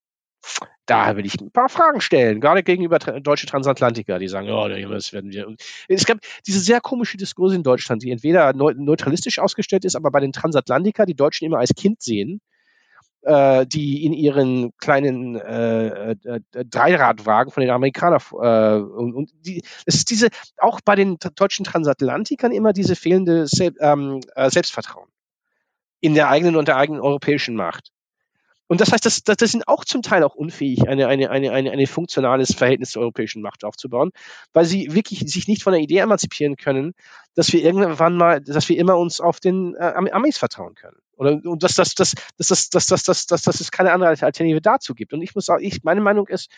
[0.87, 5.13] Da will ich ein paar Fragen stellen, gerade gegenüber deutsche Transatlantiker, die sagen, oh, das
[5.13, 5.55] werden wir.
[5.89, 10.21] Es gab diese sehr komische Diskurse in Deutschland, die entweder neutralistisch ausgestellt ist, aber bei
[10.21, 12.41] den Transatlantiker die Deutschen immer als Kind sehen,
[13.23, 19.63] äh, die in ihren kleinen äh, äh, Dreiradwagen von den Amerikanern äh, und, und die,
[19.87, 20.29] es ist diese
[20.59, 25.09] auch bei den deutschen Transatlantikern immer diese fehlende Sel ähm, äh, Selbstvertrauen
[26.01, 27.91] in der eigenen und der eigenen europäischen Macht.
[28.71, 31.51] Und das heißt, das, das, das sind auch zum Teil auch unfähig, eine, eine, eine,
[31.51, 34.13] eine, eine funktionales Verhältnis zur europäischen Macht aufzubauen,
[34.53, 36.93] weil sie wirklich sich nicht von der Idee emanzipieren können,
[37.35, 40.99] dass wir irgendwann mal, dass wir immer uns auf den äh, Amis vertrauen können.
[41.17, 44.11] Oder und dass, dass, dass, dass, dass, dass, dass, dass, dass, dass es keine andere
[44.11, 45.13] Alternative dazu gibt.
[45.13, 46.49] Und ich muss sagen, ich, meine Meinung ist,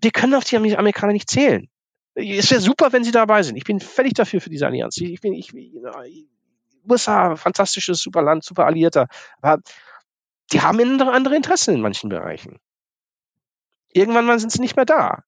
[0.00, 1.68] wir können auf die Amerikaner nicht zählen.
[2.14, 3.56] Es wäre super, wenn sie dabei sind.
[3.56, 4.96] Ich bin völlig dafür für diese Allianz.
[4.96, 5.52] Ich bin, ich,
[6.88, 9.08] USA, fantastisches, super Land, super Alliierter.
[9.42, 9.62] Aber
[10.52, 12.58] die haben andere, Interessen in manchen Bereichen.
[13.92, 15.24] Irgendwann mal sind sie nicht mehr da.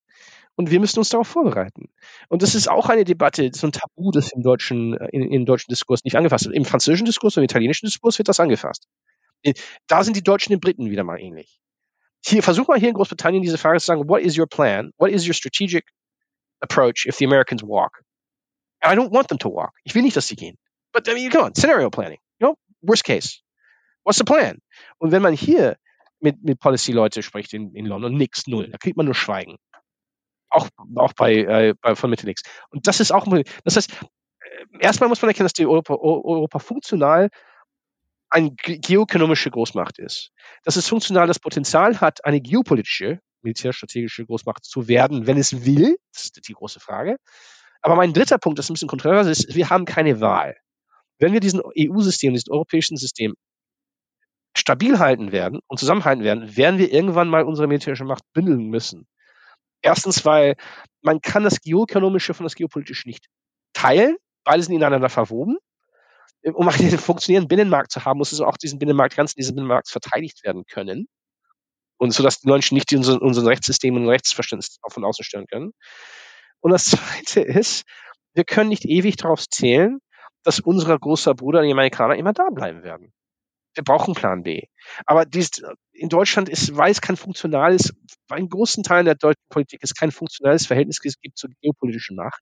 [0.56, 1.88] Und wir müssen uns darauf vorbereiten.
[2.28, 5.70] Und das ist auch eine Debatte, so ein Tabu, das im deutschen, in, im deutschen
[5.70, 6.54] Diskurs nicht angefasst wird.
[6.54, 8.86] Im französischen Diskurs und im italienischen Diskurs wird das angefasst.
[9.42, 9.54] Äh,
[9.88, 11.60] da sind die Deutschen den Briten wieder mal ähnlich.
[12.24, 14.92] Hier, versuch mal hier in Großbritannien diese Frage zu sagen, what is your plan?
[14.96, 15.84] What is your strategic
[16.60, 18.02] approach if the Americans walk?
[18.82, 19.72] I don't want them to walk.
[19.82, 20.56] Ich will nicht, dass sie gehen.
[20.92, 22.18] But I mean, come on, scenario planning.
[22.38, 23.43] You know, worst case.
[24.04, 24.58] What's the plan?
[24.98, 25.76] Und wenn man hier
[26.20, 28.68] mit, mit Policy-Leute spricht in, in London, nix, null.
[28.70, 29.56] Da kriegt man nur Schweigen.
[30.48, 32.42] Auch, auch bei, äh, bei von Mitte nix.
[32.70, 33.26] Und das ist auch,
[33.64, 37.28] das heißt, äh, erstmal muss man erkennen, dass die Europa, Europa funktional
[38.30, 40.32] eine geoökonomische Großmacht ist.
[40.64, 45.96] Dass es funktional das Potenzial hat, eine geopolitische, militärstrategische Großmacht zu werden, wenn es will.
[46.12, 47.16] Das ist die große Frage.
[47.82, 50.56] Aber mein dritter Punkt, das ein bisschen kontrovers ist, wir haben keine Wahl.
[51.18, 53.34] Wenn wir diesen EU-System, diesen europäischen System
[54.56, 59.06] stabil halten werden und zusammenhalten werden, werden wir irgendwann mal unsere militärische Macht bündeln müssen.
[59.82, 60.56] Erstens, weil
[61.02, 63.26] man kann das Geoökonomische von das Geopolitische nicht
[63.74, 64.16] teilen.
[64.44, 65.58] Beide sind ineinander verwoben.
[66.42, 70.44] Um einen funktionierenden Binnenmarkt zu haben, muss es auch diesen Binnenmarkt, Grenzen dieses Binnenmarkts verteidigt
[70.44, 71.06] werden können.
[71.98, 75.46] Und so, dass die Menschen nicht unseren, unseren Rechtssystem und Rechtsverständnis auch von außen stellen
[75.46, 75.72] können.
[76.60, 77.84] Und das Zweite ist,
[78.34, 79.98] wir können nicht ewig darauf zählen,
[80.42, 83.12] dass unser großer Bruder, die Amerikaner, immer da bleiben werden
[83.74, 84.62] wir brauchen Plan B.
[85.06, 85.50] Aber dies,
[85.92, 87.94] in Deutschland ist, weil es kein funktionales,
[88.28, 92.40] bei einem großen Teil der deutschen Politik es kein funktionales Verhältnis gibt zur geopolitischen Macht,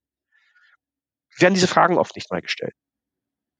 [1.38, 2.74] werden diese Fragen oft nicht mal gestellt.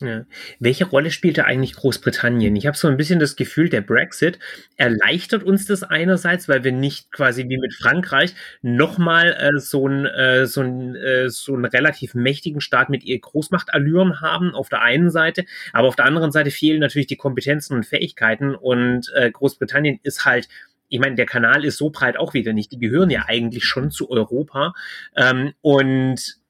[0.03, 0.25] Ja.
[0.59, 2.57] Welche Rolle spielt da eigentlich Großbritannien?
[2.57, 4.39] Ich habe so ein bisschen das Gefühl, der Brexit
[4.77, 10.07] erleichtert uns das einerseits, weil wir nicht quasi wie mit Frankreich nochmal äh, so, ein,
[10.07, 15.11] äh, so, äh, so einen relativ mächtigen Staat mit ihr Großmachtallüren haben, auf der einen
[15.11, 20.01] Seite, aber auf der anderen Seite fehlen natürlich die Kompetenzen und Fähigkeiten und äh, Großbritannien
[20.03, 20.49] ist halt
[20.89, 22.71] ich meine, der Kanal ist so breit auch wieder nicht.
[22.71, 24.75] Die gehören ja eigentlich schon zu Europa.
[25.17, 26.42] Ähm, und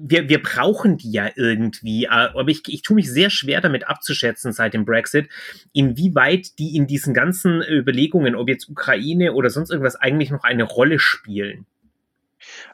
[0.00, 3.88] wir, wir brauchen die ja irgendwie, äh, aber ich, ich tue mich sehr schwer damit
[3.88, 5.28] abzuschätzen seit dem Brexit,
[5.72, 10.64] inwieweit die in diesen ganzen Überlegungen, ob jetzt Ukraine oder sonst irgendwas, eigentlich noch eine
[10.64, 11.66] Rolle spielen.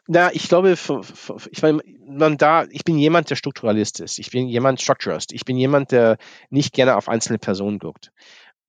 [0.07, 4.19] Na, ich glaube, ich meine, da, ich bin jemand, der Strukturalist ist.
[4.19, 5.33] Ich bin jemand Structurist.
[5.33, 6.17] Ich bin jemand, der
[6.49, 8.11] nicht gerne auf einzelne Personen guckt.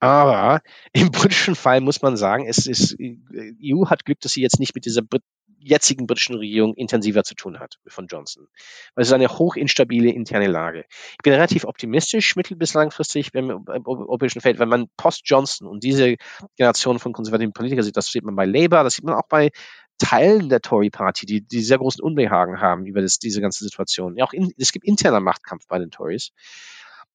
[0.01, 4.59] Aber im britischen Fall muss man sagen, es ist, EU hat Glück, dass sie jetzt
[4.59, 5.23] nicht mit dieser Brit
[5.67, 8.47] jetzigen britischen Regierung intensiver zu tun hat, von Johnson.
[8.95, 10.85] Es ist eine hochinstabile interne Lage.
[11.13, 16.17] Ich bin relativ optimistisch mittel- bis langfristig beim europäischen Feld, wenn man post-Johnson und diese
[16.57, 19.51] Generation von konservativen Politikern sieht, das sieht man bei Labour, das sieht man auch bei
[19.99, 24.17] Teilen der Tory Party, die, die sehr großen Unbehagen haben über das, diese ganze Situation.
[24.17, 26.33] Ja, auch in, es gibt interner Machtkampf bei den Tories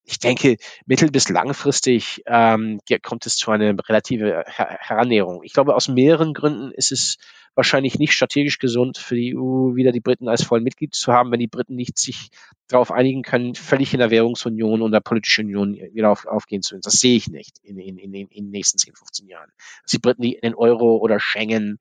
[0.03, 5.43] ich denke, mittel- bis langfristig ähm, kommt es zu einer relative Her Herannäherung.
[5.43, 7.17] Ich glaube, aus mehreren Gründen ist es
[7.55, 11.31] wahrscheinlich nicht strategisch gesund für die EU, wieder die Briten als vollen Mitglied zu haben,
[11.31, 12.29] wenn die Briten nicht sich
[12.69, 16.71] darauf einigen können, völlig in der Währungsunion und der politischen Union wieder auf, aufgehen zu
[16.71, 16.81] können.
[16.83, 19.51] Das sehe ich nicht in, in, in, in den nächsten 10, 15 Jahren.
[19.83, 21.79] Dass die Briten den Euro oder Schengen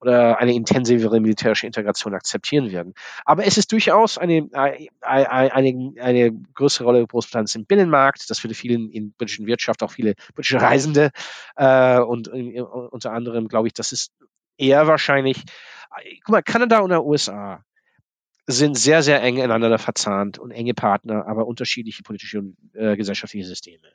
[0.00, 2.94] oder eine intensivere militärische Integration akzeptieren werden.
[3.24, 8.28] Aber es ist durchaus eine, eine, eine, eine größere Rolle Großbritanniens im Binnenmarkt.
[8.28, 11.10] Das würde vielen in britischen Wirtschaft, auch viele britische Reisende
[11.56, 14.12] äh, und äh, unter anderem glaube ich, das ist
[14.56, 15.42] eher wahrscheinlich,
[16.24, 17.64] guck mal, Kanada und der USA
[18.46, 23.46] sind sehr, sehr eng ineinander verzahnt und enge Partner, aber unterschiedliche politische und äh, gesellschaftliche
[23.46, 23.88] Systeme.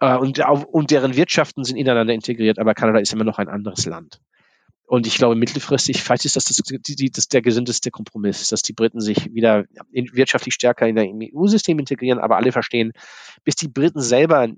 [0.00, 3.86] Äh, und, und deren Wirtschaften sind ineinander integriert, aber Kanada ist immer noch ein anderes
[3.86, 4.20] Land.
[4.88, 8.72] Und ich glaube, mittelfristig, vielleicht ist das, das, die, das der gesündeste Kompromiss, dass die
[8.72, 12.92] Briten sich wieder in, wirtschaftlich stärker in der EU-System integrieren, aber alle verstehen,
[13.44, 14.48] bis die Briten selber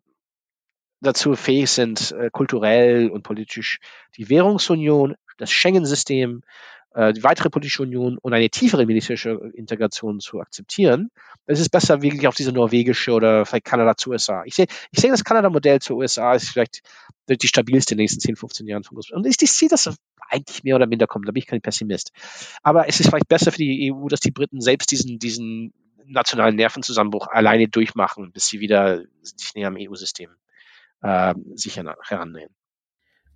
[1.00, 3.80] dazu fähig sind, äh, kulturell und politisch
[4.16, 6.42] die Währungsunion, das Schengen-System,
[6.94, 11.10] äh, die weitere politische Union und eine tiefere militärische Integration zu akzeptieren,
[11.46, 14.42] dann ist es besser, wirklich auf diese norwegische oder vielleicht Kanada zu USA.
[14.44, 16.82] Ich sehe, ich sehe das Kanada-Modell zu USA ist vielleicht
[17.28, 19.26] die stabilste in den nächsten 10, 15 Jahren von Großbritannien.
[19.26, 19.94] Und ich, ich sehe das
[20.28, 22.12] eigentlich mehr oder minder kommen, da bin ich kein Pessimist.
[22.62, 25.72] Aber es ist vielleicht besser für die EU, dass die Briten selbst diesen, diesen
[26.06, 30.30] nationalen Nervenzusammenbruch alleine durchmachen, bis sie wieder sich näher am EU-System
[31.02, 32.50] äh, sich herannähen.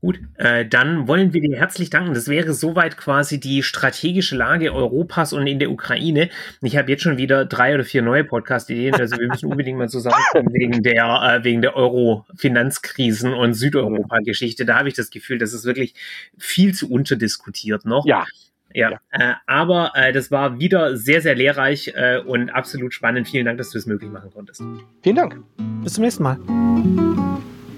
[0.05, 2.12] Gut, äh, dann wollen wir dir herzlich danken.
[2.12, 6.28] Das wäre soweit quasi die strategische Lage Europas und in der Ukraine.
[6.61, 9.89] Ich habe jetzt schon wieder drei oder vier neue Podcast-Ideen, also wir müssen unbedingt mal
[9.89, 14.66] zusammenkommen wegen der, äh, wegen der Euro-Finanzkrisen und Südeuropa-Geschichte.
[14.66, 15.95] Da habe ich das Gefühl, das ist wirklich
[16.36, 18.05] viel zu unterdiskutiert noch.
[18.05, 18.27] Ja.
[18.74, 19.01] Ja, ja.
[19.11, 23.27] Äh, aber äh, das war wieder sehr, sehr lehrreich äh, und absolut spannend.
[23.27, 24.62] Vielen Dank, dass du es möglich machen konntest.
[25.03, 25.39] Vielen Dank.
[25.82, 26.39] Bis zum nächsten Mal.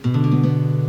[0.06, 0.85] Música